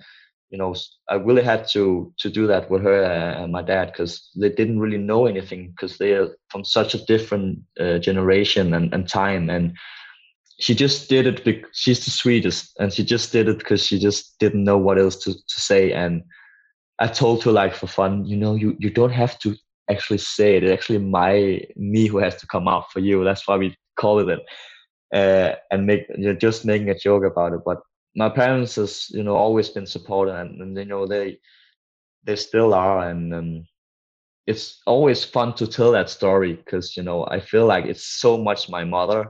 you 0.54 0.60
know 0.60 0.76
i 1.10 1.16
really 1.16 1.42
had 1.42 1.68
to 1.68 2.14
to 2.20 2.30
do 2.30 2.46
that 2.46 2.70
with 2.70 2.84
her 2.84 3.04
and 3.04 3.52
my 3.52 3.64
dad 3.64 3.88
because 3.88 4.30
they 4.36 4.50
didn't 4.50 4.80
really 4.80 5.00
know 5.00 5.26
anything 5.26 5.72
because 5.72 5.98
they're 5.98 6.30
from 6.50 6.64
such 6.64 6.94
a 6.94 7.04
different 7.06 7.60
uh, 7.80 7.98
generation 7.98 8.76
and, 8.76 8.94
and 8.94 9.10
time 9.10 9.50
and 9.50 9.76
she 10.64 10.74
just 10.74 11.10
did 11.10 11.28
it 11.28 11.44
because 11.44 11.70
she's 11.74 12.06
the 12.06 12.12
sweetest 12.12 12.74
and 12.80 12.94
she 12.94 13.04
just 13.04 13.34
did 13.34 13.50
it 13.50 13.58
because 13.60 13.86
she 13.86 14.00
just 14.00 14.40
didn't 14.40 14.64
know 14.64 14.78
what 14.78 14.98
else 14.98 15.18
to, 15.18 15.34
to 15.34 15.60
say 15.70 15.92
and 15.92 16.24
i 17.00 17.08
told 17.08 17.44
her 17.44 17.52
like 17.52 17.74
for 17.74 17.88
fun 17.88 18.24
you 18.26 18.38
know 18.38 18.56
you 18.56 18.76
you 18.80 18.90
don't 18.90 19.18
have 19.24 19.38
to 19.40 19.56
actually 19.92 20.18
say 20.18 20.56
it 20.56 20.64
it's 20.64 20.72
actually 20.72 21.00
my 21.00 21.60
me 21.76 22.08
who 22.08 22.18
has 22.18 22.36
to 22.38 22.48
come 22.48 22.68
out 22.70 22.90
for 22.92 23.00
you 23.00 23.24
that's 23.26 23.46
why 23.48 23.58
we 23.58 23.76
call 24.00 24.20
it 24.20 24.30
it. 24.30 24.40
Uh, 25.14 25.56
and 25.72 25.86
make 25.86 26.06
you're 26.18 26.44
just 26.48 26.66
making 26.66 26.90
a 26.90 26.98
joke 26.98 27.26
about 27.26 27.54
it 27.54 27.60
but 27.66 27.80
my 28.16 28.30
parents 28.30 28.76
has 28.76 29.08
you 29.10 29.22
know 29.24 29.36
always 29.36 29.70
been 29.70 29.86
supportive 29.86 30.36
and, 30.36 30.62
and 30.62 30.78
you 30.78 30.86
know 30.86 31.06
they 31.06 31.38
they 32.24 32.38
still 32.38 32.74
are 32.74 33.10
and 33.10 33.34
um, 33.34 33.68
it's 34.48 34.82
always 34.88 35.24
fun 35.26 35.54
to 35.54 35.68
tell 35.68 35.92
that 35.92 36.10
story 36.10 36.54
because 36.54 36.96
you 36.96 37.04
know 37.04 37.26
i 37.30 37.40
feel 37.40 37.66
like 37.66 37.86
it's 37.86 38.06
so 38.22 38.38
much 38.38 38.70
my 38.70 38.84
mother 38.86 39.28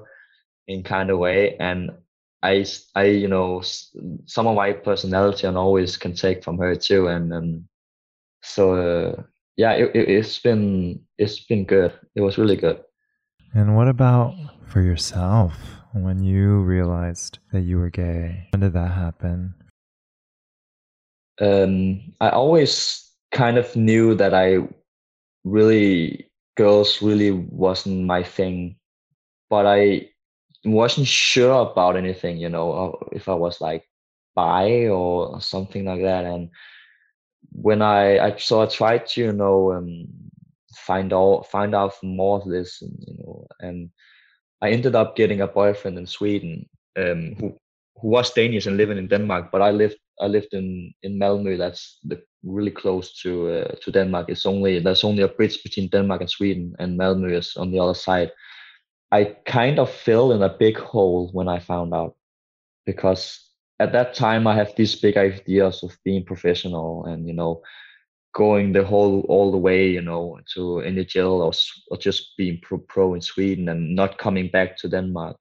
in 0.67 0.83
kind 0.83 1.09
of 1.09 1.19
way. 1.19 1.55
And 1.59 1.91
i 2.43 2.65
i 2.95 3.05
you 3.05 3.27
know 3.27 3.61
some 4.25 4.47
of 4.47 4.55
my 4.55 4.73
personality 4.73 5.47
and 5.47 5.57
always 5.57 5.95
can 5.97 6.13
take 6.13 6.43
from 6.43 6.57
her 6.57 6.75
too. 6.75 7.07
And 7.07 7.33
um, 7.33 7.67
so 8.41 8.75
uh, 8.75 9.23
yeah 9.55 9.73
it, 9.73 9.95
it, 9.95 10.09
it's 10.09 10.39
been 10.39 10.99
it's 11.17 11.39
been 11.45 11.65
good. 11.65 11.93
It 12.15 12.21
was 12.21 12.37
really 12.37 12.57
good. 12.57 12.81
And 13.53 13.75
what 13.75 13.87
about 13.87 14.35
for 14.67 14.81
yourself? 14.81 15.53
When 15.93 16.23
you 16.23 16.61
realized 16.61 17.37
that 17.51 17.61
you 17.61 17.77
were 17.77 17.91
gay? 17.91 18.47
When 18.49 18.61
did 18.61 18.73
that 18.73 18.91
happen? 18.91 19.53
Um, 21.39 22.13
I 22.19 22.29
always 22.29 23.11
kind 23.31 23.57
of 23.59 23.75
knew 23.75 24.15
that 24.15 24.33
I 24.33 24.67
really, 25.43 26.31
girls 26.57 27.01
really 27.01 27.29
wasn't 27.31 28.05
my 28.05 28.23
thing, 28.23 28.75
but 29.51 29.67
I 29.67 30.09
wasn't 30.65 31.07
sure 31.07 31.71
about 31.71 31.95
anything, 31.97 32.37
you 32.37 32.49
know, 32.49 32.71
uh, 32.71 33.05
if 33.11 33.27
I 33.27 33.33
was 33.33 33.59
like 33.61 33.83
bi 34.35 34.87
or 34.87 35.41
something 35.41 35.85
like 35.85 36.01
that. 36.01 36.25
And 36.25 36.49
when 37.51 37.81
I, 37.81 38.19
I 38.19 38.37
so 38.37 38.61
I 38.61 38.65
tried 38.67 39.07
to, 39.07 39.21
you 39.21 39.33
know, 39.33 39.73
um, 39.73 40.07
find 40.75 41.13
out, 41.13 41.47
find 41.51 41.75
out 41.75 41.93
more 42.03 42.39
of 42.39 42.49
this, 42.49 42.81
and, 42.81 42.95
you 42.99 43.15
know, 43.19 43.47
and 43.59 43.89
I 44.61 44.71
ended 44.71 44.95
up 44.95 45.15
getting 45.15 45.41
a 45.41 45.47
boyfriend 45.47 45.97
in 45.97 46.07
Sweden 46.07 46.69
um, 46.97 47.35
who 47.39 47.57
who 48.01 48.09
was 48.09 48.33
Danish 48.33 48.65
and 48.65 48.77
living 48.77 48.97
in 48.97 49.07
Denmark, 49.07 49.49
but 49.51 49.61
I 49.61 49.71
lived 49.71 49.97
I 50.21 50.27
lived 50.27 50.53
in 50.53 50.93
in 51.03 51.19
Malmö. 51.19 51.57
That's 51.57 51.99
the, 52.03 52.21
really 52.43 52.71
close 52.71 53.21
to 53.21 53.49
uh, 53.49 53.75
to 53.81 53.91
Denmark. 53.91 54.29
It's 54.29 54.45
only 54.45 54.79
there's 54.79 55.03
only 55.03 55.23
a 55.23 55.27
bridge 55.27 55.63
between 55.63 55.89
Denmark 55.89 56.21
and 56.21 56.29
Sweden, 56.29 56.75
and 56.79 56.99
Malmö 56.99 57.31
is 57.37 57.55
on 57.57 57.71
the 57.71 57.79
other 57.79 57.93
side. 57.93 58.31
I 59.13 59.35
kind 59.45 59.79
of 59.79 59.91
fell 59.91 60.31
in 60.33 60.41
a 60.41 60.57
big 60.57 60.77
hole 60.77 61.29
when 61.33 61.47
I 61.47 61.59
found 61.59 61.93
out 61.93 62.15
because 62.85 63.39
at 63.79 63.91
that 63.93 64.15
time 64.15 64.47
I 64.47 64.55
have 64.55 64.73
these 64.75 64.95
big 64.95 65.17
ideas 65.17 65.83
of 65.83 65.97
being 66.03 66.25
professional 66.25 67.05
and 67.05 67.27
you 67.27 67.33
know 67.33 67.61
going 68.33 68.73
the 68.73 68.83
whole 68.83 69.21
all 69.29 69.51
the 69.51 69.57
way, 69.57 69.87
you 69.87 70.01
know, 70.01 70.39
to 70.53 70.81
NHL 70.85 71.39
or, 71.39 71.51
or 71.89 71.97
just 71.97 72.35
being 72.37 72.59
pro, 72.61 72.79
pro 72.79 73.13
in 73.13 73.21
Sweden 73.21 73.69
and 73.69 73.95
not 73.95 74.17
coming 74.17 74.49
back 74.49 74.75
to 74.77 74.89
Denmark. 74.89 75.37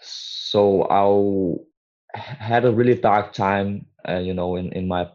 So 0.00 0.86
I 0.88 2.20
had 2.22 2.64
a 2.64 2.72
really 2.72 2.94
dark 2.94 3.32
time, 3.32 3.86
uh, 4.08 4.18
you 4.18 4.34
know, 4.34 4.56
in, 4.56 4.72
in 4.72 4.88
my 4.88 5.08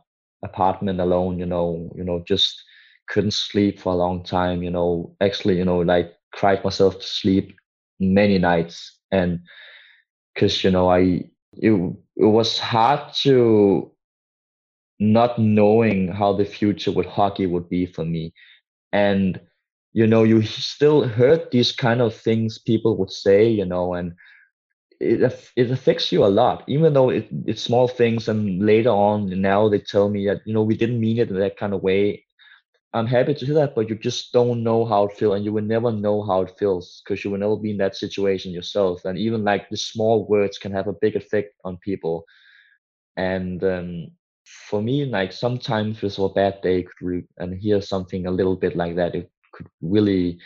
apartment 0.43 0.99
alone, 0.99 1.39
you 1.39 1.45
know, 1.45 1.91
you 1.95 2.03
know, 2.03 2.23
just 2.27 2.61
couldn't 3.07 3.33
sleep 3.33 3.79
for 3.79 3.93
a 3.93 3.97
long 3.97 4.23
time, 4.23 4.61
you 4.61 4.69
know, 4.69 5.15
actually, 5.21 5.57
you 5.57 5.65
know, 5.65 5.79
like 5.79 6.13
cried 6.35 6.63
myself 6.63 6.99
to 6.99 7.05
sleep 7.07 7.55
many 7.99 8.37
nights. 8.37 8.99
And 9.11 9.39
cause, 10.37 10.63
you 10.63 10.71
know, 10.71 10.89
I, 10.89 11.29
it, 11.53 11.71
it 12.17 12.25
was 12.25 12.59
hard 12.59 13.13
to 13.23 13.91
not 14.99 15.39
knowing 15.39 16.07
how 16.09 16.33
the 16.33 16.45
future 16.45 16.91
with 16.91 17.05
hockey 17.05 17.45
would 17.45 17.69
be 17.69 17.85
for 17.85 18.05
me. 18.05 18.33
And, 18.91 19.39
you 19.93 20.07
know, 20.07 20.23
you 20.23 20.41
still 20.43 21.07
heard 21.07 21.51
these 21.51 21.71
kind 21.71 22.01
of 22.01 22.15
things 22.15 22.59
people 22.59 22.97
would 22.97 23.11
say, 23.11 23.47
you 23.47 23.65
know, 23.65 23.93
and 23.93 24.13
it, 24.99 25.21
it 25.55 25.71
affects 25.71 26.11
you 26.11 26.25
a 26.25 26.27
lot, 26.27 26.63
even 26.67 26.93
though 26.93 27.09
it, 27.09 27.27
it's 27.45 27.61
small 27.61 27.87
things. 27.87 28.27
And 28.27 28.65
later 28.65 28.89
on, 28.89 29.29
now 29.41 29.69
they 29.69 29.79
tell 29.79 30.09
me 30.09 30.25
that, 30.27 30.41
you 30.45 30.53
know, 30.53 30.63
we 30.63 30.77
didn't 30.77 30.99
mean 30.99 31.19
it 31.19 31.29
in 31.29 31.39
that 31.39 31.57
kind 31.57 31.73
of 31.73 31.83
way. 31.83 32.24
I'm 32.95 33.07
happy 33.07 33.35
to 33.35 33.45
hear 33.45 33.55
that, 33.55 33.75
but 33.75 33.89
you 33.89 33.95
just 33.95 34.33
don't 34.33 34.63
know 34.63 34.85
how 34.85 35.05
it 35.05 35.13
feels, 35.17 35.35
and 35.35 35.45
you 35.45 35.53
will 35.53 35.63
never 35.63 35.91
know 35.91 36.23
how 36.23 36.41
it 36.43 36.57
feels 36.57 37.01
because 37.03 37.23
you 37.25 37.31
will 37.31 37.39
never 37.39 37.57
be 37.57 37.71
in 37.71 37.77
that 37.77 37.95
situation 37.95 38.53
yourself. 38.53 39.05
And 39.05 39.19
even 39.19 39.43
like 39.43 39.69
the 39.69 39.77
small 39.77 40.27
words 40.27 40.57
can 40.57 40.71
have 40.71 40.87
a 40.87 40.93
big 40.93 41.15
effect 41.17 41.55
on 41.65 41.77
people. 41.77 42.25
And 43.17 43.63
um, 43.63 44.07
for 44.45 44.81
me, 44.81 45.05
like 45.05 45.33
sometimes 45.33 45.97
it 45.97 46.03
was 46.03 46.19
a 46.19 46.29
bad 46.29 46.61
day 46.61 46.83
could 46.99 47.27
and 47.37 47.53
hear 47.59 47.81
something 47.81 48.27
a 48.27 48.31
little 48.31 48.55
bit 48.55 48.75
like 48.75 48.95
that, 48.97 49.15
it 49.15 49.31
could 49.53 49.67
really 49.81 50.39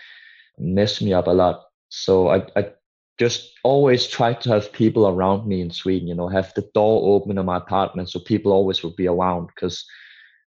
mess 0.58 1.02
me 1.02 1.14
up 1.14 1.28
a 1.28 1.32
lot. 1.32 1.66
So 1.89 2.30
I, 2.30 2.47
I 2.56 2.72
just 3.20 3.54
always 3.64 4.08
try 4.08 4.34
to 4.34 4.50
have 4.50 4.74
people 4.74 5.08
around 5.08 5.47
me 5.47 5.62
in 5.62 5.72
Sweden, 5.72 6.08
you 6.08 6.16
know, 6.16 6.30
have 6.30 6.54
the 6.56 6.70
door 6.74 7.16
open 7.16 7.38
in 7.38 7.45
my 7.45 7.58
apartment 7.58 8.10
so 8.10 8.20
people 8.20 8.52
always 8.54 8.84
would 8.84 8.95
be 8.95 9.08
around. 9.08 9.47
Because 9.47 9.86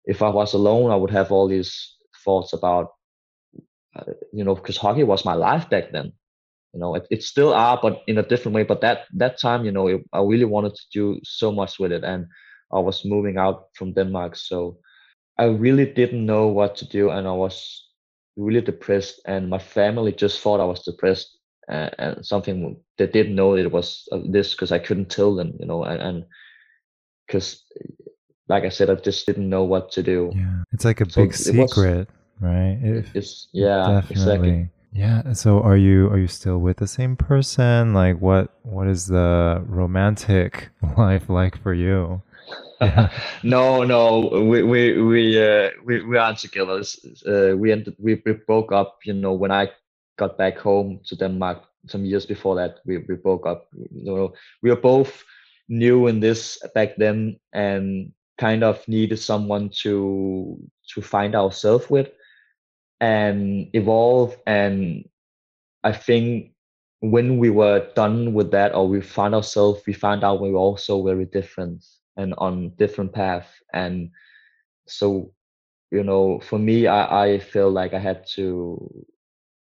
if 0.09 0.21
I 0.23 0.29
was 0.29 0.53
alone, 0.55 0.91
I 0.91 0.97
would 0.97 1.11
have 1.11 1.31
all 1.31 1.49
these 1.49 1.97
thoughts 2.25 2.53
about, 2.53 2.89
uh, 3.95 4.13
you 4.33 4.43
know, 4.43 4.55
because 4.55 4.77
hockey 4.77 5.03
was 5.03 5.25
my 5.25 5.33
life 5.35 5.69
back 5.69 5.91
then. 5.91 6.13
You 6.73 6.79
know, 6.81 6.95
it, 6.95 7.07
it 7.11 7.23
still 7.23 7.53
are, 7.53 7.79
but 7.81 8.01
in 8.07 8.17
a 8.19 8.23
different 8.27 8.55
way. 8.55 8.63
But 8.63 8.81
that 8.81 9.05
that 9.17 9.39
time, 9.39 9.65
you 9.65 9.71
know, 9.71 9.87
it, 9.87 10.01
I 10.13 10.21
really 10.21 10.45
wanted 10.45 10.75
to 10.75 10.85
do 10.93 11.19
so 11.23 11.51
much 11.51 11.79
with 11.79 11.91
it, 11.93 12.03
and 12.03 12.27
I 12.71 12.79
was 12.79 13.05
moving 13.05 13.37
out 13.37 13.69
from 13.75 13.93
Denmark. 13.93 14.35
So 14.35 14.77
I 15.37 15.45
really 15.45 15.85
didn't 15.85 16.25
know 16.25 16.47
what 16.47 16.75
to 16.77 16.87
do, 16.87 17.09
and 17.11 17.27
I 17.27 17.33
was 17.33 17.87
really 18.37 18.61
depressed. 18.61 19.21
And 19.25 19.49
my 19.49 19.59
family 19.59 20.11
just 20.13 20.41
thought 20.41 20.61
I 20.61 20.65
was 20.65 20.83
depressed, 20.83 21.39
uh, 21.71 21.89
and 21.99 22.25
something 22.25 22.77
they 22.97 23.07
didn't 23.07 23.35
know 23.35 23.55
it 23.55 23.71
was 23.71 24.07
uh, 24.11 24.19
this 24.31 24.53
because 24.55 24.71
I 24.73 24.79
couldn't 24.79 25.09
tell 25.09 25.35
them, 25.35 25.53
you 25.59 25.67
know, 25.67 25.85
and 25.85 26.25
because. 27.27 27.63
Like 28.49 28.65
I 28.65 28.69
said, 28.69 28.89
I 28.89 28.95
just 28.95 29.25
didn't 29.25 29.49
know 29.49 29.63
what 29.63 29.91
to 29.91 30.03
do. 30.03 30.31
Yeah, 30.35 30.63
it's 30.71 30.83
like 30.83 31.01
a 31.01 31.09
so 31.09 31.21
big 31.21 31.33
secret, 31.33 32.07
was, 32.07 32.41
right? 32.41 32.77
It, 32.81 33.05
it's 33.13 33.47
yeah, 33.53 34.01
definitely. 34.01 34.11
exactly. 34.11 34.69
Yeah. 34.91 35.33
So 35.33 35.61
are 35.61 35.77
you 35.77 36.07
are 36.09 36.17
you 36.17 36.27
still 36.27 36.57
with 36.57 36.77
the 36.77 36.87
same 36.87 37.15
person? 37.15 37.93
Like 37.93 38.19
what 38.19 38.49
what 38.63 38.87
is 38.87 39.07
the 39.07 39.63
romantic 39.67 40.69
life 40.97 41.29
like 41.29 41.61
for 41.61 41.73
you? 41.73 42.21
no, 43.43 43.83
no, 43.83 44.19
we 44.19 44.63
we 44.63 45.01
we 45.01 45.41
uh, 45.41 45.69
we 45.85 46.03
we 46.03 46.17
aren't 46.17 46.39
together. 46.39 46.81
Uh, 47.27 47.55
we 47.55 47.71
ended 47.71 47.95
we, 47.99 48.21
we 48.25 48.33
broke 48.33 48.71
up. 48.71 48.99
You 49.03 49.13
know, 49.13 49.33
when 49.33 49.51
I 49.51 49.69
got 50.17 50.37
back 50.37 50.57
home 50.57 50.99
to 51.05 51.15
Denmark 51.15 51.61
some 51.87 52.05
years 52.05 52.25
before 52.25 52.55
that, 52.55 52.79
we 52.85 52.97
we 53.07 53.15
broke 53.15 53.45
up. 53.45 53.67
You 53.73 54.05
know, 54.05 54.33
we 54.63 54.69
were 54.69 54.81
both 54.81 55.23
new 55.67 56.07
in 56.07 56.19
this 56.19 56.57
back 56.73 56.95
then, 56.97 57.39
and 57.53 58.11
kind 58.39 58.63
of 58.63 58.87
needed 58.87 59.17
someone 59.17 59.69
to 59.83 60.57
to 60.93 61.01
find 61.01 61.35
ourselves 61.35 61.89
with 61.89 62.09
and 63.01 63.67
evolve. 63.73 64.35
And 64.47 65.07
I 65.83 65.91
think 65.91 66.53
when 67.01 67.37
we 67.37 67.49
were 67.49 67.87
done 67.95 68.33
with 68.33 68.51
that, 68.51 68.73
or 68.73 68.87
we 68.87 69.01
found 69.01 69.35
ourselves, 69.35 69.81
we 69.85 69.93
found 69.93 70.23
out 70.23 70.41
we 70.41 70.51
were 70.51 70.59
also 70.59 71.03
very 71.03 71.25
different 71.25 71.83
and 72.19 72.33
on 72.37 72.69
different 72.77 73.13
path 73.13 73.47
and 73.73 74.11
so 74.87 75.31
you 75.89 76.03
know 76.03 76.39
for 76.41 76.59
me 76.59 76.85
i 76.85 77.25
i 77.25 77.39
feel 77.39 77.71
like 77.71 77.93
i 77.93 77.99
had 77.99 78.25
to 78.27 78.77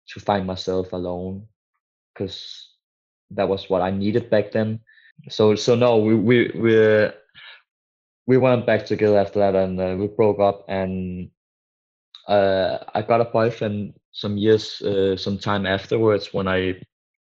to 0.08 0.20
find 0.20 0.46
myself 0.46 0.92
alone 0.92 1.48
because 2.14 2.70
that 3.32 3.48
was 3.48 3.70
what 3.70 3.82
i 3.82 3.90
needed 3.90 4.30
back 4.30 4.52
then 4.52 4.80
so 5.30 5.56
so 5.56 5.74
no 5.74 5.98
we 5.98 6.14
we 6.16 6.52
we 6.56 7.10
we 8.26 8.38
went 8.38 8.66
back 8.66 8.86
together 8.86 9.18
after 9.18 9.40
that 9.40 9.56
and 9.56 9.80
uh, 9.80 9.96
we 9.98 10.08
broke 10.08 10.40
up 10.40 10.66
and 10.68 11.30
uh, 12.28 12.78
i 12.94 13.02
got 13.02 13.22
a 13.22 13.26
boyfriend 13.26 13.94
some 14.12 14.38
years 14.38 14.82
uh, 14.82 15.16
some 15.18 15.38
time 15.38 15.66
afterwards 15.66 16.34
when 16.34 16.48
i 16.48 16.74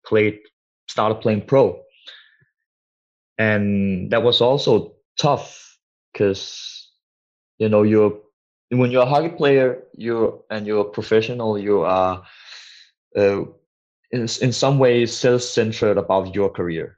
played 0.05 0.38
started 0.88 1.20
playing 1.20 1.42
pro. 1.42 1.82
And 3.38 4.11
that 4.11 4.22
was 4.22 4.40
also 4.40 4.94
tough 5.18 5.78
because 6.12 6.90
you 7.59 7.68
know 7.68 7.82
you're 7.82 8.18
when 8.70 8.90
you're 8.90 9.03
a 9.03 9.07
hockey 9.07 9.28
player 9.28 9.82
you're 9.96 10.42
and 10.51 10.66
you're 10.66 10.80
a 10.80 10.90
professional 10.90 11.59
you 11.59 11.82
are 11.82 12.22
uh, 13.16 13.42
in, 14.12 14.20
in 14.40 14.53
some 14.53 14.78
ways 14.78 15.16
self-centered 15.16 15.99
about 15.99 16.34
your 16.34 16.51
career 16.51 16.97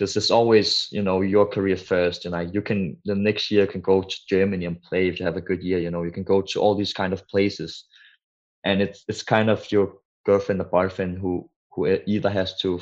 because 0.00 0.16
it's 0.16 0.30
always 0.30 0.88
you 0.90 1.02
know 1.02 1.20
your 1.20 1.44
career 1.44 1.76
first 1.76 2.24
and 2.24 2.32
like 2.32 2.54
you 2.54 2.62
can 2.62 2.96
the 3.04 3.14
next 3.14 3.50
year 3.50 3.66
can 3.66 3.82
go 3.82 4.00
to 4.00 4.16
germany 4.26 4.64
and 4.64 4.80
play 4.80 5.08
if 5.08 5.20
you 5.20 5.26
have 5.26 5.36
a 5.36 5.42
good 5.42 5.62
year 5.62 5.78
you 5.78 5.90
know 5.90 6.04
you 6.04 6.10
can 6.10 6.22
go 6.22 6.40
to 6.40 6.58
all 6.58 6.74
these 6.74 6.94
kind 6.94 7.12
of 7.12 7.26
places. 7.28 7.84
And 8.64 8.80
it's 8.82 9.04
it's 9.08 9.22
kind 9.22 9.50
of 9.50 9.70
your 9.72 9.92
girlfriend 10.24 10.60
or 10.60 10.64
boyfriend 10.64 11.18
who 11.18 11.50
who 11.72 11.86
either 12.06 12.30
has 12.30 12.58
to 12.60 12.80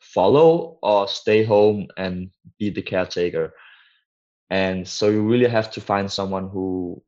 follow 0.00 0.78
or 0.82 1.08
stay 1.08 1.44
home 1.44 1.88
and 1.96 2.30
be 2.58 2.70
the 2.70 2.82
caretaker. 2.82 3.52
And 4.50 4.86
so 4.86 5.08
you 5.10 5.22
really 5.22 5.48
have 5.48 5.70
to 5.72 5.80
find 5.80 6.10
someone 6.10 6.48
who 6.48 7.02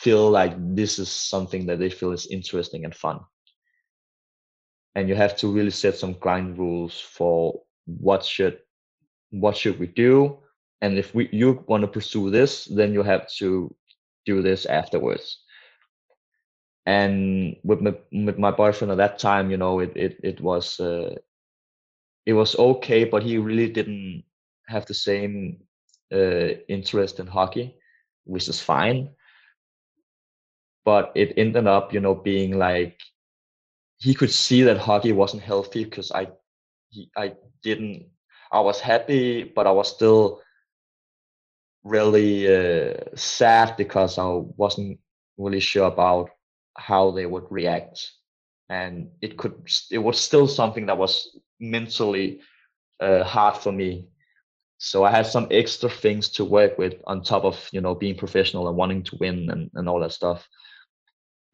feel 0.00 0.30
like 0.30 0.54
this 0.76 0.98
is 0.98 1.10
something 1.10 1.66
that 1.66 1.78
they 1.78 1.90
feel 1.90 2.12
is 2.12 2.26
interesting 2.26 2.84
and 2.84 2.94
fun. 2.94 3.20
And 4.94 5.08
you 5.08 5.14
have 5.14 5.36
to 5.38 5.52
really 5.52 5.70
set 5.70 5.96
some 5.96 6.14
grind 6.14 6.58
rules 6.58 7.00
for 7.00 7.62
what 7.86 8.24
should 8.24 8.58
what 9.30 9.56
should 9.56 9.78
we 9.78 9.86
do 9.86 10.36
and 10.82 10.98
if 10.98 11.14
we 11.14 11.28
you 11.32 11.64
want 11.68 11.82
to 11.82 11.88
pursue 11.88 12.30
this 12.30 12.64
then 12.66 12.92
you 12.92 13.02
have 13.02 13.28
to 13.30 13.74
do 14.26 14.42
this 14.42 14.66
afterwards 14.66 15.40
and 16.86 17.56
with 17.64 17.80
my 17.80 17.94
with 18.12 18.38
my 18.38 18.50
boyfriend 18.50 18.90
at 18.92 18.98
that 18.98 19.18
time 19.18 19.50
you 19.50 19.56
know 19.56 19.80
it 19.80 19.92
it, 19.96 20.16
it 20.22 20.40
was 20.40 20.78
uh, 20.80 21.14
it 22.26 22.32
was 22.32 22.56
okay 22.56 23.04
but 23.04 23.22
he 23.22 23.38
really 23.38 23.68
didn't 23.68 24.22
have 24.68 24.86
the 24.86 24.94
same 24.94 25.58
uh, 26.12 26.48
interest 26.68 27.18
in 27.20 27.26
hockey, 27.26 27.74
which 28.24 28.48
is 28.48 28.60
fine. 28.60 29.08
But 30.84 31.12
it 31.14 31.34
ended 31.36 31.66
up, 31.66 31.92
you 31.92 32.00
know, 32.00 32.14
being 32.14 32.58
like 32.58 33.00
he 33.98 34.14
could 34.14 34.30
see 34.30 34.62
that 34.62 34.78
hockey 34.78 35.12
wasn't 35.12 35.42
healthy 35.42 35.84
because 35.84 36.12
I, 36.12 36.28
he, 36.88 37.10
I 37.16 37.34
didn't. 37.62 38.06
I 38.52 38.60
was 38.60 38.80
happy, 38.80 39.44
but 39.44 39.66
I 39.66 39.72
was 39.72 39.88
still 39.90 40.40
really 41.84 42.46
uh, 42.46 42.94
sad 43.14 43.76
because 43.76 44.18
I 44.18 44.26
wasn't 44.56 44.98
really 45.38 45.60
sure 45.60 45.86
about 45.86 46.30
how 46.76 47.10
they 47.10 47.26
would 47.26 47.44
react, 47.50 48.12
and 48.68 49.10
it 49.20 49.36
could. 49.36 49.68
It 49.90 49.98
was 49.98 50.20
still 50.20 50.46
something 50.48 50.86
that 50.86 50.98
was 50.98 51.38
mentally 51.60 52.40
uh, 53.00 53.24
hard 53.24 53.56
for 53.56 53.72
me 53.72 54.08
so 54.78 55.04
i 55.04 55.10
had 55.10 55.26
some 55.26 55.46
extra 55.50 55.88
things 55.88 56.28
to 56.28 56.44
work 56.44 56.76
with 56.78 56.94
on 57.06 57.22
top 57.22 57.44
of 57.44 57.68
you 57.72 57.80
know 57.80 57.94
being 57.94 58.16
professional 58.16 58.68
and 58.68 58.76
wanting 58.76 59.02
to 59.02 59.16
win 59.20 59.48
and, 59.50 59.70
and 59.74 59.88
all 59.88 60.00
that 60.00 60.12
stuff 60.12 60.46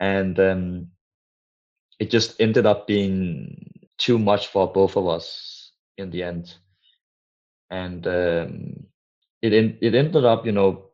and 0.01 0.39
um, 0.41 0.89
it 2.01 2.11
just 2.11 2.41
ended 2.41 2.67
up 2.67 2.87
being 2.89 3.72
too 3.99 4.19
much 4.19 4.49
for 4.49 4.73
both 4.73 4.97
of 4.97 5.07
us 5.09 5.73
in 5.99 6.11
the 6.11 6.23
end. 6.23 6.55
And 7.71 8.07
um, 8.07 8.87
it 9.43 9.53
it 9.83 9.95
ended 9.95 10.25
up 10.25 10.47
you 10.47 10.53
know 10.53 10.85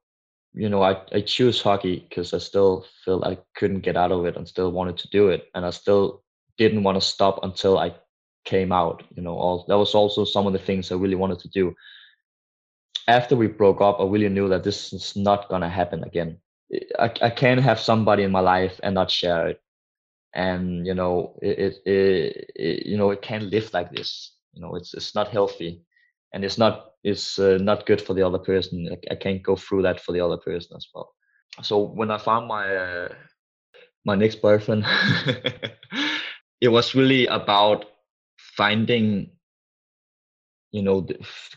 you 0.54 0.68
know 0.68 0.82
i, 0.82 0.96
I 1.12 1.20
choose 1.20 1.60
hockey 1.62 2.06
because 2.08 2.32
i 2.32 2.38
still 2.38 2.86
feel 3.04 3.22
i 3.24 3.38
couldn't 3.56 3.80
get 3.80 3.96
out 3.96 4.10
of 4.12 4.24
it 4.26 4.36
and 4.36 4.48
still 4.48 4.72
wanted 4.72 4.96
to 4.98 5.08
do 5.08 5.28
it. 5.28 5.48
And 5.54 5.64
i 5.66 5.70
still 5.70 6.22
didn't 6.58 6.82
want 6.82 6.96
to 6.96 7.06
stop 7.06 7.40
until 7.42 7.78
i 7.78 7.94
came 8.44 8.72
out 8.72 9.02
you 9.14 9.22
know 9.22 9.34
all 9.34 9.64
that 9.68 9.76
was 9.78 9.94
also 9.94 10.24
some 10.24 10.46
of 10.46 10.52
the 10.52 10.58
things 10.58 10.90
i 10.90 10.94
really 10.94 11.14
wanted 11.16 11.38
to 11.40 11.48
do. 11.48 11.74
After 13.08 13.36
we 13.36 13.46
broke 13.48 13.80
up, 13.80 14.00
I 14.00 14.04
really 14.04 14.28
knew 14.28 14.48
that 14.48 14.64
this 14.64 14.92
is 14.92 15.16
not 15.16 15.48
gonna 15.48 15.68
happen 15.68 16.04
again. 16.04 16.38
I, 16.98 17.10
I 17.22 17.30
can't 17.30 17.60
have 17.60 17.80
somebody 17.80 18.22
in 18.22 18.30
my 18.30 18.40
life 18.40 18.80
and 18.82 18.94
not 18.94 19.10
share 19.10 19.48
it, 19.48 19.60
and 20.34 20.86
you 20.86 20.94
know 20.94 21.38
it, 21.42 21.80
it, 21.84 22.50
it, 22.54 22.86
you 22.86 22.96
know 22.96 23.10
it 23.10 23.22
can't 23.22 23.44
live 23.44 23.72
like 23.72 23.90
this. 23.90 24.34
You 24.52 24.62
know 24.62 24.74
it's 24.74 24.94
it's 24.94 25.14
not 25.14 25.28
healthy, 25.28 25.82
and 26.32 26.44
it's 26.44 26.58
not 26.58 26.92
it's 27.04 27.38
uh, 27.38 27.58
not 27.60 27.86
good 27.86 28.00
for 28.00 28.14
the 28.14 28.22
other 28.22 28.38
person. 28.38 28.88
I, 28.90 29.12
I, 29.12 29.16
can't 29.16 29.42
go 29.42 29.56
through 29.56 29.82
that 29.82 30.00
for 30.00 30.12
the 30.12 30.20
other 30.20 30.36
person 30.36 30.76
as 30.76 30.86
well. 30.92 31.14
So 31.62 31.78
when 31.78 32.10
I 32.10 32.18
found 32.18 32.48
my 32.48 32.76
uh, 32.76 33.08
my 34.04 34.14
next 34.14 34.42
boyfriend, 34.42 34.84
it 36.60 36.68
was 36.68 36.94
really 36.94 37.26
about 37.26 37.86
finding 38.36 39.30
you 40.72 40.82
know 40.82 41.06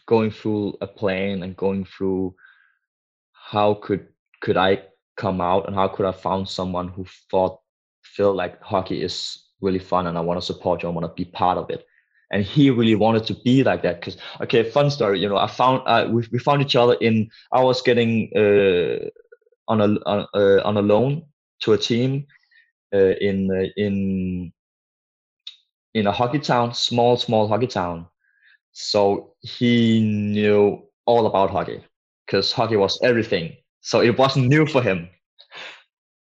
going 0.05 0.31
through 0.31 0.77
a 0.81 0.87
plan 0.87 1.43
and 1.43 1.57
going 1.57 1.85
through 1.85 2.33
how 3.33 3.73
could 3.73 4.07
could 4.41 4.57
i 4.57 4.81
come 5.17 5.41
out 5.41 5.67
and 5.67 5.75
how 5.75 5.87
could 5.87 6.05
i 6.05 6.11
found 6.11 6.47
someone 6.47 6.87
who 6.87 7.05
thought 7.29 7.59
feel 8.15 8.33
like 8.33 8.61
hockey 8.61 9.01
is 9.03 9.47
really 9.61 9.79
fun 9.79 10.07
and 10.07 10.17
i 10.17 10.21
want 10.21 10.39
to 10.39 10.45
support 10.45 10.81
you 10.83 10.89
i 10.89 10.91
want 10.91 11.05
to 11.05 11.13
be 11.23 11.25
part 11.31 11.57
of 11.57 11.69
it 11.69 11.85
and 12.31 12.43
he 12.43 12.69
really 12.69 12.95
wanted 12.95 13.25
to 13.25 13.33
be 13.43 13.63
like 13.63 13.81
that 13.83 13.99
because 13.99 14.17
okay 14.41 14.63
fun 14.63 14.89
story 14.89 15.19
you 15.19 15.29
know 15.29 15.37
i 15.37 15.47
found 15.47 15.81
uh, 15.85 16.07
we, 16.09 16.23
we 16.31 16.39
found 16.39 16.61
each 16.61 16.75
other 16.75 16.93
in 17.01 17.29
i 17.51 17.61
was 17.61 17.81
getting 17.81 18.29
uh, 18.35 19.07
on 19.67 19.81
a 19.81 19.87
on, 20.05 20.27
uh, 20.33 20.61
on 20.63 20.77
a 20.77 20.81
loan 20.81 21.21
to 21.61 21.73
a 21.73 21.77
team 21.77 22.25
uh, 22.93 23.13
in 23.21 23.49
uh, 23.51 23.67
in 23.77 24.51
in 25.93 26.07
a 26.07 26.11
hockey 26.11 26.39
town 26.39 26.73
small 26.73 27.17
small 27.17 27.47
hockey 27.47 27.67
town 27.67 28.05
so 28.73 29.33
he 29.41 29.99
knew 30.01 30.79
all 31.05 31.25
about 31.27 31.51
hockey 31.51 31.81
because 32.25 32.51
hockey 32.53 32.77
was 32.77 32.99
everything. 33.03 33.55
So 33.81 34.01
it 34.01 34.17
wasn't 34.17 34.47
new 34.47 34.65
for 34.65 34.81
him. 34.81 35.09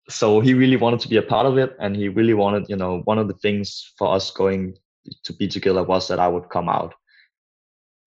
So 0.09 0.41
he 0.41 0.55
really 0.55 0.77
wanted 0.77 1.01
to 1.01 1.09
be 1.09 1.17
a 1.17 1.23
part 1.23 1.47
of 1.47 1.59
it. 1.59 1.77
And 1.79 1.97
he 1.97 2.09
really 2.09 2.35
wanted, 2.35 2.69
you 2.69 2.77
know, 2.77 3.01
one 3.05 3.19
of 3.19 3.29
the 3.29 3.35
things 3.35 3.93
for 3.99 4.15
us 4.15 4.31
going 4.31 4.77
to 5.25 5.33
be 5.33 5.49
together 5.49 5.83
was 5.83 6.09
that 6.09 6.19
I 6.19 6.29
would 6.29 6.51
come 6.51 6.69
out. 6.69 6.95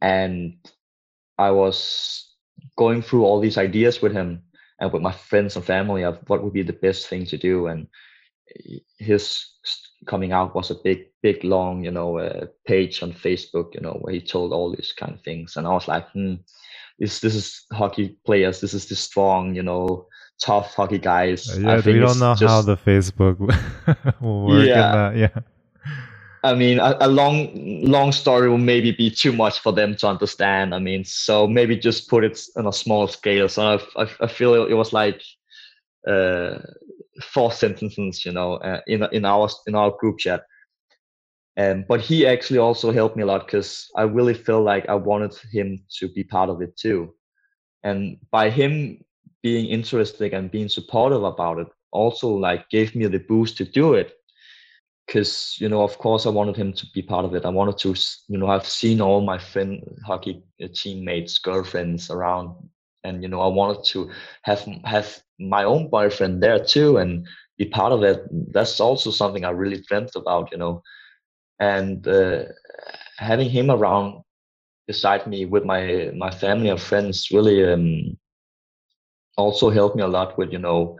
And 0.01 0.57
I 1.37 1.51
was 1.51 2.33
going 2.77 3.01
through 3.01 3.23
all 3.23 3.39
these 3.39 3.57
ideas 3.57 4.01
with 4.01 4.13
him 4.13 4.43
and 4.79 4.91
with 4.91 5.01
my 5.01 5.11
friends 5.11 5.55
and 5.55 5.65
family 5.65 6.03
of 6.03 6.19
what 6.27 6.43
would 6.43 6.53
be 6.53 6.63
the 6.63 6.73
best 6.73 7.07
thing 7.07 7.25
to 7.27 7.37
do. 7.37 7.67
And 7.67 7.87
his 8.97 9.45
coming 10.05 10.31
out 10.31 10.55
was 10.55 10.71
a 10.71 10.75
big, 10.83 11.07
big, 11.21 11.43
long, 11.43 11.83
you 11.83 11.91
know, 11.91 12.17
uh, 12.19 12.45
page 12.65 13.01
on 13.01 13.11
Facebook, 13.11 13.73
you 13.73 13.81
know, 13.81 13.97
where 14.01 14.13
he 14.13 14.21
told 14.21 14.53
all 14.53 14.69
these 14.69 14.93
kind 14.93 15.13
of 15.13 15.21
things, 15.21 15.55
and 15.55 15.65
I 15.65 15.71
was 15.71 15.87
like, 15.87 16.09
hmm, 16.11 16.35
this 16.99 17.19
this 17.19 17.35
is 17.35 17.65
hockey 17.71 18.17
players, 18.25 18.61
this 18.61 18.73
is 18.73 18.87
the 18.87 18.95
strong, 18.95 19.55
you 19.55 19.63
know, 19.63 20.07
tough 20.41 20.73
hockey 20.75 20.97
guys. 20.97 21.57
Yeah, 21.57 21.81
we 21.85 21.99
don't 21.99 22.19
know 22.19 22.35
just, 22.35 22.43
how 22.43 22.61
the 22.61 22.77
Facebook 22.77 23.39
will 24.21 24.47
work. 24.47 24.67
Yeah, 24.67 25.11
yeah. 25.13 25.29
I 26.43 26.53
mean, 26.53 26.79
a, 26.79 26.95
a, 26.99 27.07
long, 27.07 27.49
long 27.83 28.11
story 28.11 28.49
will 28.49 28.59
maybe 28.59 28.91
be 28.91 29.09
too 29.09 29.33
much 29.33 29.59
for 29.59 29.73
them 29.73 29.95
to 29.95 30.07
understand. 30.07 30.75
I 30.75 30.79
mean, 30.79 31.03
so 31.03 31.47
maybe 31.47 31.75
just 31.75 32.07
put 32.07 32.23
it 32.23 32.39
on 32.55 32.67
a 32.67 32.73
small 32.73 33.07
scale. 33.07 33.49
So 33.49 33.79
I, 33.97 34.03
I, 34.03 34.09
I 34.21 34.27
feel 34.27 34.53
it 34.53 34.73
was 34.73 34.93
like 34.93 35.23
uh, 36.07 36.59
four 37.23 37.51
sentences, 37.51 38.23
you 38.23 38.31
know, 38.31 38.55
uh, 38.57 38.81
in 38.85 39.03
in 39.11 39.25
our 39.25 39.49
in 39.65 39.73
our 39.73 39.91
group 39.99 40.19
chat. 40.19 40.43
Um, 41.57 41.85
but 41.87 42.01
he 42.01 42.27
actually 42.27 42.59
also 42.59 42.91
helped 42.91 43.15
me 43.15 43.23
a 43.23 43.25
lot 43.25 43.47
because 43.47 43.89
I 43.95 44.03
really 44.03 44.33
feel 44.33 44.61
like 44.61 44.87
I 44.87 44.95
wanted 44.95 45.33
him 45.51 45.79
to 45.99 46.09
be 46.09 46.23
part 46.23 46.49
of 46.49 46.61
it 46.61 46.77
too. 46.77 47.15
and 47.85 48.17
by 48.31 48.49
him 48.49 48.97
being 49.45 49.67
interested 49.67 50.33
and 50.33 50.51
being 50.51 50.69
supportive 50.69 51.23
about 51.23 51.59
it 51.59 51.67
also 51.91 52.29
like 52.29 52.69
gave 52.69 52.95
me 52.95 53.07
the 53.07 53.19
boost 53.19 53.57
to 53.57 53.65
do 53.65 53.93
it. 53.93 54.13
Because 55.07 55.57
you 55.61 55.69
know 55.69 55.83
of 55.83 55.97
course 55.99 56.25
i 56.25 56.29
wanted 56.29 56.57
him 56.57 56.73
to 56.73 56.85
be 56.95 57.01
part 57.03 57.25
of 57.25 57.35
it. 57.35 57.45
I 57.45 57.49
wanted 57.49 57.77
to 57.79 57.95
you 58.27 58.37
know 58.39 58.47
i've 58.47 58.67
seen 58.67 59.01
all 59.01 59.21
my 59.21 59.37
friend 59.37 59.81
hockey 60.05 60.43
uh, 60.63 60.67
teammates 60.73 61.37
girlfriends 61.39 62.09
around 62.11 62.55
and 63.03 63.21
you 63.23 63.29
know 63.29 63.41
i 63.41 63.47
wanted 63.47 63.83
to 63.93 64.09
have 64.43 64.67
have 64.85 65.07
my 65.39 65.63
own 65.63 65.89
boyfriend 65.89 66.41
there 66.43 66.59
too 66.63 66.97
and 66.97 67.27
be 67.57 67.65
part 67.65 67.93
of 67.93 68.03
it. 68.03 68.19
That's 68.53 68.79
also 68.79 69.11
something 69.11 69.45
i 69.45 69.51
really 69.51 69.81
dreamt 69.87 70.15
about 70.15 70.51
you 70.51 70.57
know. 70.57 70.81
And 71.59 72.07
uh, 72.07 72.43
having 73.17 73.49
him 73.49 73.69
around 73.71 74.23
beside 74.87 75.27
me 75.27 75.45
with 75.45 75.65
my 75.65 76.11
my 76.17 76.31
family 76.31 76.69
and 76.69 76.81
friends 76.81 77.29
really 77.31 77.59
um, 77.73 78.17
also 79.37 79.69
helped 79.69 79.95
me 79.95 80.03
a 80.03 80.07
lot 80.07 80.37
with 80.37 80.51
you 80.51 80.59
know 80.59 80.97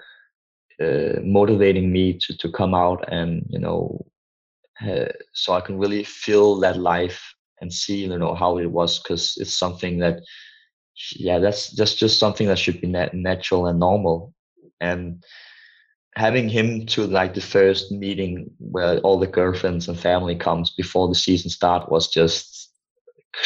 uh, 0.82 1.20
motivating 1.24 1.92
me 1.92 2.18
to 2.20 2.38
to 2.38 2.52
come 2.52 2.74
out 2.74 3.04
and 3.12 3.46
you 3.50 3.60
know 3.60 4.06
uh, 4.86 5.06
so 5.34 5.54
I 5.54 5.62
can 5.62 5.78
really 5.78 6.04
feel 6.04 6.60
that 6.60 6.78
life 6.78 7.22
and 7.62 7.72
see 7.72 8.06
you 8.06 8.18
know 8.18 8.36
how 8.36 8.58
it 8.58 8.72
was 8.72 9.00
because 9.00 9.36
it's 9.38 9.58
something 9.58 10.00
that 10.00 10.20
yeah 11.16 11.40
that's 11.40 11.70
that's 11.72 11.96
just 11.96 12.20
something 12.20 12.48
that 12.48 12.60
should 12.60 12.82
be 12.82 12.88
nat- 12.88 13.14
natural 13.14 13.68
and 13.68 13.80
normal. 13.80 14.34
And 14.82 15.24
having 16.16 16.50
him 16.50 16.86
to 16.88 17.06
like 17.08 17.34
the 17.34 17.42
first 17.42 17.92
meeting 17.92 18.50
where 18.60 19.00
all 19.00 19.20
the 19.20 19.28
girlfriends 19.28 19.88
and 19.88 20.00
family 20.00 20.36
comes 20.36 20.72
before 20.72 21.08
the 21.08 21.16
season 21.16 21.50
start 21.50 21.92
was 21.92 22.08
just 22.08 22.72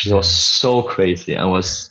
it 0.06 0.14
was 0.14 0.30
so 0.30 0.84
crazy. 0.84 1.36
I 1.36 1.46
was 1.46 1.90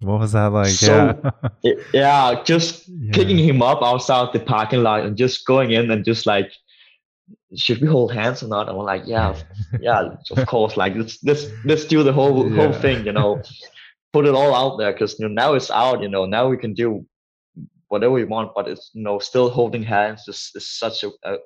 what 0.00 0.20
was 0.20 0.32
that 0.32 0.52
like? 0.52 0.68
So, 0.68 1.32
yeah. 1.62 1.72
yeah, 1.92 2.42
just 2.44 2.88
yeah. 2.88 3.12
picking 3.12 3.38
him 3.38 3.62
up 3.62 3.82
outside 3.82 4.32
the 4.32 4.40
parking 4.40 4.82
lot 4.82 5.04
and 5.04 5.16
just 5.16 5.46
going 5.46 5.70
in 5.70 5.90
and 5.90 6.04
just 6.04 6.26
like, 6.26 6.52
should 7.56 7.80
we 7.80 7.86
hold 7.86 8.12
hands 8.12 8.42
or 8.42 8.48
not? 8.48 8.68
And 8.68 8.76
we're 8.76 8.84
like, 8.84 9.04
yeah, 9.06 9.36
yeah, 9.80 10.10
of 10.30 10.46
course. 10.46 10.76
Like 10.76 10.94
let's 10.96 11.22
let's 11.24 11.46
let's 11.64 11.84
do 11.84 12.02
the 12.02 12.12
whole 12.12 12.50
yeah. 12.50 12.56
whole 12.56 12.72
thing, 12.72 13.06
you 13.06 13.12
know, 13.12 13.42
put 14.12 14.26
it 14.26 14.34
all 14.34 14.54
out 14.54 14.78
there 14.78 14.92
because 14.92 15.18
you 15.18 15.28
know 15.28 15.34
now 15.34 15.54
it's 15.54 15.70
out, 15.70 16.02
you 16.02 16.08
know, 16.08 16.26
now 16.26 16.48
we 16.48 16.56
can 16.56 16.74
do 16.74 17.06
whatever 17.88 18.12
we 18.12 18.24
want, 18.24 18.52
but 18.54 18.68
it's 18.68 18.90
you 18.92 19.02
know 19.02 19.18
still 19.18 19.48
holding 19.48 19.82
hands 19.82 20.26
is, 20.28 20.50
is 20.54 20.68
such 20.70 21.04
a, 21.04 21.10
a 21.24 21.36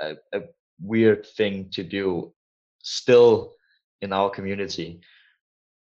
a, 0.00 0.14
a 0.34 0.40
weird 0.80 1.26
thing 1.36 1.68
to 1.72 1.82
do 1.82 2.32
still 2.82 3.54
in 4.02 4.12
our 4.12 4.30
community 4.30 5.00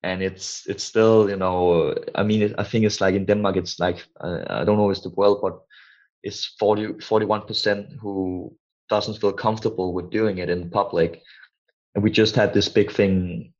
and 0.03 0.21
it's 0.21 0.65
it's 0.67 0.83
still 0.83 1.29
you 1.29 1.35
know 1.35 1.93
i 2.15 2.23
mean 2.23 2.55
i 2.57 2.63
think 2.63 2.85
it's 2.85 3.01
like 3.01 3.15
in 3.15 3.25
denmark 3.25 3.57
it's 3.57 3.79
like 3.79 4.05
uh, 4.21 4.43
i 4.49 4.63
don't 4.63 4.77
know 4.77 4.89
it's 4.89 5.01
the 5.01 5.09
world 5.09 5.39
but 5.41 5.59
it's 6.23 6.45
40 6.59 6.93
41% 6.93 7.97
who 7.99 8.55
doesn't 8.89 9.19
feel 9.21 9.31
comfortable 9.31 9.93
with 9.93 10.09
doing 10.09 10.39
it 10.39 10.49
in 10.49 10.69
public. 10.69 11.21
And 11.95 12.03
we 12.03 12.11
just 12.11 12.35
had 12.35 12.53
this 12.53 12.67
big 12.67 12.91
thing 12.91 13.53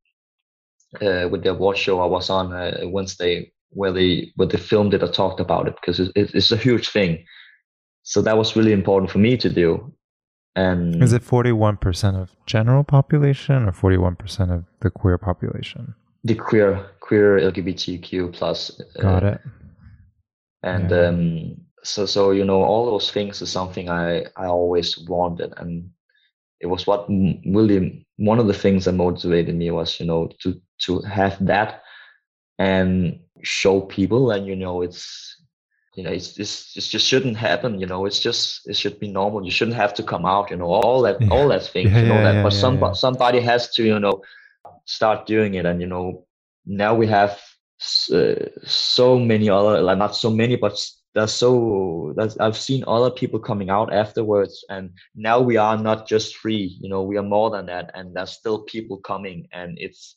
uh, 1.01 1.29
with 1.31 1.43
the 1.43 1.51
award 1.51 1.77
show 1.77 2.01
i 2.01 2.05
was 2.05 2.31
on 2.31 2.51
uh, 2.51 2.79
wednesday 2.85 3.51
where 3.69 3.91
they 3.91 4.31
where 4.35 4.47
they 4.47 4.57
filmed 4.57 4.93
it 4.93 5.03
or 5.03 5.07
talked 5.07 5.39
about 5.39 5.67
it 5.67 5.75
because 5.79 5.99
it, 5.99 6.11
it's 6.15 6.51
a 6.51 6.57
huge 6.57 6.89
thing. 6.89 7.23
So 8.03 8.21
that 8.23 8.37
was 8.37 8.55
really 8.55 8.73
important 8.73 9.11
for 9.11 9.19
me 9.19 9.37
to 9.37 9.49
do. 9.49 9.93
And 10.55 11.01
is 11.03 11.13
it 11.13 11.23
41% 11.23 12.19
of 12.19 12.35
general 12.47 12.83
population 12.83 13.67
or 13.67 13.71
41% 13.71 14.51
of 14.51 14.65
the 14.81 14.89
queer 14.89 15.19
population 15.19 15.93
the 16.24 16.36
queer 16.36 16.89
queer 16.99 17.39
LGBTQ 17.39 18.34
plus. 18.34 18.80
Uh, 18.97 19.01
Got 19.01 19.24
it. 19.24 19.41
And 20.63 20.91
yeah. 20.91 21.07
um, 21.07 21.57
so 21.84 22.05
so 22.05 22.32
you 22.32 22.45
know 22.45 22.61
all 22.61 22.86
those 22.86 23.11
things 23.11 23.41
is 23.41 23.49
something 23.49 23.89
I 23.89 24.26
I 24.36 24.45
always 24.47 24.97
wanted, 24.97 25.53
and 25.57 25.89
it 26.59 26.67
was 26.67 26.86
what 26.86 27.07
really 27.09 28.05
one 28.17 28.39
of 28.39 28.47
the 28.47 28.53
things 28.53 28.86
that 28.86 28.93
motivated 28.93 29.55
me 29.55 29.72
was 29.72 29.99
you 29.99 30.05
know 30.05 30.30
to 30.41 30.59
to 30.80 31.01
have 31.01 31.38
that 31.45 31.84
and 32.57 33.20
show 33.41 33.82
people, 33.82 34.32
and 34.32 34.45
you 34.45 34.55
know 34.55 34.82
it's 34.82 35.38
you 35.95 36.03
know 36.03 36.11
it's, 36.11 36.38
it's 36.38 36.76
it 36.78 36.82
just 36.82 37.05
shouldn't 37.05 37.36
happen 37.36 37.80
you 37.80 37.86
know 37.86 38.05
it's 38.05 38.20
just 38.20 38.67
it 38.70 38.78
should 38.78 38.99
be 38.99 39.07
normal 39.07 39.43
you 39.43 39.51
shouldn't 39.51 39.76
have 39.76 39.93
to 39.93 40.03
come 40.03 40.26
out 40.26 40.51
you 40.51 40.55
know 40.55 40.72
all 40.72 41.01
that 41.01 41.20
yeah. 41.20 41.28
all 41.30 41.47
that 41.47 41.63
things 41.63 41.91
yeah, 41.91 42.01
you 42.01 42.07
know 42.07 42.24
that 42.24 42.43
but 42.43 42.53
some 42.53 42.78
somebody 42.93 43.39
has 43.39 43.74
to 43.74 43.84
you 43.84 43.99
know 43.99 44.22
start 44.89 45.25
doing 45.25 45.53
it. 45.53 45.65
And 45.65 45.79
you 45.81 45.87
know 45.87 46.25
now 46.65 46.95
we 46.95 47.07
have 47.07 47.39
uh, 48.11 48.35
so 48.65 49.19
many 49.19 49.49
other 49.49 49.81
like 49.81 49.97
not 49.97 50.15
so 50.15 50.29
many 50.29 50.57
but 50.57 50.77
there's 51.15 51.33
so 51.33 52.13
that's, 52.17 52.37
i've 52.39 52.57
seen 52.57 52.83
other 52.85 53.09
people 53.09 53.39
coming 53.39 53.69
out 53.69 53.93
afterwards. 53.93 54.65
And 54.69 54.91
now 55.15 55.39
we 55.39 55.57
are 55.57 55.77
not 55.77 56.07
just 56.07 56.35
free 56.35 56.77
you 56.81 56.89
know 56.89 57.03
we 57.03 57.17
are 57.17 57.23
more 57.23 57.49
than 57.51 57.67
that. 57.67 57.91
And 57.93 58.15
there's 58.15 58.31
still 58.31 58.63
people 58.63 58.97
coming. 58.97 59.47
And 59.51 59.77
it's 59.79 60.15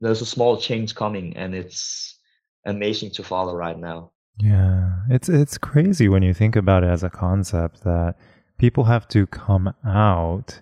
there's 0.00 0.20
a 0.20 0.26
small 0.26 0.56
change 0.56 0.94
coming. 0.94 1.36
And 1.36 1.54
it's 1.54 2.18
amazing 2.66 3.10
to 3.12 3.22
follow 3.22 3.54
right 3.54 3.78
now. 3.78 4.12
Yeah. 4.38 4.90
It's 5.10 5.28
it's 5.28 5.58
crazy 5.58 6.08
when 6.08 6.22
you 6.22 6.34
think 6.34 6.56
about 6.56 6.84
it 6.84 6.90
as 6.90 7.02
a 7.02 7.10
concept 7.10 7.84
that 7.84 8.16
people 8.58 8.84
have 8.84 9.08
to 9.08 9.26
come 9.26 9.72
out 9.86 10.60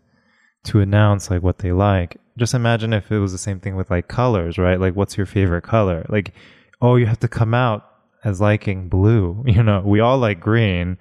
to 0.64 0.80
announce 0.80 1.30
like 1.30 1.42
what 1.42 1.58
they 1.58 1.72
like 1.72 2.18
just 2.38 2.54
imagine 2.54 2.92
if 2.92 3.10
it 3.10 3.18
was 3.18 3.32
the 3.32 3.38
same 3.38 3.60
thing 3.60 3.76
with 3.76 3.90
like 3.90 4.08
colors, 4.08 4.58
right? 4.58 4.78
Like, 4.80 4.94
what's 4.94 5.16
your 5.16 5.26
favorite 5.26 5.62
color? 5.62 6.04
Like, 6.08 6.34
oh, 6.80 6.96
you 6.96 7.06
have 7.06 7.20
to 7.20 7.28
come 7.28 7.54
out 7.54 7.88
as 8.24 8.40
liking 8.40 8.88
blue. 8.88 9.42
You 9.46 9.62
know, 9.62 9.82
we 9.84 10.00
all 10.00 10.18
like 10.18 10.40
green, 10.40 10.98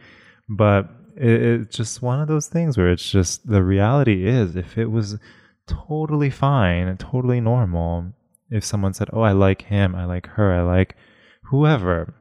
but 0.48 0.90
it, 1.16 1.42
it's 1.42 1.76
just 1.76 2.02
one 2.02 2.22
of 2.22 2.28
those 2.28 2.48
things 2.48 2.78
where 2.78 2.92
it's 2.92 3.10
just 3.10 3.48
the 3.48 3.64
reality 3.64 4.28
is 4.28 4.56
if 4.56 4.78
it 4.78 4.92
was 4.92 5.18
totally 5.68 6.30
fine 6.30 6.96
totally 6.98 7.42
normal, 7.42 8.14
if 8.50 8.64
someone 8.64 8.94
said, 8.94 9.10
oh, 9.12 9.22
I 9.22 9.32
like 9.32 9.64
him, 9.64 9.96
I 9.96 10.06
like 10.06 10.28
her, 10.28 10.54
I 10.54 10.62
like 10.62 10.96
whoever, 11.44 12.14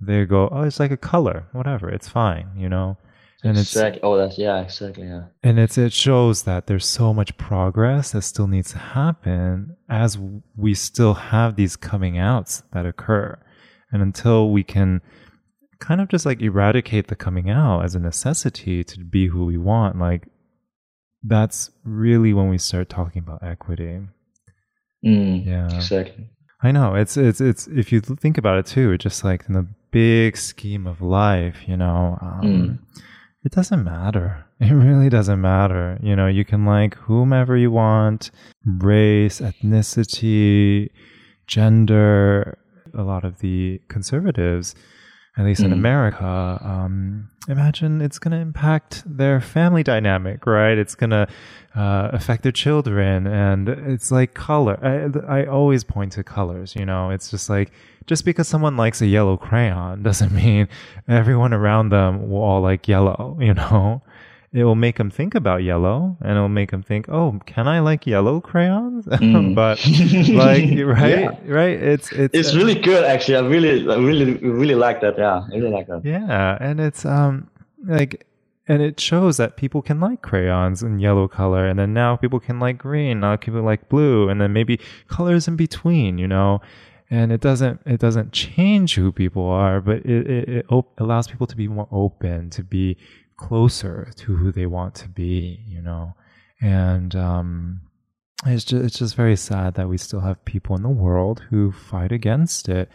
they 0.00 0.24
go, 0.24 0.48
oh, 0.50 0.62
it's 0.62 0.80
like 0.80 0.90
a 0.90 0.96
color, 0.96 1.46
whatever, 1.52 1.88
it's 1.88 2.08
fine, 2.08 2.50
you 2.56 2.68
know? 2.68 2.96
And 3.44 3.58
exactly. 3.58 3.98
it's 3.98 4.04
oh 4.04 4.16
that's 4.16 4.38
yeah 4.38 4.60
exactly 4.60 5.04
yeah. 5.04 5.24
and 5.42 5.58
it's 5.58 5.76
it 5.76 5.92
shows 5.92 6.44
that 6.44 6.66
there's 6.66 6.86
so 6.86 7.12
much 7.12 7.36
progress 7.36 8.12
that 8.12 8.22
still 8.22 8.46
needs 8.46 8.70
to 8.72 8.78
happen 8.78 9.76
as 9.88 10.18
we 10.56 10.74
still 10.74 11.14
have 11.14 11.56
these 11.56 11.76
coming 11.76 12.18
outs 12.18 12.62
that 12.72 12.86
occur. 12.86 13.38
And 13.90 14.00
until 14.00 14.50
we 14.50 14.62
can 14.62 15.02
kind 15.80 16.00
of 16.00 16.08
just 16.08 16.24
like 16.24 16.40
eradicate 16.40 17.08
the 17.08 17.16
coming 17.16 17.50
out 17.50 17.84
as 17.84 17.94
a 17.94 17.98
necessity 17.98 18.84
to 18.84 19.00
be 19.00 19.26
who 19.26 19.44
we 19.44 19.58
want 19.58 19.98
like 19.98 20.28
that's 21.24 21.70
really 21.84 22.32
when 22.32 22.48
we 22.48 22.58
start 22.58 22.88
talking 22.88 23.22
about 23.22 23.42
equity. 23.42 24.00
Mm, 25.04 25.46
yeah. 25.46 25.74
exactly. 25.74 26.28
I 26.62 26.70
know. 26.70 26.94
It's 26.94 27.16
it's 27.16 27.40
it's 27.40 27.66
if 27.66 27.92
you 27.92 28.00
think 28.00 28.38
about 28.38 28.58
it 28.58 28.66
too 28.66 28.92
it's 28.92 29.02
just 29.02 29.24
like 29.24 29.44
in 29.48 29.54
the 29.54 29.66
big 29.90 30.38
scheme 30.38 30.86
of 30.86 31.02
life 31.02 31.68
you 31.68 31.76
know 31.76 32.18
um, 32.22 32.40
mm 32.42 33.02
it 33.44 33.52
doesn't 33.52 33.84
matter. 33.84 34.46
It 34.62 34.70
really 34.72 35.08
doesn't 35.08 35.40
matter. 35.40 35.98
You 36.00 36.14
know, 36.14 36.28
you 36.28 36.44
can 36.44 36.64
like 36.64 36.94
whomever 36.94 37.56
you 37.56 37.72
want, 37.72 38.30
race, 38.64 39.40
ethnicity, 39.40 40.88
gender. 41.48 42.58
A 42.94 43.02
lot 43.02 43.24
of 43.24 43.40
the 43.40 43.80
conservatives, 43.88 44.76
at 45.36 45.44
least 45.44 45.62
mm. 45.62 45.66
in 45.66 45.72
America, 45.72 46.58
um, 46.62 47.30
imagine 47.48 48.02
it's 48.02 48.18
going 48.18 48.32
to 48.32 48.38
impact 48.38 49.02
their 49.06 49.40
family 49.40 49.82
dynamic, 49.82 50.46
right? 50.46 50.76
It's 50.76 50.94
going 50.94 51.10
to 51.10 51.26
uh, 51.74 52.10
affect 52.12 52.42
their 52.42 52.52
children. 52.52 53.26
And 53.26 53.68
it's 53.68 54.10
like 54.10 54.34
color. 54.34 54.78
I, 54.82 55.40
I 55.40 55.46
always 55.46 55.84
point 55.84 56.12
to 56.12 56.24
colors, 56.24 56.76
you 56.76 56.84
know, 56.84 57.10
it's 57.10 57.30
just 57.30 57.48
like, 57.48 57.72
just 58.06 58.24
because 58.24 58.46
someone 58.46 58.76
likes 58.76 59.00
a 59.00 59.06
yellow 59.06 59.36
crayon 59.36 60.02
doesn't 60.02 60.32
mean 60.32 60.68
everyone 61.08 61.54
around 61.54 61.88
them 61.88 62.28
will 62.28 62.42
all 62.42 62.60
like 62.60 62.86
yellow, 62.86 63.38
you 63.40 63.54
know? 63.54 64.02
It 64.52 64.64
will 64.64 64.74
make 64.74 64.98
them 64.98 65.10
think 65.10 65.34
about 65.34 65.62
yellow 65.62 66.16
and 66.20 66.32
it'll 66.32 66.48
make 66.48 66.72
them 66.72 66.82
think, 66.82 67.08
oh, 67.08 67.40
can 67.46 67.66
I 67.66 67.80
like 67.80 68.06
yellow 68.06 68.40
crayons? 68.40 69.06
Mm. 69.22 69.54
but 69.54 69.78
like, 70.34 70.64
right, 70.86 71.20
yeah. 71.20 71.38
right. 71.46 71.82
It's, 71.82 72.12
it's, 72.12 72.34
it's 72.34 72.54
uh, 72.54 72.58
really 72.58 72.74
good. 72.74 73.04
Actually. 73.04 73.36
I 73.36 73.40
really, 73.40 73.88
I 73.88 73.96
really, 73.96 74.34
really 74.34 74.74
like 74.74 75.00
that. 75.00 75.16
Yeah. 75.16 75.46
I 75.50 75.56
really 75.56 75.70
like 75.70 75.86
that. 75.86 76.04
Yeah. 76.04 76.58
And 76.60 76.80
it's, 76.80 77.06
um, 77.06 77.48
like, 77.84 78.26
and 78.68 78.82
it 78.82 79.00
shows 79.00 79.36
that 79.38 79.56
people 79.56 79.82
can 79.82 80.00
like 80.00 80.22
crayons 80.22 80.82
in 80.82 80.98
yellow 80.98 81.28
color 81.28 81.66
and 81.66 81.78
then 81.78 81.92
now 81.92 82.16
people 82.16 82.38
can 82.40 82.60
like 82.60 82.78
green 82.78 83.20
now 83.20 83.36
people 83.36 83.62
like 83.62 83.88
blue 83.88 84.28
and 84.28 84.40
then 84.40 84.52
maybe 84.52 84.78
colors 85.08 85.48
in 85.48 85.56
between 85.56 86.16
you 86.16 86.28
know 86.28 86.60
and 87.10 87.32
it 87.32 87.40
doesn't 87.40 87.80
it 87.86 88.00
doesn't 88.00 88.32
change 88.32 88.94
who 88.94 89.10
people 89.10 89.44
are 89.46 89.80
but 89.80 89.98
it, 90.06 90.30
it, 90.30 90.48
it 90.48 90.66
op- 90.70 90.98
allows 91.00 91.26
people 91.26 91.46
to 91.46 91.56
be 91.56 91.66
more 91.68 91.88
open 91.90 92.48
to 92.50 92.62
be 92.62 92.96
closer 93.46 94.12
to 94.16 94.36
who 94.36 94.52
they 94.52 94.66
want 94.66 94.94
to 94.94 95.08
be 95.08 95.64
you 95.66 95.82
know? 95.82 96.14
And 96.60 97.14
um, 97.16 97.80
it's 98.46 98.64
just 98.64 98.84
it's 98.84 98.98
just 98.98 99.16
very 99.16 99.36
sad 99.36 99.74
that 99.74 99.88
we 99.88 99.98
still 99.98 100.20
have 100.20 100.44
people 100.44 100.76
in 100.76 100.82
the 100.82 100.88
world 101.06 101.42
who 101.50 101.72
fight 101.72 102.12
against 102.12 102.68
it 102.68 102.88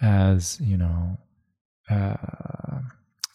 as 0.00 0.60
you 0.60 0.76
know 0.76 1.18
uh, 1.90 2.80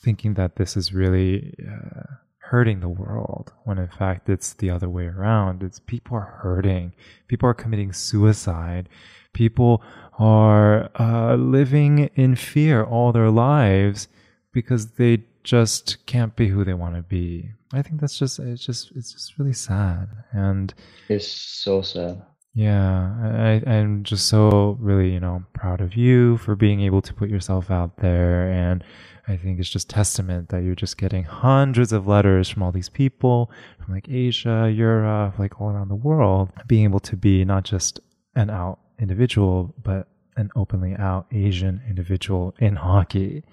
thinking 0.04 0.34
that 0.36 0.56
this 0.56 0.78
is 0.78 0.94
really 0.94 1.54
uh, 1.60 2.16
hurting 2.40 2.80
the 2.80 2.90
world 2.90 3.52
when 3.66 3.78
in 3.78 3.88
fact 3.88 4.30
it's 4.30 4.54
the 4.54 4.70
other 4.70 4.90
way 4.90 5.06
around. 5.06 5.64
It's 5.64 5.80
people 5.80 6.18
are 6.18 6.40
hurting. 6.42 6.94
People 7.28 7.50
are 7.50 7.54
committing 7.54 7.92
suicide. 7.94 8.88
People 9.34 9.84
are 10.18 10.90
uh, 11.00 11.36
living 11.36 12.10
in 12.16 12.36
fear 12.36 12.84
all 12.84 13.12
their 13.12 13.30
lives 13.30 14.08
because 14.54 14.92
they 14.92 15.18
just 15.48 16.06
can't 16.06 16.36
be 16.36 16.50
who 16.50 16.64
they 16.64 16.74
want 16.74 16.96
to 16.96 17.02
be 17.02 17.50
i 17.74 17.82
think 17.82 18.02
that's 18.02 18.20
just 18.20 18.38
it's 18.40 18.66
just 18.66 18.92
it's 18.96 19.14
just 19.14 19.38
really 19.38 19.54
sad 19.54 20.10
and 20.34 20.74
it's 21.10 21.28
so 21.28 21.82
sad 21.82 22.22
yeah, 22.58 23.14
I, 23.22 23.70
I'm 23.70 24.02
just 24.02 24.26
so 24.26 24.78
really, 24.80 25.14
you 25.14 25.20
know, 25.20 25.44
proud 25.54 25.80
of 25.80 25.96
you 25.96 26.38
for 26.38 26.56
being 26.56 26.82
able 26.82 27.04
to 27.04 27.14
put 27.14 27.30
yourself 27.30 27.70
out 27.70 27.98
there. 27.98 28.50
And 28.50 28.84
I 29.28 29.38
think 29.38 29.60
it's 29.60 29.70
just 29.70 29.92
testament 29.92 30.50
that 30.50 30.64
you're 30.64 30.74
just 30.74 30.98
getting 30.98 31.24
hundreds 31.24 31.92
of 31.92 32.08
letters 32.08 32.50
from 32.50 32.64
all 32.64 32.72
these 32.72 32.90
people 32.90 33.52
from 33.80 33.94
like 33.94 34.10
Asia, 34.10 34.74
Europe, 34.74 35.38
like 35.38 35.62
all 35.62 35.70
around 35.70 35.90
the 35.90 35.96
world, 35.96 36.50
being 36.66 36.86
able 36.86 37.00
to 37.02 37.16
be 37.16 37.46
not 37.46 37.64
just 37.64 38.00
an 38.36 38.50
out 38.50 38.80
individual, 39.00 39.76
but 39.84 40.08
an 40.36 40.50
openly 40.56 40.96
out 40.96 41.28
Asian 41.32 41.80
individual 41.88 42.56
in 42.58 42.76
hockey. 42.76 43.44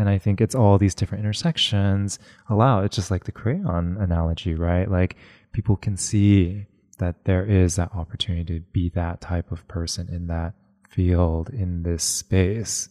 And 0.00 0.08
I 0.08 0.16
think 0.16 0.40
it's 0.40 0.54
all 0.54 0.78
these 0.78 0.94
different 0.94 1.24
intersections. 1.24 2.18
Allow 2.48 2.84
it's 2.84 2.96
just 2.96 3.10
like 3.10 3.24
the 3.24 3.32
crayon 3.32 3.98
analogy, 4.00 4.54
right? 4.54 4.90
Like 4.90 5.16
people 5.52 5.76
can 5.76 5.98
see 5.98 6.64
that 6.96 7.26
there 7.26 7.44
is 7.44 7.76
that 7.76 7.94
opportunity 7.94 8.60
to 8.60 8.64
be 8.72 8.88
that 8.94 9.20
type 9.20 9.52
of 9.52 9.68
person 9.68 10.08
in 10.08 10.26
that 10.28 10.54
field 10.88 11.50
in 11.50 11.82
this 11.82 12.02
space. 12.02 12.88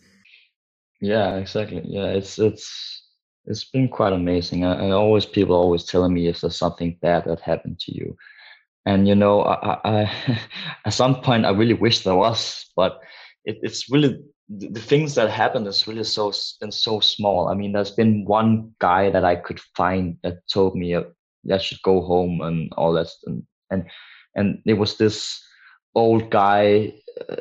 Yeah 1.02 1.38
exactly. 1.38 1.82
Yeah 1.84 2.10
it's 2.10 2.38
it's 2.38 3.02
it's 3.46 3.64
been 3.64 3.88
quite 3.88 4.14
amazing. 4.14 4.64
And 4.64 4.94
always 4.94 5.26
people 5.26 5.56
always 5.56 5.86
telling 5.86 6.14
me 6.14 6.28
if 6.28 6.42
there's 6.42 6.56
something 6.56 7.00
bad 7.02 7.26
that 7.26 7.40
happened 7.40 7.80
to 7.80 7.96
you. 7.96 8.16
And 8.86 9.08
you 9.08 9.16
know 9.16 9.42
i, 9.42 9.80
I 9.84 10.40
at 10.86 10.94
some 10.94 11.22
point 11.22 11.46
i 11.46 11.50
really 11.50 11.74
wish 11.74 12.04
there 12.04 12.16
was 12.16 12.66
but 12.76 13.00
it, 13.46 13.58
it's 13.62 13.92
really 13.92 14.20
the 14.50 14.80
things 14.80 15.14
that 15.16 15.30
happened 15.30 15.68
is 15.68 15.88
really 15.88 16.04
so 16.04 16.32
and 16.62 16.74
so 16.74 17.00
small 17.00 17.50
i 17.50 17.54
mean 17.54 17.72
there's 17.72 17.92
been 17.92 18.26
one 18.26 18.74
guy 18.80 19.10
that 19.10 19.24
i 19.24 19.36
could 19.36 19.60
find 19.76 20.18
that 20.24 20.40
told 20.52 20.76
me 20.76 20.96
uh, 20.96 21.04
I 21.52 21.58
should 21.58 21.82
go 21.84 22.02
home 22.02 22.42
and 22.42 22.72
all 22.74 22.94
that 22.94 23.08
and 23.26 23.44
and 23.72 23.86
and 24.36 24.62
it 24.66 24.74
was 24.74 24.98
this 24.98 25.42
old 25.96 26.30
guy 26.30 26.94
uh, 27.30 27.36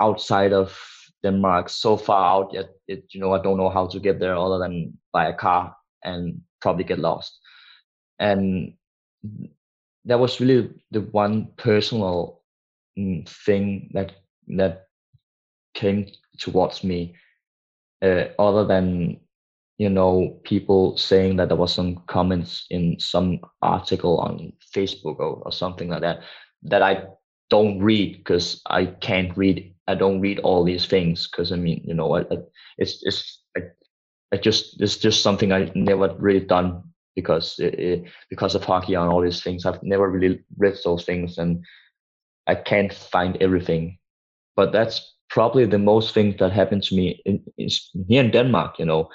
outside 0.00 0.52
of 0.52 0.76
Denmark, 1.22 1.68
so 1.68 1.96
far 1.96 2.24
out 2.34 2.52
yet 2.52 2.70
it, 2.88 3.04
you 3.10 3.20
know 3.20 3.32
I 3.32 3.42
don't 3.42 3.58
know 3.58 3.70
how 3.70 3.86
to 3.86 4.00
get 4.00 4.20
there 4.20 4.36
other 4.36 4.58
than 4.58 4.98
by 5.12 5.28
a 5.28 5.34
car 5.34 5.74
and 6.04 6.40
probably 6.60 6.84
get 6.84 6.98
lost. 6.98 7.38
And 8.18 8.74
that 10.04 10.20
was 10.20 10.40
really 10.40 10.70
the 10.90 11.00
one 11.00 11.48
personal 11.56 12.42
mm, 12.98 13.28
thing 13.28 13.90
that 13.92 14.12
that 14.56 14.86
came 15.74 16.06
towards 16.38 16.84
me, 16.84 17.16
uh, 18.02 18.26
other 18.38 18.64
than 18.66 19.20
you 19.78 19.90
know, 19.90 20.40
people 20.44 20.96
saying 20.96 21.36
that 21.36 21.48
there 21.48 21.56
was 21.56 21.72
some 21.74 21.96
comments 22.06 22.66
in 22.70 22.98
some 22.98 23.40
article 23.62 24.18
on 24.20 24.52
Facebook 24.74 25.18
or, 25.18 25.42
or 25.44 25.52
something 25.52 25.88
like 25.88 26.00
that 26.00 26.20
that 26.62 26.82
I 26.82 27.04
don't 27.50 27.78
read 27.80 28.18
because 28.18 28.62
I 28.66 28.86
can't 28.86 29.36
read. 29.36 29.74
I 29.86 29.94
don't 29.94 30.20
read 30.20 30.38
all 30.40 30.64
these 30.64 30.86
things 30.86 31.28
because 31.28 31.52
I 31.52 31.56
mean, 31.56 31.82
you 31.84 31.94
know, 31.94 32.14
I, 32.16 32.20
I, 32.22 32.38
it's 32.78 33.00
it's 33.04 33.42
I, 33.56 33.60
I 34.32 34.38
just 34.38 34.80
it's 34.80 34.96
just 34.96 35.22
something 35.22 35.52
I 35.52 35.70
never 35.74 36.14
really 36.18 36.44
done 36.44 36.82
because 37.14 37.58
it, 37.58 37.74
it, 37.78 38.04
because 38.30 38.54
of 38.54 38.64
hockey 38.64 38.94
and 38.94 39.10
all 39.10 39.22
these 39.22 39.42
things. 39.42 39.66
I've 39.66 39.82
never 39.82 40.10
really 40.10 40.42
read 40.56 40.76
those 40.84 41.04
things 41.04 41.38
and 41.38 41.64
I 42.46 42.54
can't 42.54 42.92
find 42.92 43.36
everything. 43.42 43.98
But 44.56 44.72
that's 44.72 45.15
probably 45.28 45.66
the 45.66 45.78
most 45.78 46.14
things 46.14 46.36
that 46.38 46.52
happened 46.52 46.82
to 46.84 46.94
me 46.94 47.20
in, 47.24 47.42
in 47.58 47.68
here 48.08 48.24
in 48.24 48.30
Denmark. 48.30 48.78
You 48.78 48.86
know, 48.86 49.08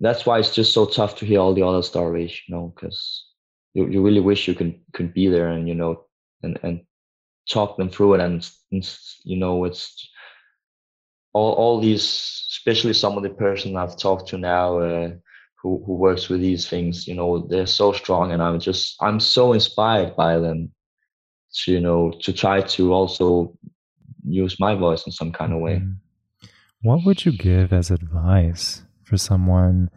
that's 0.00 0.26
why 0.26 0.38
it's 0.38 0.54
just 0.54 0.72
so 0.72 0.86
tough 0.86 1.16
to 1.16 1.26
hear 1.26 1.40
all 1.40 1.54
the 1.54 1.66
other 1.66 1.82
stories, 1.82 2.40
you 2.46 2.54
know, 2.54 2.72
because 2.74 3.24
you, 3.74 3.88
you 3.88 4.02
really 4.02 4.20
wish 4.20 4.48
you 4.48 4.54
can 4.54 4.80
could 4.92 5.12
be 5.12 5.28
there 5.28 5.48
and 5.48 5.68
you 5.68 5.74
know 5.74 6.04
and 6.42 6.58
and 6.62 6.80
talk 7.48 7.76
them 7.76 7.88
through 7.88 8.14
it 8.14 8.20
and, 8.20 8.48
and 8.72 8.98
you 9.24 9.36
know 9.36 9.64
it's 9.64 10.10
all 11.32 11.52
all 11.52 11.80
these 11.80 12.02
especially 12.50 12.92
some 12.92 13.16
of 13.16 13.22
the 13.22 13.30
person 13.30 13.76
I've 13.76 13.98
talked 13.98 14.28
to 14.28 14.38
now 14.38 14.78
uh, 14.78 15.10
who 15.62 15.82
who 15.84 15.94
works 15.94 16.28
with 16.28 16.40
these 16.40 16.68
things, 16.68 17.06
you 17.06 17.14
know, 17.14 17.46
they're 17.48 17.66
so 17.66 17.92
strong 17.92 18.32
and 18.32 18.42
I'm 18.42 18.60
just 18.60 18.96
I'm 19.00 19.20
so 19.20 19.52
inspired 19.52 20.16
by 20.16 20.38
them 20.38 20.72
to 21.58 21.72
you 21.72 21.80
know 21.80 22.12
to 22.22 22.32
try 22.32 22.60
to 22.60 22.92
also 22.92 23.56
use 24.26 24.58
my 24.58 24.74
voice 24.74 25.06
in 25.06 25.12
some 25.12 25.32
kind 25.32 25.52
of 25.52 25.60
way. 25.60 25.76
Mm-hmm. 25.76 26.48
What 26.82 27.04
would 27.04 27.24
you 27.24 27.32
give 27.32 27.72
as 27.72 27.90
advice 27.90 28.82
for 29.04 29.16
someone 29.16 29.90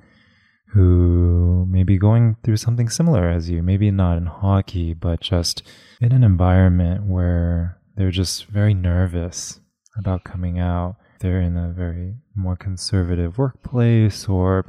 who 0.73 1.65
may 1.69 1.83
be 1.83 1.97
going 1.97 2.37
through 2.43 2.57
something 2.57 2.89
similar 2.89 3.27
as 3.29 3.49
you, 3.49 3.61
maybe 3.63 3.89
not 3.91 4.17
in 4.17 4.27
hockey, 4.27 4.93
but 4.93 5.19
just 5.19 5.63
in 5.99 6.11
an 6.11 6.23
environment 6.23 7.05
where 7.05 7.77
they're 7.95 8.11
just 8.11 8.45
very 8.45 8.73
nervous 8.73 9.59
about 9.97 10.23
coming 10.23 10.59
out. 10.59 10.95
They're 11.19 11.41
in 11.41 11.57
a 11.57 11.69
very 11.69 12.15
more 12.35 12.55
conservative 12.55 13.37
workplace 13.37 14.29
or 14.29 14.65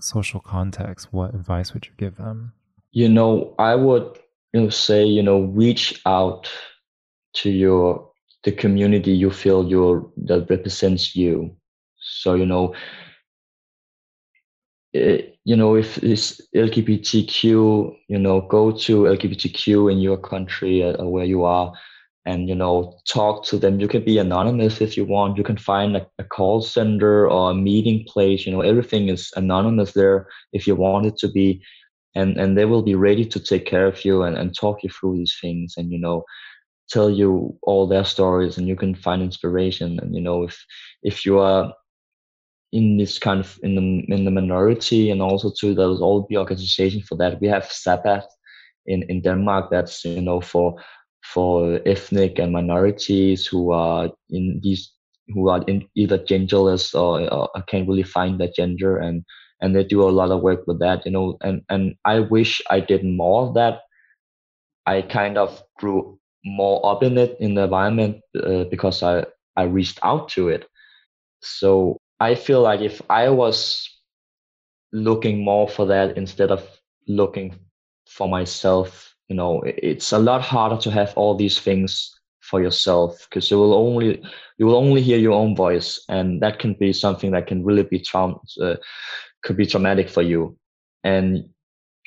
social 0.00 0.40
context. 0.40 1.08
What 1.12 1.34
advice 1.34 1.72
would 1.72 1.86
you 1.86 1.92
give 1.96 2.16
them? 2.16 2.52
You 2.92 3.08
know, 3.08 3.54
I 3.58 3.74
would 3.74 4.18
you 4.52 4.62
know, 4.62 4.70
say, 4.70 5.04
you 5.04 5.22
know, 5.22 5.42
reach 5.42 6.00
out 6.06 6.50
to 7.34 7.50
your 7.50 8.07
the 8.44 8.52
community 8.52 9.12
you 9.12 9.30
feel 9.30 9.68
your 9.68 10.10
that 10.16 10.48
represents 10.50 11.16
you. 11.16 11.56
So, 12.00 12.34
you 12.34 12.46
know, 12.46 12.74
Eh, 14.94 15.20
you 15.44 15.54
know, 15.56 15.74
if 15.76 15.96
this 15.96 16.40
LGBTQ, 16.54 17.94
you 18.08 18.18
know, 18.18 18.40
go 18.40 18.72
to 18.72 19.02
LGBTQ 19.02 19.92
in 19.92 19.98
your 19.98 20.16
country 20.16 20.82
uh, 20.82 21.04
where 21.04 21.24
you 21.26 21.44
are 21.44 21.72
and, 22.24 22.48
you 22.48 22.54
know, 22.54 22.98
talk 23.06 23.44
to 23.46 23.58
them. 23.58 23.80
You 23.80 23.88
can 23.88 24.04
be 24.04 24.18
anonymous 24.18 24.80
if 24.80 24.96
you 24.96 25.04
want. 25.04 25.36
You 25.36 25.44
can 25.44 25.58
find 25.58 25.96
a, 25.96 26.06
a 26.18 26.24
call 26.24 26.62
center 26.62 27.28
or 27.28 27.50
a 27.50 27.54
meeting 27.54 28.04
place. 28.08 28.46
You 28.46 28.52
know, 28.52 28.62
everything 28.62 29.08
is 29.08 29.30
anonymous 29.36 29.92
there 29.92 30.26
if 30.52 30.66
you 30.66 30.74
want 30.74 31.06
it 31.06 31.18
to 31.18 31.28
be. 31.28 31.62
And, 32.14 32.38
and 32.38 32.56
they 32.56 32.64
will 32.64 32.82
be 32.82 32.94
ready 32.94 33.24
to 33.26 33.38
take 33.38 33.66
care 33.66 33.86
of 33.86 34.04
you 34.04 34.22
and, 34.22 34.36
and 34.36 34.56
talk 34.56 34.82
you 34.82 34.88
through 34.88 35.18
these 35.18 35.36
things 35.40 35.74
and, 35.76 35.92
you 35.92 35.98
know, 35.98 36.24
tell 36.88 37.10
you 37.10 37.56
all 37.62 37.86
their 37.86 38.04
stories 38.04 38.58
and 38.58 38.66
you 38.66 38.76
can 38.76 38.94
find 38.94 39.22
inspiration. 39.22 39.98
And, 40.00 40.14
you 40.14 40.20
know, 40.20 40.44
if, 40.44 40.64
if 41.02 41.26
you 41.26 41.38
are 41.38 41.72
in 42.72 42.98
this 42.98 43.18
kind 43.18 43.40
of 43.40 43.58
in 43.62 43.74
the 43.74 44.14
in 44.14 44.24
the 44.24 44.30
minority 44.30 45.10
and 45.10 45.22
also 45.22 45.50
too 45.50 45.74
there's 45.74 46.00
all 46.00 46.26
the 46.28 46.36
organization 46.36 47.02
for 47.02 47.16
that. 47.16 47.40
We 47.40 47.48
have 47.48 47.64
Sabaah 47.64 48.22
in 48.86 49.02
in 49.04 49.22
Denmark 49.22 49.70
that's 49.70 50.04
you 50.04 50.20
know 50.20 50.40
for 50.40 50.76
for 51.22 51.80
ethnic 51.86 52.38
and 52.38 52.52
minorities 52.52 53.46
who 53.46 53.72
are 53.72 54.10
in 54.30 54.60
these 54.62 54.92
who 55.28 55.48
are 55.48 55.62
in 55.66 55.86
either 55.94 56.18
genderless 56.18 56.94
or, 56.94 57.32
or 57.32 57.48
can't 57.68 57.88
really 57.88 58.02
find 58.02 58.38
their 58.38 58.52
gender 58.56 58.98
and 58.98 59.24
and 59.60 59.74
they 59.74 59.84
do 59.84 60.02
a 60.02 60.10
lot 60.10 60.30
of 60.30 60.42
work 60.42 60.66
with 60.66 60.78
that 60.78 61.04
you 61.06 61.12
know. 61.12 61.38
And 61.42 61.62
and 61.70 61.94
I 62.04 62.20
wish 62.20 62.60
I 62.70 62.80
did 62.80 63.04
more 63.04 63.48
of 63.48 63.54
that. 63.54 63.80
I 64.86 65.02
kind 65.02 65.38
of 65.38 65.62
grew 65.78 66.17
more 66.48 66.84
up 66.86 67.02
in 67.02 67.18
it 67.18 67.36
in 67.40 67.54
the 67.54 67.64
environment 67.64 68.20
uh, 68.42 68.64
because 68.64 69.02
I 69.02 69.26
I 69.56 69.64
reached 69.64 69.98
out 70.02 70.28
to 70.30 70.48
it. 70.48 70.66
So 71.42 71.98
I 72.20 72.34
feel 72.34 72.62
like 72.62 72.80
if 72.80 73.02
I 73.10 73.28
was 73.30 73.88
looking 74.92 75.44
more 75.44 75.68
for 75.68 75.86
that 75.86 76.16
instead 76.16 76.50
of 76.50 76.66
looking 77.06 77.58
for 78.06 78.28
myself, 78.28 79.14
you 79.28 79.36
know, 79.36 79.62
it's 79.66 80.12
a 80.12 80.18
lot 80.18 80.42
harder 80.42 80.76
to 80.82 80.90
have 80.90 81.12
all 81.16 81.34
these 81.34 81.60
things 81.60 82.14
for 82.40 82.62
yourself 82.62 83.26
because 83.28 83.50
you 83.50 83.58
will 83.58 83.74
only 83.74 84.22
you 84.58 84.66
will 84.66 84.76
only 84.76 85.02
hear 85.02 85.18
your 85.18 85.34
own 85.34 85.54
voice, 85.54 86.02
and 86.08 86.40
that 86.42 86.58
can 86.58 86.74
be 86.74 86.92
something 86.92 87.30
that 87.32 87.46
can 87.46 87.64
really 87.64 87.82
be 87.82 87.98
traum 87.98 88.38
uh, 88.62 88.76
could 89.42 89.56
be 89.56 89.66
traumatic 89.66 90.08
for 90.08 90.22
you, 90.22 90.56
and 91.04 91.44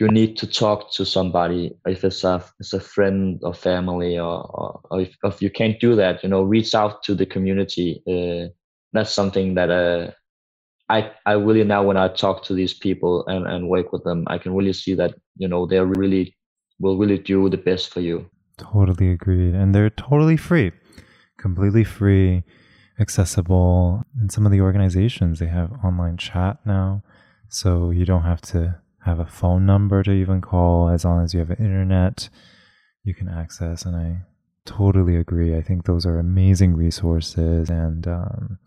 you 0.02 0.08
need 0.08 0.36
to 0.38 0.48
talk 0.48 0.92
to 0.92 1.06
somebody 1.06 1.72
if 1.86 2.04
it's 2.04 2.24
a 2.24 2.44
it's 2.60 2.74
a 2.74 2.80
friend 2.80 3.40
or 3.44 3.54
family 3.54 4.18
or, 4.18 4.36
or, 4.60 4.82
or 4.90 5.02
if, 5.02 5.16
if 5.24 5.42
you 5.42 5.50
can't 5.50 5.80
do 5.80 5.96
that 5.96 6.24
you 6.24 6.30
know 6.30 6.42
reach 6.42 6.74
out 6.74 7.04
to 7.04 7.14
the 7.14 7.26
community 7.26 7.90
uh, 8.14 8.50
that's 8.94 9.14
something 9.14 9.54
that 9.54 9.70
uh, 9.70 10.12
I 10.90 11.12
I 11.26 11.34
really 11.34 11.64
now 11.64 11.84
when 11.84 11.98
I 11.98 12.08
talk 12.10 12.44
to 12.46 12.54
these 12.54 12.74
people 12.74 13.26
and 13.28 13.48
and 13.48 13.70
work 13.70 13.94
with 13.94 14.04
them, 14.04 14.26
I 14.28 14.38
can 14.38 14.54
really 14.54 14.74
see 14.74 14.94
that 14.96 15.14
you 15.38 15.48
know 15.48 15.66
they're 15.66 15.86
really 15.86 16.36
will 16.80 16.98
really 16.98 17.18
do 17.18 17.50
the 17.50 17.58
best 17.58 17.94
for 17.94 18.02
you. 18.02 18.30
Totally 18.58 19.10
agreed, 19.12 19.54
and 19.56 19.74
they're 19.74 19.90
totally 19.90 20.38
free, 20.38 20.72
completely 21.38 21.86
free. 21.86 22.44
accessible. 23.00 24.04
And 24.20 24.32
some 24.32 24.46
of 24.46 24.52
the 24.52 24.62
organizations, 24.62 25.40
they 25.40 25.48
have 25.48 25.72
online 25.84 26.18
chat 26.18 26.60
now. 26.66 27.02
So 27.50 27.90
you 27.90 28.06
don't 28.06 28.28
have 28.32 28.42
to 28.54 28.80
have 29.06 29.20
a 29.20 29.26
phone 29.26 29.66
number 29.66 30.04
to 30.04 30.12
even 30.12 30.42
call 30.42 30.90
as 30.90 31.06
long 31.06 31.24
as 31.24 31.34
you 31.34 31.40
have 31.40 31.52
internet 31.52 32.30
you 33.04 33.14
can 33.14 33.28
access. 33.28 33.86
And 33.86 33.96
I 33.96 34.22
totally 34.66 35.16
agree. 35.16 35.56
I 35.56 35.62
think 35.62 35.86
those 35.86 36.06
are 36.06 36.20
amazing 36.20 36.76
resources. 36.76 37.70
And 37.70 38.08
um, 38.08 38.60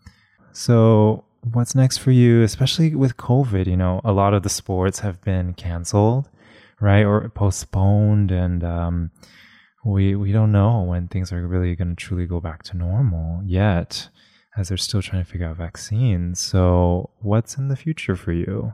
so, 0.51 1.23
what's 1.53 1.75
next 1.75 1.97
for 1.97 2.11
you, 2.11 2.43
especially 2.43 2.95
with 2.95 3.17
COVID? 3.17 3.67
You 3.67 3.77
know, 3.77 4.01
a 4.03 4.11
lot 4.11 4.33
of 4.33 4.43
the 4.43 4.49
sports 4.49 4.99
have 4.99 5.21
been 5.21 5.53
canceled, 5.53 6.29
right, 6.79 7.05
or 7.05 7.29
postponed, 7.29 8.31
and 8.31 8.63
um, 8.63 9.11
we 9.85 10.15
we 10.15 10.31
don't 10.31 10.51
know 10.51 10.81
when 10.81 11.07
things 11.07 11.31
are 11.31 11.47
really 11.47 11.75
going 11.75 11.95
to 11.95 11.95
truly 11.95 12.25
go 12.25 12.39
back 12.39 12.63
to 12.63 12.77
normal 12.77 13.41
yet, 13.45 14.09
as 14.57 14.69
they're 14.69 14.77
still 14.77 15.01
trying 15.01 15.23
to 15.23 15.29
figure 15.29 15.47
out 15.47 15.57
vaccines. 15.57 16.39
So, 16.39 17.11
what's 17.21 17.57
in 17.57 17.67
the 17.67 17.75
future 17.75 18.15
for 18.15 18.31
you? 18.31 18.73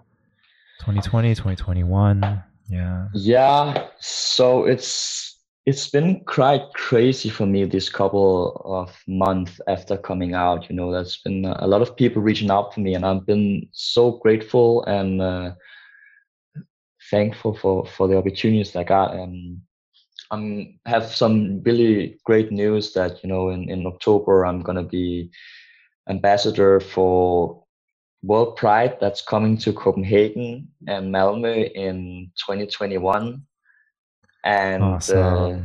2020, 0.82 1.36
2021. 1.36 2.44
Yeah. 2.68 3.08
Yeah. 3.14 3.88
So 4.00 4.66
it's 4.66 5.38
it's 5.68 5.88
been 5.88 6.22
quite 6.26 6.64
crazy 6.74 7.30
for 7.30 7.46
me 7.46 7.66
this 7.66 7.88
couple 7.88 8.60
of 8.66 8.92
months 9.08 9.62
after 9.68 9.96
coming 9.96 10.34
out. 10.34 10.68
You 10.70 10.76
know, 10.76 10.92
there's 10.92 11.18
been 11.18 11.46
a 11.46 11.68
lot 11.68 11.84
of 11.84 11.96
people 11.96 12.24
reaching 12.24 12.50
out 12.50 12.72
to 12.74 12.80
me, 12.80 12.96
and 12.96 13.06
I've 13.06 13.28
been 13.28 13.68
so 13.74 14.14
grateful 14.24 14.84
and 14.86 15.22
uh, 15.22 15.52
thankful 17.12 17.54
for 17.54 17.86
for 17.86 18.08
the 18.08 18.18
opportunities 18.18 18.76
I 18.76 18.84
got. 18.84 19.14
And 19.14 19.62
I'm 20.32 20.80
have 20.88 21.14
some 21.14 21.62
really 21.62 22.20
great 22.26 22.52
news 22.52 22.94
that 22.94 23.24
you 23.24 23.30
know 23.30 23.50
in 23.50 23.70
in 23.70 23.86
October 23.86 24.48
I'm 24.48 24.64
gonna 24.64 24.84
be 24.84 25.30
ambassador 26.10 26.80
for 26.80 27.61
World 28.24 28.56
Pride 28.56 28.98
that's 29.00 29.22
coming 29.22 29.58
to 29.58 29.74
Copenhagen 29.74 30.68
and 30.88 31.14
Malmö 31.14 31.72
in 31.74 32.32
2021 32.38 33.42
and 34.44 34.84
awesome. 34.84 35.18
uh, 35.18 35.60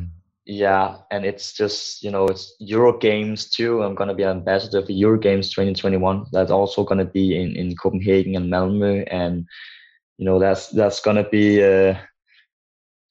yeah 0.46 0.96
and 1.10 1.24
it's 1.24 1.52
just 1.52 2.02
you 2.02 2.10
know 2.10 2.26
it's 2.26 2.54
euro 2.60 2.96
games 2.96 3.50
too. 3.50 3.82
I'm 3.82 3.94
going 3.94 4.08
to 4.08 4.14
be 4.14 4.24
ambassador 4.24 4.84
for 4.84 4.92
euro 4.92 5.18
games 5.18 5.50
2021 5.50 6.26
that's 6.32 6.50
also 6.50 6.84
going 6.84 6.98
to 6.98 7.04
be 7.04 7.40
in 7.40 7.56
in 7.56 7.76
copenhagen 7.76 8.36
and 8.36 8.50
malmö. 8.52 9.06
And 9.10 9.46
you 10.18 10.24
know 10.24 10.38
that's 10.38 10.68
that's 10.68 11.00
going 11.00 11.16
to 11.16 11.28
be 11.28 11.62
uh 11.62 11.96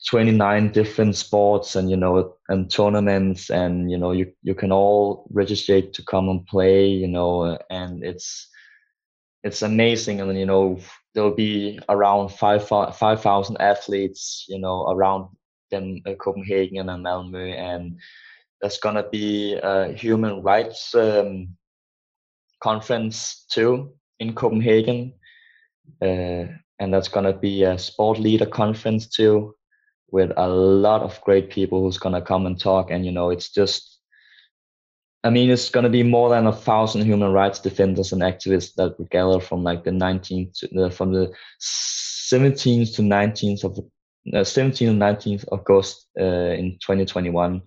29 0.09 0.71
different 0.71 1.15
sports 1.15 1.75
and 1.75 1.89
you 1.89 1.97
know 1.97 2.35
and 2.49 2.71
tournaments. 2.71 3.49
And 3.49 3.91
you 3.91 3.97
know 3.97 4.11
you 4.11 4.31
you 4.41 4.55
can 4.55 4.71
all 4.71 5.27
register 5.31 5.81
to 5.81 6.03
come 6.03 6.29
and 6.29 6.45
play 6.47 6.87
you 6.87 7.07
know 7.07 7.57
and 7.69 8.03
it's 8.03 8.49
it's 9.45 9.61
amazing. 9.61 10.19
And 10.19 10.37
you 10.37 10.45
know 10.45 10.79
there'll 11.13 11.35
be 11.35 11.79
around 11.87 12.29
5 12.29 12.67
5000 12.67 13.57
athletes 13.61 14.45
you 14.49 14.59
know 14.59 14.85
around 14.89 15.29
them 15.71 16.01
uh, 16.05 16.15
Copenhagen 16.15 16.89
and 16.89 17.05
Malmö, 17.05 17.55
and 17.55 17.97
there's 18.59 18.79
gonna 18.79 19.07
be 19.09 19.53
a 19.53 19.93
human 19.93 20.41
rights 20.41 20.93
um, 20.95 21.55
conference 22.61 23.45
too 23.49 23.93
in 24.19 24.33
Copenhagen, 24.33 25.13
uh, 26.01 26.45
and 26.79 26.93
that's 26.93 27.07
gonna 27.07 27.33
be 27.33 27.63
a 27.63 27.77
sport 27.77 28.19
leader 28.19 28.45
conference 28.47 29.07
too, 29.07 29.55
with 30.09 30.31
a 30.37 30.47
lot 30.47 31.01
of 31.01 31.21
great 31.21 31.49
people 31.49 31.81
who's 31.81 31.99
gonna 31.99 32.21
come 32.21 32.47
and 32.47 32.59
talk. 32.59 32.89
And 32.91 33.05
you 33.05 33.11
know, 33.11 33.29
it's 33.29 33.51
just 33.51 33.94
I 35.25 35.31
mean, 35.31 35.49
it's 35.49 35.69
going 35.69 35.85
to 35.85 35.89
be 35.89 36.03
more 36.03 36.29
than 36.29 36.45
a 36.45 36.53
thousand 36.53 37.03
human 37.03 37.31
rights 37.31 37.57
defenders 37.57 38.13
and 38.13 38.21
activists 38.21 38.75
that 38.75 38.99
would 38.99 39.09
gather 39.09 39.39
from 39.39 39.63
like 39.63 39.83
the 39.83 39.89
19th, 39.89 40.59
to, 40.59 40.83
uh, 40.83 40.89
from 40.91 41.13
the 41.13 41.33
17th 41.59 42.95
to 42.95 43.01
19th 43.01 43.63
of 43.63 43.79
uh, 43.79 44.43
17th 44.43 44.87
and 44.87 45.01
19th 45.01 45.45
August 45.51 46.07
uh, 46.19 46.53
in 46.53 46.77
2021. 46.79 47.63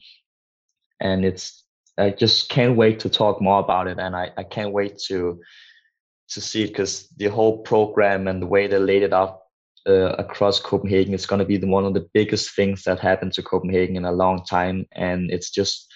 And 1.01 1.25
it's, 1.25 1.65
I 1.99 2.11
just 2.11 2.49
can't 2.49 2.77
wait 2.77 3.01
to 3.01 3.09
talk 3.09 3.43
more 3.43 3.59
about 3.59 3.89
it. 3.89 3.99
And 3.99 4.15
I, 4.15 4.31
I 4.37 4.45
can't 4.45 4.73
wait 4.73 4.99
to, 5.09 5.41
to 6.29 6.41
see 6.41 6.63
it 6.63 6.69
because 6.69 7.09
the 7.17 7.27
whole 7.27 7.59
program 7.59 8.29
and 8.29 8.41
the 8.41 8.47
way 8.47 8.69
they 8.69 8.79
laid 8.79 9.03
it 9.03 9.13
out 9.13 9.41
uh, 9.85 10.13
across 10.13 10.61
Copenhagen 10.61 11.13
is 11.13 11.27
going 11.27 11.41
to 11.41 11.45
be 11.45 11.57
the, 11.57 11.67
one 11.67 11.85
of 11.85 11.95
the 11.95 12.09
biggest 12.15 12.55
things 12.55 12.85
that 12.85 13.01
happened 13.01 13.33
to 13.33 13.43
Copenhagen 13.43 13.97
in 13.97 14.05
a 14.05 14.13
long 14.13 14.45
time. 14.45 14.87
And 14.93 15.29
it's 15.33 15.51
just, 15.51 15.88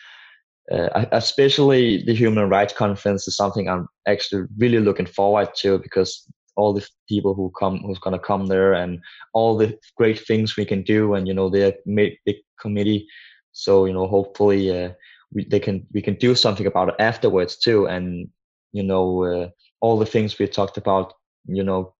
uh, 0.72 1.04
especially 1.12 2.02
the 2.04 2.14
human 2.14 2.48
rights 2.48 2.72
conference 2.72 3.28
is 3.28 3.36
something 3.36 3.68
I'm 3.68 3.88
actually 4.06 4.46
really 4.56 4.80
looking 4.80 5.06
forward 5.06 5.50
to 5.56 5.78
because 5.78 6.26
all 6.56 6.72
the 6.72 6.86
people 7.08 7.34
who 7.34 7.52
come 7.58 7.78
who's 7.78 7.98
going 7.98 8.18
to 8.18 8.24
come 8.24 8.46
there 8.46 8.72
and 8.72 9.00
all 9.34 9.56
the 9.56 9.78
great 9.96 10.18
things 10.18 10.56
we 10.56 10.64
can 10.64 10.82
do 10.82 11.14
and 11.14 11.26
you 11.28 11.34
know 11.34 11.48
they're 11.48 11.74
big 11.86 12.36
committee 12.60 13.06
so 13.52 13.84
you 13.84 13.92
know 13.92 14.06
hopefully 14.06 14.70
uh, 14.70 14.90
we 15.32 15.44
they 15.44 15.60
can 15.60 15.86
we 15.92 16.02
can 16.02 16.14
do 16.14 16.34
something 16.34 16.66
about 16.66 16.88
it 16.88 16.94
afterwards 16.98 17.58
too 17.58 17.86
and 17.86 18.28
you 18.72 18.82
know 18.82 19.24
uh, 19.24 19.48
all 19.80 19.98
the 19.98 20.06
things 20.06 20.38
we 20.38 20.46
talked 20.46 20.76
about 20.76 21.14
you 21.46 21.62
know 21.62 21.94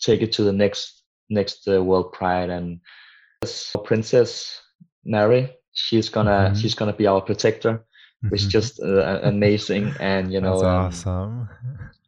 take 0.00 0.22
it 0.22 0.32
to 0.32 0.42
the 0.42 0.52
next 0.52 1.02
next 1.28 1.68
uh, 1.68 1.82
world 1.82 2.12
pride 2.12 2.50
and 2.50 2.80
princess 3.84 4.60
mary 5.04 5.50
she's 5.72 6.08
gonna 6.08 6.30
mm-hmm. 6.30 6.54
she's 6.54 6.74
gonna 6.74 6.92
be 6.92 7.06
our 7.06 7.20
protector 7.20 7.84
which 8.28 8.42
mm-hmm. 8.42 8.50
just 8.50 8.80
uh, 8.82 9.20
amazing 9.22 9.92
and 10.00 10.32
you 10.32 10.40
know 10.44 10.60
That's 10.60 11.06
awesome 11.06 11.48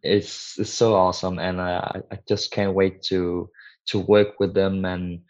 it's 0.03 0.59
it's 0.59 0.71
so 0.71 0.95
awesome, 0.95 1.39
and 1.39 1.61
I 1.61 2.03
I 2.11 2.19
just 2.29 2.51
can't 2.51 2.75
wait 2.75 3.03
to 3.05 3.49
to 3.87 3.99
work 3.99 4.41
with 4.41 4.55
them 4.55 4.85
and 4.85 5.21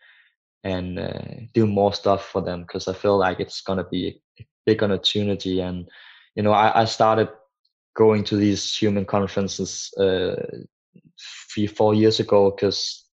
and 0.64 0.98
uh, 0.98 1.22
do 1.52 1.66
more 1.66 1.92
stuff 1.92 2.26
for 2.26 2.40
them 2.40 2.62
because 2.62 2.88
I 2.88 2.94
feel 2.94 3.18
like 3.18 3.40
it's 3.40 3.60
gonna 3.60 3.84
be 3.84 4.20
a 4.40 4.46
big 4.64 4.82
opportunity. 4.82 5.60
And 5.60 5.88
you 6.34 6.42
know, 6.42 6.52
I, 6.52 6.82
I 6.82 6.84
started 6.86 7.28
going 7.94 8.24
to 8.24 8.36
these 8.36 8.74
human 8.74 9.04
conferences 9.04 9.92
uh, 9.98 10.36
three 11.52 11.66
four 11.66 11.94
years 11.94 12.20
ago 12.20 12.50
because 12.50 13.04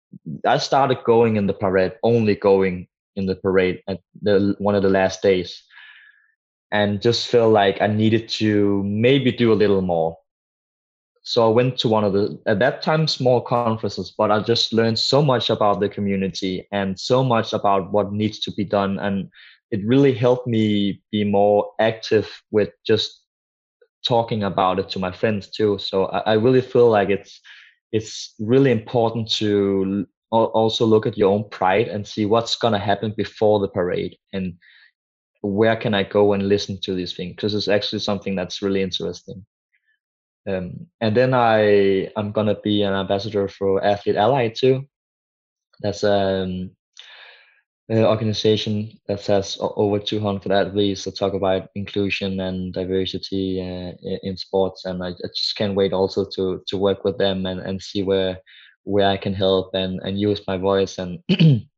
I 0.47 0.59
started 0.59 0.99
going 1.05 1.37
in 1.37 1.47
the 1.49 1.55
parade, 1.55 1.95
only 2.05 2.37
going 2.37 2.87
in 3.16 3.27
the 3.27 3.35
parade 3.35 3.83
at 3.89 4.01
the 4.23 4.55
one 4.59 4.77
of 4.77 4.83
the 4.85 4.91
last 4.91 5.23
days, 5.23 5.64
and 6.73 7.01
just 7.01 7.29
feel 7.29 7.51
like 7.51 7.81
I 7.81 7.87
needed 7.87 8.29
to 8.41 8.83
maybe 8.85 9.33
do 9.33 9.53
a 9.53 9.55
little 9.55 9.83
more 9.83 10.16
so 11.29 11.47
I 11.47 11.53
went 11.53 11.77
to 11.81 11.89
one 11.89 12.05
of 12.05 12.14
the, 12.14 12.41
at 12.47 12.59
that 12.61 12.81
time, 12.81 13.07
small 13.07 13.43
conferences, 13.43 14.14
but 14.16 14.31
I 14.31 14.41
just 14.41 14.73
learned 14.73 14.99
so 14.99 15.21
much 15.21 15.51
about 15.51 15.79
the 15.79 15.91
community 15.91 16.66
and 16.73 16.99
so 16.99 17.23
much 17.23 17.53
about 17.53 17.93
what 17.93 18.14
needs 18.14 18.39
to 18.39 18.51
be 18.51 18.64
done. 18.64 18.99
And 18.99 19.29
it 19.71 19.85
really 19.85 20.14
helped 20.14 20.47
me 20.47 21.03
be 21.12 21.25
more 21.25 21.71
active 21.81 22.31
with 22.51 22.71
just 22.87 23.25
talking 24.07 24.43
about 24.43 24.79
it 24.79 24.89
to 24.89 24.99
my 24.99 25.12
friends 25.12 25.51
too. 25.51 25.77
So 25.77 26.07
I, 26.07 26.21
I 26.21 26.33
really 26.33 26.62
feel 26.62 26.89
like 26.89 27.11
it's, 27.11 27.43
it's 27.93 28.35
really 28.39 28.71
important 28.71 29.31
to 29.33 30.07
also 30.31 30.87
look 30.87 31.07
at 31.07 31.19
your 31.19 31.31
own 31.31 31.45
pride 31.51 31.89
and 31.89 32.07
see 32.07 32.25
what's 32.25 32.57
going 32.57 32.73
to 32.73 32.79
happen 32.79 33.12
before 33.14 33.61
the 33.61 33.69
parade 33.69 34.16
and 34.33 34.55
where 35.41 35.76
can 35.76 35.95
I 35.95 36.03
go 36.03 36.32
and 36.32 36.49
listen 36.49 36.78
to 36.82 36.95
these 36.95 37.14
things 37.14 37.34
because 37.34 37.55
it's 37.55 37.68
actually 37.68 38.01
something 38.01 38.34
that's 38.34 38.62
really 38.62 38.82
interesting. 38.82 39.45
Um, 40.49 40.86
and 41.01 41.16
then 41.16 41.34
I 41.34 42.11
I'm 42.16 42.32
gonna 42.32 42.57
be 42.61 42.82
an 42.82 42.95
ambassador 42.95 43.49
for 43.49 43.84
Athlete 43.84 44.16
Ally 44.16 44.49
too. 44.49 44.89
That's 45.80 46.03
um, 46.05 46.70
an 47.89 48.05
organization 48.05 48.99
that 49.07 49.24
has 49.26 49.57
over 49.61 49.99
200 49.99 50.51
athletes 50.51 51.05
that 51.05 51.16
talk 51.16 51.34
about 51.34 51.68
inclusion 51.74 52.41
and 52.41 52.72
diversity 52.72 53.61
uh, 53.61 53.93
in 54.22 54.36
sports, 54.36 54.84
and 54.84 55.03
I, 55.03 55.09
I, 55.09 55.28
just 55.34 55.57
can't 55.57 55.74
wait 55.74 55.93
also 55.93 56.26
to 56.34 56.62
to 56.66 56.76
work 56.76 57.05
with 57.05 57.18
them 57.18 57.47
and, 57.47 57.61
and 57.61 57.80
see 57.80 58.03
where 58.03 58.39
where 58.84 59.09
I 59.09 59.16
can 59.18 59.34
help 59.34 59.74
and 59.74 60.01
and 60.03 60.18
use 60.18 60.41
my 60.47 60.57
voice 60.57 60.99
and 60.99 61.18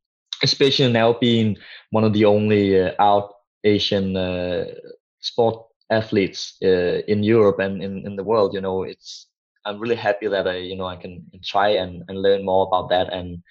especially 0.43 0.93
now 0.93 1.13
being 1.13 1.57
one 1.91 2.05
of 2.05 2.13
the 2.13 2.25
only 2.25 2.81
uh, 2.81 2.93
out 2.99 3.35
Asian 3.65 4.17
uh, 4.17 4.65
sport 5.21 5.67
athletes 5.91 6.57
uh, 6.63 7.03
in 7.07 7.23
Europe 7.23 7.59
and 7.59 7.83
in, 7.83 8.07
in 8.07 8.17
the 8.17 8.25
world, 8.25 8.55
you 8.55 8.61
know, 8.61 8.83
it's 8.83 9.27
I'm 9.65 9.79
really 9.79 9.97
happy 9.97 10.27
that 10.29 10.49
I 10.49 10.57
you 10.57 10.77
know 10.77 10.87
I 10.87 10.97
can 10.97 11.25
try 11.45 11.71
and, 11.71 12.03
and 12.09 12.23
learn 12.23 12.45
more 12.45 12.67
about 12.67 12.89
that 12.91 13.13
and 13.13 13.43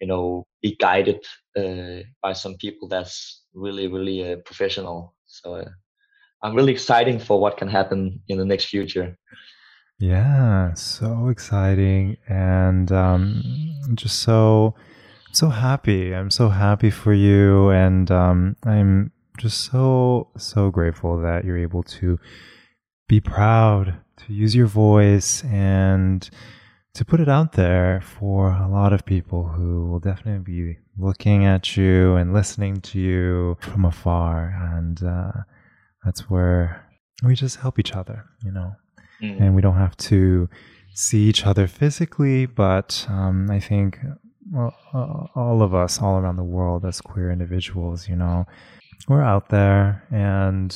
you 0.00 0.06
know 0.06 0.46
be 0.62 0.76
guided 0.76 1.24
uh, 1.56 2.02
by 2.22 2.32
some 2.32 2.54
people 2.56 2.88
that's 2.88 3.42
really 3.54 3.86
really 3.88 4.32
uh, 4.32 4.36
professional. 4.44 5.14
So 5.26 5.56
uh, 5.56 5.68
I'm 6.42 6.54
really 6.54 6.72
excited 6.72 7.22
for 7.22 7.40
what 7.40 7.58
can 7.58 7.68
happen 7.68 8.20
in 8.28 8.38
the 8.38 8.44
next 8.44 8.66
future. 8.66 9.16
Yeah, 9.98 10.72
so 10.74 11.28
exciting 11.28 12.16
and 12.26 12.90
um, 12.90 13.42
just 13.94 14.22
so 14.22 14.74
so 15.32 15.50
happy. 15.50 16.14
I'm 16.14 16.30
so 16.30 16.48
happy 16.48 16.90
for 16.90 17.12
you, 17.12 17.68
and 17.70 18.10
um, 18.10 18.56
I'm 18.64 19.12
just 19.40 19.70
so 19.70 20.28
so 20.36 20.70
grateful 20.70 21.20
that 21.20 21.44
you're 21.44 21.58
able 21.58 21.82
to 21.82 22.18
be 23.08 23.20
proud 23.20 23.96
to 24.16 24.32
use 24.32 24.54
your 24.54 24.66
voice 24.66 25.42
and 25.44 26.28
to 26.92 27.04
put 27.04 27.20
it 27.20 27.28
out 27.28 27.52
there 27.52 28.00
for 28.02 28.50
a 28.50 28.68
lot 28.68 28.92
of 28.92 29.06
people 29.06 29.44
who 29.48 29.86
will 29.86 30.00
definitely 30.00 30.42
be 30.44 30.76
looking 30.98 31.44
at 31.44 31.76
you 31.76 32.16
and 32.16 32.34
listening 32.34 32.80
to 32.80 32.98
you 32.98 33.56
from 33.60 33.84
afar. 33.84 34.54
And 34.74 35.02
uh, 35.02 35.32
that's 36.04 36.28
where 36.28 36.84
we 37.24 37.34
just 37.34 37.60
help 37.60 37.78
each 37.78 37.92
other, 37.92 38.24
you 38.44 38.52
know, 38.52 38.72
mm. 39.22 39.40
and 39.40 39.54
we 39.54 39.62
don't 39.62 39.76
have 39.76 39.96
to 39.96 40.48
see 40.92 41.28
each 41.28 41.46
other 41.46 41.66
physically, 41.66 42.44
but 42.44 43.06
um, 43.08 43.48
I 43.50 43.60
think 43.60 43.98
well, 44.52 44.74
all 45.34 45.62
of 45.62 45.74
us, 45.74 46.02
all 46.02 46.18
around 46.18 46.36
the 46.36 46.44
world, 46.44 46.84
as 46.84 47.00
queer 47.00 47.30
individuals, 47.30 48.08
you 48.08 48.16
know, 48.16 48.46
we're 49.08 49.22
out 49.22 49.48
there, 49.48 50.04
and 50.10 50.74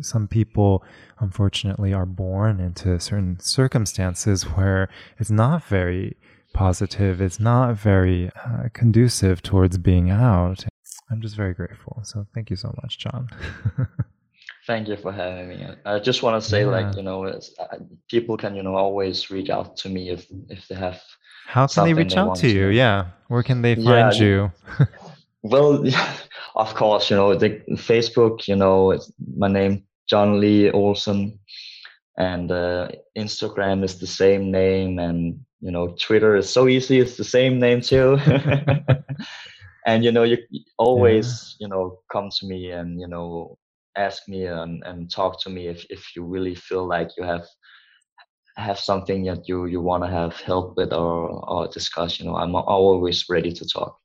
some 0.00 0.28
people, 0.28 0.84
unfortunately, 1.18 1.92
are 1.92 2.06
born 2.06 2.60
into 2.60 2.98
certain 3.00 3.38
circumstances 3.40 4.42
where 4.44 4.88
it's 5.18 5.30
not 5.30 5.64
very 5.64 6.16
positive, 6.52 7.20
it's 7.20 7.40
not 7.40 7.76
very 7.76 8.30
uh, 8.44 8.68
conducive 8.72 9.42
towards 9.42 9.78
being 9.78 10.10
out. 10.10 10.64
I'm 11.10 11.20
just 11.20 11.36
very 11.36 11.54
grateful. 11.54 12.00
So, 12.04 12.26
thank 12.34 12.50
you 12.50 12.56
so 12.56 12.74
much, 12.82 12.98
John. 12.98 13.28
Thank 14.66 14.88
you 14.88 14.96
for 14.96 15.12
having 15.12 15.48
me. 15.48 15.66
I 15.84 15.98
just 15.98 16.22
want 16.22 16.42
to 16.42 16.48
say, 16.48 16.60
yeah. 16.60 16.68
like, 16.68 16.96
you 16.96 17.02
know, 17.02 17.26
uh, 17.26 17.40
people 18.08 18.38
can, 18.38 18.54
you 18.54 18.62
know, 18.62 18.74
always 18.76 19.30
reach 19.30 19.50
out 19.50 19.76
to 19.78 19.90
me 19.90 20.08
if 20.08 20.26
if 20.48 20.66
they 20.68 20.74
have. 20.74 21.02
How 21.46 21.66
can 21.66 21.84
they 21.84 21.92
reach 21.92 22.14
they 22.14 22.20
out 22.20 22.36
to 22.36 22.48
you? 22.48 22.68
To. 22.68 22.74
Yeah, 22.74 23.08
where 23.28 23.42
can 23.42 23.60
they 23.60 23.74
find 23.74 23.86
yeah. 24.14 24.22
you? 24.22 24.52
well, 25.42 25.84
of 26.54 26.74
course, 26.74 27.10
you 27.10 27.16
know, 27.16 27.34
the 27.34 27.62
Facebook. 27.72 28.46
You 28.48 28.56
know, 28.56 28.92
it's 28.92 29.12
my 29.36 29.48
name 29.48 29.84
John 30.08 30.40
Lee 30.40 30.70
Olsen, 30.70 31.38
and 32.18 32.50
uh, 32.50 32.88
Instagram 33.16 33.84
is 33.84 33.98
the 33.98 34.06
same 34.06 34.50
name, 34.50 34.98
and 34.98 35.40
you 35.60 35.70
know, 35.70 35.94
Twitter 36.00 36.36
is 36.36 36.48
so 36.48 36.68
easy. 36.68 37.00
It's 37.00 37.16
the 37.16 37.24
same 37.24 37.58
name 37.58 37.80
too. 37.80 38.18
and 39.86 40.04
you 40.04 40.12
know, 40.12 40.22
you 40.22 40.38
always, 40.78 41.56
yeah. 41.58 41.64
you 41.64 41.68
know, 41.70 41.98
come 42.12 42.30
to 42.38 42.46
me 42.46 42.70
and 42.70 43.00
you 43.00 43.08
know 43.08 43.58
ask 43.96 44.28
me 44.28 44.46
and, 44.46 44.82
and 44.84 45.10
talk 45.10 45.40
to 45.42 45.50
me 45.50 45.68
if, 45.68 45.84
if 45.90 46.16
you 46.16 46.24
really 46.24 46.54
feel 46.54 46.86
like 46.86 47.10
you 47.16 47.24
have 47.24 47.46
have 48.56 48.78
something 48.78 49.24
that 49.24 49.48
you 49.48 49.66
you 49.66 49.80
want 49.80 50.04
to 50.04 50.08
have 50.08 50.34
help 50.36 50.76
with 50.76 50.92
or 50.92 51.28
or 51.50 51.66
discuss 51.68 52.20
you 52.20 52.24
know 52.24 52.36
i'm 52.36 52.54
always 52.54 53.24
ready 53.28 53.52
to 53.52 53.66
talk 53.66 53.98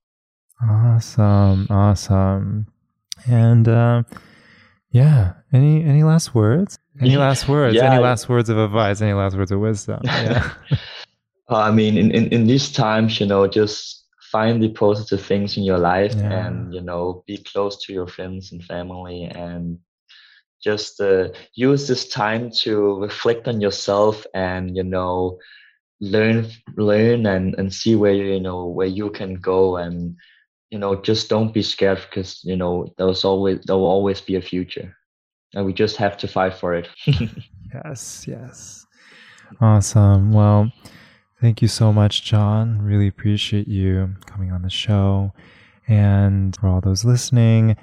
awesome 0.62 1.68
awesome. 1.70 2.68
And 3.26 3.68
uh, 3.68 4.03
yeah 4.91 5.34
any 5.53 5.84
any 5.84 6.03
last 6.03 6.36
words? 6.36 6.78
Any 7.01 7.18
last 7.18 7.47
words? 7.47 7.76
Yeah, 7.76 7.93
any 7.93 8.01
last 8.01 8.28
words 8.28 8.49
of 8.49 8.57
advice? 8.57 9.01
Any 9.01 9.14
last 9.14 9.36
words 9.36 9.51
of 9.51 9.60
wisdom? 9.60 10.01
Yeah. 10.05 10.51
I 11.49 11.72
mean 11.72 11.97
in, 11.97 12.12
in 12.12 12.28
in 12.28 12.47
these 12.47 12.72
times 12.72 13.20
you 13.20 13.26
know 13.26 13.47
just 13.47 14.05
find 14.32 14.62
the 14.62 14.70
positive 14.70 15.22
things 15.22 15.57
in 15.57 15.64
your 15.64 15.80
life 15.80 16.14
yeah. 16.16 16.45
and 16.45 16.74
you 16.74 16.82
know 16.82 17.24
be 17.26 17.38
close 17.38 17.84
to 17.86 17.93
your 17.93 18.07
friends 18.07 18.51
and 18.51 18.64
family 18.64 19.24
and 19.24 19.80
just 20.64 20.99
uh, 21.01 21.30
use 21.55 21.88
this 21.88 22.07
time 22.07 22.51
to 22.51 22.99
reflect 22.99 23.47
on 23.47 23.62
yourself 23.62 24.26
and 24.34 24.76
you 24.76 24.84
know 24.84 25.39
learn 26.01 26.47
learn 26.78 27.26
and 27.26 27.55
and 27.55 27.74
see 27.74 27.95
where 27.95 28.14
you 28.14 28.39
know 28.39 28.66
where 28.66 28.88
you 28.88 29.10
can 29.10 29.36
go 29.36 29.78
and 29.78 30.16
you 30.72 30.80
know 30.80 30.95
just 30.95 31.30
don't 31.30 31.53
be 31.53 31.61
scared 31.61 31.99
because 32.09 32.43
you 32.43 32.55
know 32.55 32.93
there's 32.97 33.26
always 33.26 33.59
there 33.65 33.78
will 33.78 33.86
always 33.86 34.22
be 34.22 34.36
a 34.36 34.41
future 34.41 34.95
and 35.53 35.65
we 35.65 35.74
just 35.74 35.97
have 35.97 36.17
to 36.17 36.28
fight 36.28 36.53
for 36.53 36.74
it 36.76 36.88
yes 37.74 38.26
yes 38.28 38.86
awesome 39.61 40.32
well 40.32 40.72
Thank 41.41 41.61
you 41.61 41.70
so 41.70 41.93
much, 41.93 42.26
John. 42.26 42.82
Really 42.82 43.07
appreciate 43.07 43.67
you 43.67 44.15
coming 44.26 44.51
on 44.51 44.61
the 44.61 44.70
show. 44.70 45.32
And 45.88 46.53
for 46.57 46.67
all 46.67 46.82
those 46.82 47.05
listening, 47.05 47.78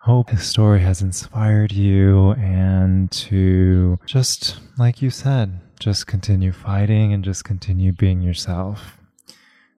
hope 0.00 0.30
this 0.30 0.48
story 0.48 0.80
has 0.80 1.00
inspired 1.00 1.70
you 1.70 2.32
and 2.32 3.08
to 3.12 4.00
just, 4.06 4.58
like 4.76 5.00
you 5.00 5.08
said, 5.08 5.60
just 5.78 6.08
continue 6.08 6.50
fighting 6.50 7.12
and 7.12 7.22
just 7.22 7.44
continue 7.44 7.92
being 7.92 8.22
yourself. 8.22 8.99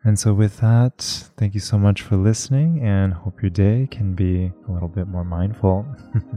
And 0.05 0.19
so, 0.19 0.35
with 0.35 0.59
that, 0.59 0.99
thank 1.37 1.55
you 1.55 1.61
so 1.61 1.79
much 1.79 2.03
for 2.03 2.17
listening 2.17 2.81
and 2.83 3.15
hope 3.15 3.41
your 3.41 3.51
day 3.51 3.87
can 3.91 4.15
be 4.15 4.53
a 4.69 4.73
little 4.73 4.89
bit 4.89 5.07
more 5.07 5.25
mindful. 5.25 5.87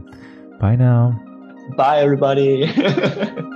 Bye 0.60 0.76
now. 0.76 1.20
Bye, 1.76 1.98
everybody. 1.98 2.72